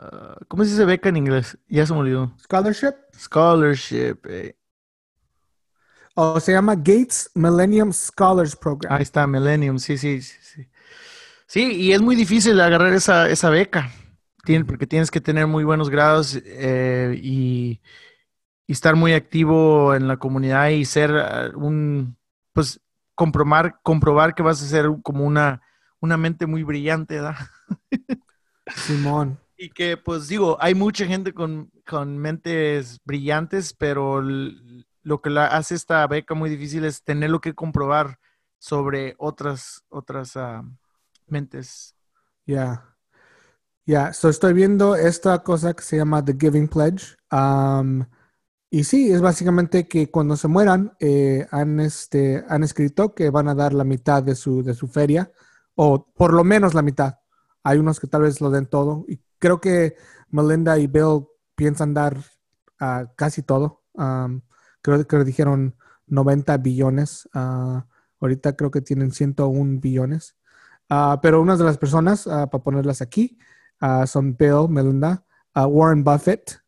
Uh, 0.00 0.44
¿cómo 0.48 0.64
se 0.64 0.70
dice 0.70 0.84
beca 0.84 1.08
en 1.08 1.16
inglés? 1.16 1.58
Ya 1.68 1.86
se 1.86 1.92
me 1.92 2.00
olvidó. 2.00 2.34
Scholarship. 2.38 2.94
Scholarship. 3.16 4.18
eh. 4.28 4.56
O 6.14 6.40
se 6.40 6.52
llama 6.52 6.74
Gates 6.74 7.30
Millennium 7.34 7.92
Scholars 7.92 8.56
Program. 8.56 8.92
Ahí 8.92 9.02
está, 9.02 9.26
Millennium. 9.26 9.78
Sí, 9.78 9.96
sí, 9.96 10.20
sí, 10.20 10.36
sí. 10.42 10.68
Sí, 11.46 11.72
y 11.72 11.92
es 11.92 12.00
muy 12.00 12.14
difícil 12.14 12.60
agarrar 12.60 12.92
esa, 12.92 13.28
esa 13.28 13.50
beca. 13.50 13.90
Tien- 14.44 14.66
porque 14.66 14.86
tienes 14.86 15.10
que 15.10 15.20
tener 15.20 15.46
muy 15.46 15.64
buenos 15.64 15.90
grados 15.90 16.38
eh, 16.44 17.18
y, 17.22 17.80
y 18.66 18.72
estar 18.72 18.96
muy 18.96 19.12
activo 19.12 19.94
en 19.94 20.08
la 20.08 20.16
comunidad 20.16 20.68
y 20.68 20.84
ser 20.84 21.10
uh, 21.12 21.58
un, 21.58 22.16
pues, 22.52 22.80
comprobar, 23.14 23.80
comprobar 23.82 24.34
que 24.34 24.42
vas 24.42 24.62
a 24.62 24.66
ser 24.66 24.86
como 25.02 25.24
una, 25.24 25.62
una 26.00 26.16
mente 26.16 26.46
muy 26.46 26.62
brillante, 26.62 27.16
¿verdad? 27.16 27.36
Simón. 28.74 29.38
Y 29.62 29.68
que, 29.68 29.98
pues 29.98 30.26
digo, 30.26 30.56
hay 30.58 30.74
mucha 30.74 31.04
gente 31.04 31.34
con, 31.34 31.70
con 31.86 32.16
mentes 32.16 32.98
brillantes, 33.04 33.74
pero 33.74 34.22
lo 34.22 35.20
que 35.20 35.28
la 35.28 35.48
hace 35.48 35.74
esta 35.74 36.06
beca 36.06 36.34
muy 36.34 36.48
difícil 36.48 36.86
es 36.86 37.04
tenerlo 37.04 37.42
que 37.42 37.54
comprobar 37.54 38.18
sobre 38.58 39.14
otras, 39.18 39.84
otras 39.90 40.34
ah, 40.38 40.62
mentes. 41.26 41.94
Ya. 42.46 42.96
Ya, 43.84 44.14
so 44.14 44.30
estoy 44.30 44.54
viendo 44.54 44.96
esta 44.96 45.42
cosa 45.42 45.74
que 45.74 45.82
se 45.82 45.98
llama 45.98 46.24
The 46.24 46.38
Giving 46.40 46.68
Pledge. 46.68 47.18
Um, 47.30 48.06
y 48.70 48.84
sí, 48.84 49.12
es 49.12 49.20
básicamente 49.20 49.86
que 49.86 50.10
cuando 50.10 50.36
se 50.36 50.48
mueran, 50.48 50.96
eh, 51.00 51.46
han, 51.50 51.80
este, 51.80 52.46
han 52.48 52.64
escrito 52.64 53.14
que 53.14 53.28
van 53.28 53.48
a 53.48 53.54
dar 53.54 53.74
la 53.74 53.84
mitad 53.84 54.22
de 54.22 54.36
su, 54.36 54.62
de 54.62 54.72
su 54.72 54.88
feria, 54.88 55.30
o 55.74 56.10
por 56.14 56.32
lo 56.32 56.44
menos 56.44 56.72
la 56.72 56.80
mitad. 56.80 57.16
Hay 57.62 57.76
unos 57.76 58.00
que 58.00 58.06
tal 58.06 58.22
vez 58.22 58.40
lo 58.40 58.48
den 58.48 58.64
todo. 58.64 59.04
Y 59.06 59.20
creo 59.40 59.60
que 59.60 59.96
Melinda 60.30 60.78
y 60.78 60.86
Bill 60.86 61.26
piensan 61.56 61.92
dar 61.94 62.16
ah, 62.78 63.06
casi 63.16 63.42
todo. 63.42 63.82
Um, 63.94 64.42
creo 64.82 65.04
que 65.06 65.24
dijeron 65.24 65.74
90 66.06 66.56
billones. 66.58 67.28
ah, 67.34 67.86
ahorita 68.20 68.54
creo 68.54 68.70
que 68.70 68.80
tienen 68.82 69.10
101 69.10 69.80
billones. 69.80 70.36
Ah, 70.88 71.18
pero 71.20 71.40
unas 71.42 71.58
de 71.58 71.64
las 71.64 71.78
personas, 71.78 72.24
para 72.24 72.50
ponerlas 72.50 73.00
aquí, 73.02 73.38
son 74.06 74.36
Bill, 74.36 74.68
Melinda, 74.68 75.24
Warren 75.54 76.04
Buffett, 76.04 76.60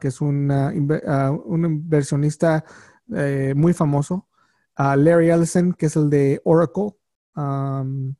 que 0.00 0.08
es 0.08 0.20
un, 0.20 0.48
inve- 0.50 1.02
ah, 1.06 1.30
un 1.30 1.64
inversionista 1.64 2.64
eh, 3.14 3.52
muy 3.56 3.72
famoso, 3.72 4.28
Larry 4.76 5.30
Ellison, 5.30 5.72
que 5.74 5.86
es 5.86 5.96
el 5.96 6.10
de 6.10 6.40
Oracle. 6.44 6.90
am, 7.34 8.14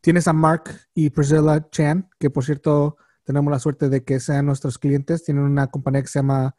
tienes 0.00 0.28
a 0.28 0.32
Mark 0.32 0.64
y 0.94 1.10
Priscilla 1.10 1.68
Chan, 1.70 2.08
que 2.18 2.30
por 2.30 2.44
cierto 2.44 2.96
tenemos 3.24 3.50
la 3.50 3.58
suerte 3.58 3.88
de 3.88 4.04
que 4.04 4.20
sean 4.20 4.46
nuestros 4.46 4.78
clientes. 4.78 5.24
Tienen 5.24 5.44
una 5.44 5.66
compañía 5.68 6.02
que 6.02 6.08
se 6.08 6.18
llama 6.20 6.54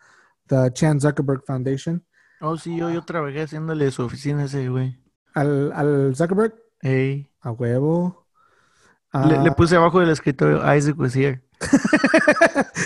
The 0.47 0.71
Chan 0.73 0.99
Zuckerberg 1.01 1.43
Foundation. 1.45 2.03
Oh, 2.41 2.57
sí, 2.57 2.75
yo, 2.77 2.89
yo 2.89 3.03
trabajé 3.03 3.41
haciéndole 3.43 3.89
su 3.91 4.03
oficina 4.03 4.43
ese 4.45 4.67
güey. 4.69 4.99
Al, 5.33 5.71
al 5.73 6.15
Zuckerberg, 6.15 6.53
Ey. 6.81 7.29
a 7.41 7.51
huevo. 7.51 8.27
Le, 9.13 9.39
le 9.41 9.49
Ah, 9.49 9.55
puse 9.55 9.75
abajo 9.77 9.99
del 10.01 10.09
escritorio, 10.09 10.57
Isaac 10.75 10.99
was 10.99 11.15
here. 11.15 11.41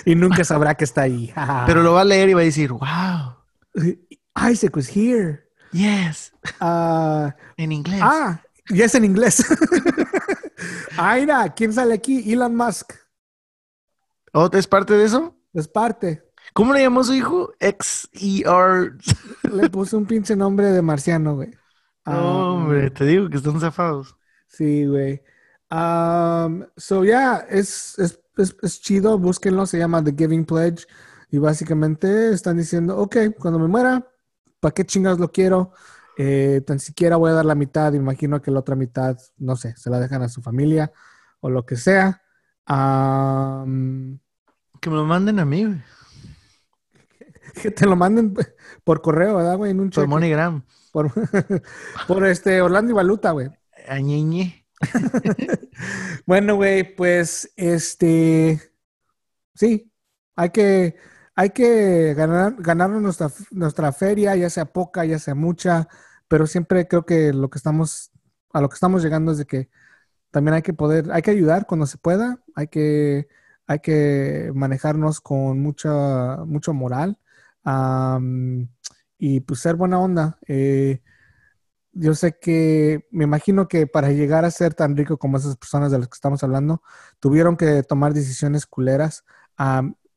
y 0.05 0.13
nunca 0.13 0.43
sabrá 0.43 0.75
que 0.75 0.83
está 0.83 1.01
ahí. 1.01 1.33
Pero 1.65 1.81
lo 1.81 1.93
va 1.93 2.01
a 2.01 2.05
leer 2.05 2.29
y 2.29 2.33
va 2.35 2.41
a 2.41 2.43
decir, 2.43 2.71
wow, 2.71 3.35
Isaac 4.51 4.75
was 4.75 4.95
here. 4.95 5.43
yes, 5.71 6.31
Ah, 6.59 7.35
en 7.57 7.71
inglés. 7.71 7.99
ah, 8.03 8.39
y 8.67 8.81
es 8.83 8.93
en 8.93 9.05
inglés. 9.05 9.43
mira, 11.19 11.49
¿quién 11.55 11.73
sale 11.73 11.93
aquí? 11.95 12.31
Elon 12.31 12.55
Musk. 12.55 12.93
¿Oh, 14.33 14.49
¿Es 14.53 14.67
parte 14.67 14.93
de 14.93 15.05
eso? 15.05 15.35
Es 15.53 15.67
parte. 15.67 16.23
¿Cómo 16.53 16.73
le 16.73 16.81
llamó 16.81 17.03
su 17.03 17.13
hijo? 17.13 17.53
X-E-R. 17.59 18.91
Le 19.51 19.69
puse 19.69 19.95
un 19.95 20.05
pinche 20.05 20.35
nombre 20.35 20.67
de 20.71 20.81
marciano, 20.81 21.35
güey. 21.35 21.51
Ah, 22.05 22.19
Hombre, 22.21 22.89
te 22.91 23.05
digo 23.05 23.29
que 23.29 23.37
están 23.37 23.59
zafados. 23.59 24.15
Sí, 24.47 24.85
güey. 24.85 25.21
Um, 25.71 26.65
so, 26.75 27.03
yeah, 27.03 27.45
es, 27.49 27.97
es, 27.99 28.19
es, 28.37 28.55
es 28.61 28.81
chido. 28.81 29.17
Búsquenlo. 29.19 29.65
Se 29.65 29.77
llama 29.77 30.03
The 30.03 30.13
Giving 30.17 30.45
Pledge. 30.45 30.85
Y 31.31 31.37
básicamente 31.37 32.31
están 32.31 32.57
diciendo, 32.57 32.97
ok, 32.97 33.17
cuando 33.37 33.59
me 33.59 33.67
muera, 33.67 34.07
¿para 34.59 34.73
qué 34.73 34.85
chingados 34.85 35.19
lo 35.19 35.31
quiero? 35.31 35.73
Eh, 36.17 36.61
tan 36.65 36.79
siquiera 36.79 37.17
voy 37.17 37.31
a 37.31 37.35
dar 37.35 37.45
la 37.45 37.55
mitad. 37.55 37.93
Imagino 37.93 38.41
que 38.41 38.51
la 38.51 38.59
otra 38.59 38.75
mitad, 38.75 39.17
no 39.37 39.55
sé, 39.55 39.75
se 39.77 39.89
la 39.89 39.99
dejan 39.99 40.23
a 40.23 40.29
su 40.29 40.41
familia 40.41 40.91
o 41.39 41.49
lo 41.49 41.65
que 41.65 41.75
sea. 41.77 42.23
Um, 42.69 44.19
Que 44.79 44.89
me 44.89 44.95
lo 44.95 45.05
manden 45.05 45.39
a 45.39 45.45
mí, 45.45 45.65
güey. 45.65 45.81
que 47.61 47.71
te 47.71 47.85
lo 47.85 47.95
manden 47.95 48.35
por 48.83 49.01
correo, 49.01 49.37
¿verdad, 49.37 49.57
güey? 49.57 49.71
En 49.71 49.79
un 49.79 49.89
Por. 49.89 50.07
MoneyGram. 50.07 50.63
Por, 50.91 51.11
por 52.07 52.25
este 52.25 52.61
Orlando 52.61 52.91
y 52.91 52.95
Valuta, 52.95 53.31
güey. 53.31 53.49
Añeñe. 53.87 54.65
Bueno, 56.25 56.55
güey, 56.55 56.95
pues 56.95 57.51
este 57.55 58.61
sí, 59.55 59.91
hay 60.35 60.49
que 60.51 60.95
hay 61.35 61.49
que 61.51 62.13
ganar 62.15 62.55
ganarnos 62.59 63.01
nuestra 63.01 63.31
nuestra 63.51 63.91
feria, 63.93 64.35
ya 64.35 64.49
sea 64.49 64.65
poca, 64.65 65.05
ya 65.05 65.19
sea 65.19 65.35
mucha, 65.35 65.87
pero 66.27 66.47
siempre 66.47 66.87
creo 66.87 67.05
que 67.05 67.33
lo 67.33 67.49
que 67.49 67.57
estamos 67.57 68.11
a 68.53 68.61
lo 68.61 68.69
que 68.69 68.75
estamos 68.75 69.03
llegando 69.03 69.31
es 69.31 69.39
de 69.39 69.45
que 69.45 69.69
también 70.31 70.55
hay 70.55 70.61
que 70.61 70.73
poder, 70.73 71.11
hay 71.11 71.21
que 71.21 71.31
ayudar 71.31 71.65
cuando 71.67 71.85
se 71.87 71.97
pueda, 71.97 72.39
hay 72.55 72.67
que 72.67 73.27
hay 73.67 73.79
que 73.79 74.51
manejarnos 74.55 75.21
con 75.21 75.61
mucha 75.61 76.37
mucho 76.45 76.73
moral 76.73 77.17
y 79.17 79.41
pues 79.41 79.59
ser 79.59 79.75
buena 79.75 79.99
onda. 79.99 80.39
Eh, 80.47 81.01
yo 81.91 82.13
sé 82.15 82.37
que, 82.39 83.07
me 83.11 83.25
imagino 83.25 83.67
que 83.67 83.87
para 83.87 84.11
llegar 84.11 84.45
a 84.45 84.51
ser 84.51 84.73
tan 84.73 84.95
rico 84.95 85.17
como 85.17 85.37
esas 85.37 85.57
personas 85.57 85.91
de 85.91 85.99
las 85.99 86.07
que 86.07 86.15
estamos 86.15 86.43
hablando, 86.43 86.81
tuvieron 87.19 87.57
que 87.57 87.83
tomar 87.83 88.13
decisiones 88.13 88.65
culeras. 88.65 89.25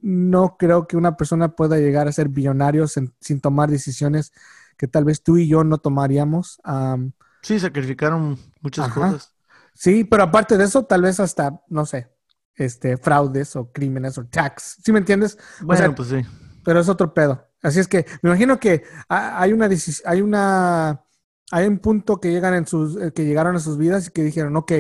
No 0.01 0.57
creo 0.59 0.87
que 0.87 0.97
una 0.97 1.17
persona 1.17 1.55
pueda 1.55 1.79
llegar 1.79 2.09
a 2.09 2.13
ser 2.13 2.29
billonario 2.29 2.89
sin, 2.89 3.15
sin 3.21 3.41
tomar 3.41 3.71
decisiones 3.71 4.33
que 4.77 4.89
tal 4.89 5.05
vez 5.05 5.23
tú 5.23 5.37
y 5.37 5.49
yo 5.49 5.63
no 5.65 5.79
tomaríamos. 5.79 6.61
Am, 6.65 7.13
Sí, 7.43 7.59
sacrificaron 7.59 8.39
muchas 8.61 8.87
Ajá. 8.87 9.11
cosas. 9.11 9.32
Sí, 9.74 10.05
pero 10.05 10.24
aparte 10.24 10.57
de 10.57 10.65
eso, 10.65 10.85
tal 10.85 11.03
vez 11.03 11.20
hasta, 11.20 11.62
no 11.69 11.86
sé, 11.86 12.11
este, 12.55 12.97
fraudes 12.97 13.57
o 13.57 13.73
crímenes 13.73 14.19
o 14.19 14.27
tax. 14.27 14.78
¿Sí 14.85 14.93
me 14.93 14.99
entiendes? 14.99 15.39
Bueno, 15.61 15.78
sea, 15.78 15.94
pues 15.94 16.09
sí. 16.09 16.23
pero 16.65 16.81
es 16.81 16.89
otro 16.89 17.15
pedo. 17.15 17.49
Así 17.62 17.81
es 17.81 17.89
que 17.89 18.07
me 18.23 18.31
imagino 18.31 18.59
que 18.59 18.82
ha- 19.09 19.40
hay 19.40 19.53
una 19.53 19.69
hay 20.05 20.20
una 20.23 21.05
hay 21.51 21.66
un 21.66 21.78
punto 21.78 22.20
que 22.20 22.31
llegan 22.32 22.55
en 22.55 22.66
sus 22.66 22.97
eh, 23.01 23.12
que 23.12 23.24
llegaron 23.24 23.57
a 23.57 23.61
sus 23.61 23.78
vidas 23.78 24.09
y 24.09 24.11
que 24.11 24.23
dijeron, 24.24 24.57
ok, 24.57 24.73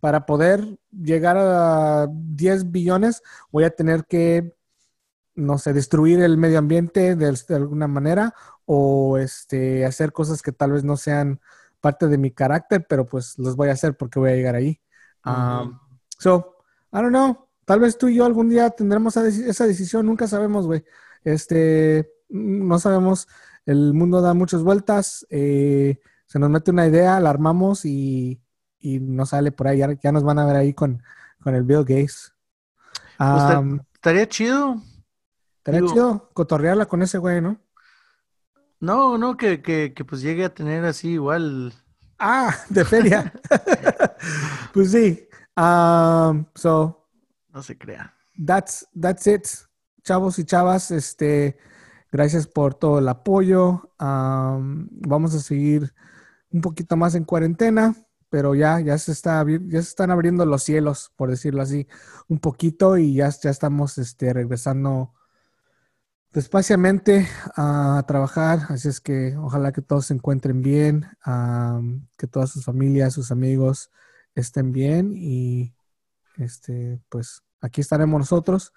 para 0.00 0.26
poder 0.26 0.78
llegar 0.90 1.36
a 1.38 2.08
10 2.12 2.70
billones 2.70 3.22
voy 3.50 3.64
a 3.64 3.70
tener 3.70 4.04
que 4.06 4.54
no 5.34 5.58
sé, 5.58 5.72
destruir 5.72 6.20
el 6.20 6.36
medio 6.36 6.58
ambiente 6.58 7.16
de, 7.16 7.32
de 7.48 7.54
alguna 7.56 7.88
manera 7.88 8.34
o 8.66 9.18
este 9.18 9.84
hacer 9.86 10.12
cosas 10.12 10.42
que 10.42 10.52
tal 10.52 10.72
vez 10.72 10.84
no 10.84 10.96
sean 10.96 11.40
parte 11.82 12.08
de 12.08 12.16
mi 12.16 12.30
carácter, 12.30 12.86
pero 12.88 13.04
pues 13.06 13.38
los 13.38 13.56
voy 13.56 13.68
a 13.68 13.72
hacer 13.72 13.94
porque 13.98 14.18
voy 14.18 14.30
a 14.30 14.34
llegar 14.36 14.54
ahí. 14.54 14.80
Um. 15.26 15.78
So, 16.18 16.56
I 16.92 16.96
don't 17.02 17.10
know. 17.10 17.48
Tal 17.66 17.80
vez 17.80 17.98
tú 17.98 18.08
y 18.08 18.14
yo 18.16 18.24
algún 18.24 18.48
día 18.48 18.70
tendremos 18.70 19.16
esa 19.16 19.26
deci- 19.26 19.46
esa 19.46 19.66
decisión, 19.66 20.06
nunca 20.06 20.26
sabemos, 20.26 20.66
güey. 20.66 20.82
Este, 21.24 22.10
mm, 22.30 22.66
no 22.66 22.78
sabemos, 22.78 23.28
el 23.66 23.92
mundo 23.92 24.20
da 24.22 24.32
muchas 24.34 24.62
vueltas, 24.62 25.26
eh, 25.30 26.00
se 26.26 26.38
nos 26.38 26.48
mete 26.50 26.70
una 26.70 26.86
idea, 26.86 27.20
la 27.20 27.30
armamos 27.30 27.84
y, 27.84 28.40
y 28.80 28.98
nos 28.98 29.28
sale 29.30 29.52
por 29.52 29.68
ahí, 29.68 29.78
ya, 29.78 29.92
ya 30.02 30.10
nos 30.12 30.24
van 30.24 30.38
a 30.38 30.46
ver 30.46 30.56
ahí 30.56 30.72
con, 30.74 31.02
con 31.42 31.54
el 31.54 31.62
Bill 31.64 31.80
Gates. 31.84 32.32
Pues 33.18 33.80
Estaría 33.94 34.28
chido. 34.28 34.76
estaría 35.58 35.80
digo- 35.80 35.92
chido 35.92 36.30
cotorrearla 36.34 36.86
con 36.86 37.02
ese 37.02 37.18
güey, 37.18 37.40
¿no? 37.40 37.58
No, 38.82 39.16
no, 39.16 39.36
que, 39.36 39.62
que, 39.62 39.94
que 39.94 40.04
pues 40.04 40.22
llegue 40.22 40.44
a 40.44 40.52
tener 40.54 40.84
así 40.84 41.10
igual. 41.10 41.72
Ah, 42.18 42.54
de 42.68 42.84
feria. 42.84 43.32
pues 44.74 44.90
sí. 44.90 45.28
Um, 45.56 46.46
so, 46.54 47.08
No 47.54 47.62
se 47.62 47.78
crea. 47.78 48.12
that's, 48.44 48.86
that's 49.00 49.26
it, 49.26 49.46
chavos 50.02 50.38
y 50.40 50.44
chavas. 50.44 50.90
Este, 50.90 51.56
gracias 52.10 52.46
por 52.48 52.74
todo 52.74 52.98
el 52.98 53.08
apoyo. 53.08 53.92
Am, 53.98 54.88
vamos 54.90 55.34
a 55.34 55.40
seguir 55.40 55.94
un 56.50 56.60
poquito 56.60 56.96
más 56.96 57.14
en 57.14 57.24
cuarentena, 57.24 57.94
pero 58.30 58.54
ya, 58.56 58.80
ya 58.80 58.98
se 58.98 59.12
está, 59.12 59.44
ya 59.46 59.82
se 59.82 59.88
están 59.88 60.10
abriendo 60.10 60.44
los 60.44 60.64
cielos, 60.64 61.12
por 61.16 61.30
decirlo 61.30 61.62
así, 61.62 61.86
un 62.28 62.40
poquito 62.40 62.98
y 62.98 63.14
ya, 63.14 63.28
ya 63.30 63.50
estamos 63.50 63.98
este, 63.98 64.32
regresando 64.32 65.14
despaciamente 66.32 67.28
a 67.56 68.02
trabajar. 68.06 68.60
Así 68.68 68.88
es 68.88 69.00
que 69.00 69.36
ojalá 69.36 69.72
que 69.72 69.82
todos 69.82 70.06
se 70.06 70.14
encuentren 70.14 70.62
bien, 70.62 71.06
que 72.18 72.26
todas 72.26 72.50
sus 72.50 72.64
familias, 72.64 73.14
sus 73.14 73.30
amigos 73.30 73.90
estén 74.34 74.72
bien 74.72 75.12
y 75.16 75.74
este, 76.38 77.00
pues 77.10 77.42
aquí 77.60 77.80
estaremos 77.82 78.20
nosotros 78.20 78.72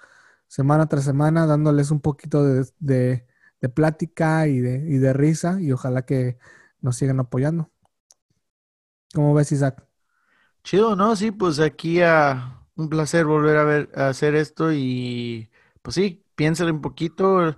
semana 0.48 0.88
tras 0.88 1.06
semana 1.06 1.48
dándoles 1.48 1.92
un 1.92 2.02
poquito 2.02 2.44
de, 2.46 2.68
de- 2.80 3.28
de 3.62 3.70
plática 3.70 4.48
y 4.48 4.60
de, 4.60 4.78
y 4.90 4.98
de 5.00 5.14
risa 5.14 5.60
y 5.62 5.72
ojalá 5.72 6.06
que 6.06 6.38
nos 6.82 6.98
sigan 6.98 7.20
apoyando. 7.20 7.72
¿Cómo 9.14 9.34
ves, 9.34 9.52
Isaac? 9.52 9.88
Chido, 10.64 10.96
¿no? 10.96 11.16
Sí, 11.16 11.32
pues 11.32 11.60
aquí 11.60 12.02
a 12.02 12.68
un 12.76 12.90
placer 12.90 13.26
volver 13.26 13.58
a 13.58 13.64
ver, 13.64 13.90
a 13.96 14.10
hacer 14.10 14.36
esto 14.36 14.72
y 14.74 15.52
pues 15.82 15.96
sí, 15.96 16.25
piénsale 16.36 16.72
un 16.72 16.82
poquito. 16.82 17.56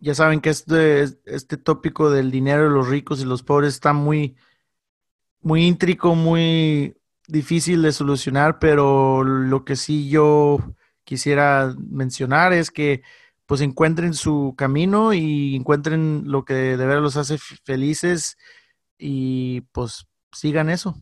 ya 0.00 0.14
saben 0.14 0.40
que 0.40 0.50
este, 0.50 1.02
este 1.24 1.56
tópico 1.56 2.10
del 2.10 2.30
dinero 2.30 2.64
de 2.64 2.70
los 2.70 2.88
ricos 2.88 3.20
y 3.20 3.24
los 3.24 3.42
pobres 3.42 3.74
está 3.74 3.92
muy, 3.92 4.36
muy 5.40 5.66
intrico, 5.66 6.14
muy 6.14 6.96
difícil 7.26 7.82
de 7.82 7.92
solucionar, 7.92 8.58
pero 8.58 9.24
lo 9.24 9.64
que 9.64 9.76
sí 9.76 10.08
yo 10.08 10.58
quisiera 11.04 11.74
mencionar 11.78 12.52
es 12.52 12.70
que 12.70 13.02
pues 13.46 13.62
encuentren 13.62 14.12
su 14.12 14.54
camino 14.58 15.14
y 15.14 15.56
encuentren 15.56 16.24
lo 16.26 16.44
que 16.44 16.52
de 16.52 16.76
verdad 16.76 17.00
los 17.00 17.16
hace 17.16 17.38
felices 17.64 18.36
y 18.98 19.62
pues 19.72 20.06
sigan 20.32 20.68
eso. 20.68 20.96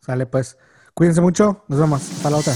Sale 0.00 0.26
pues. 0.26 0.58
Cuídense 0.92 1.20
mucho. 1.20 1.64
Nos 1.68 1.80
vemos. 1.80 2.02
Hasta 2.12 2.30
la 2.30 2.36
otra. 2.36 2.54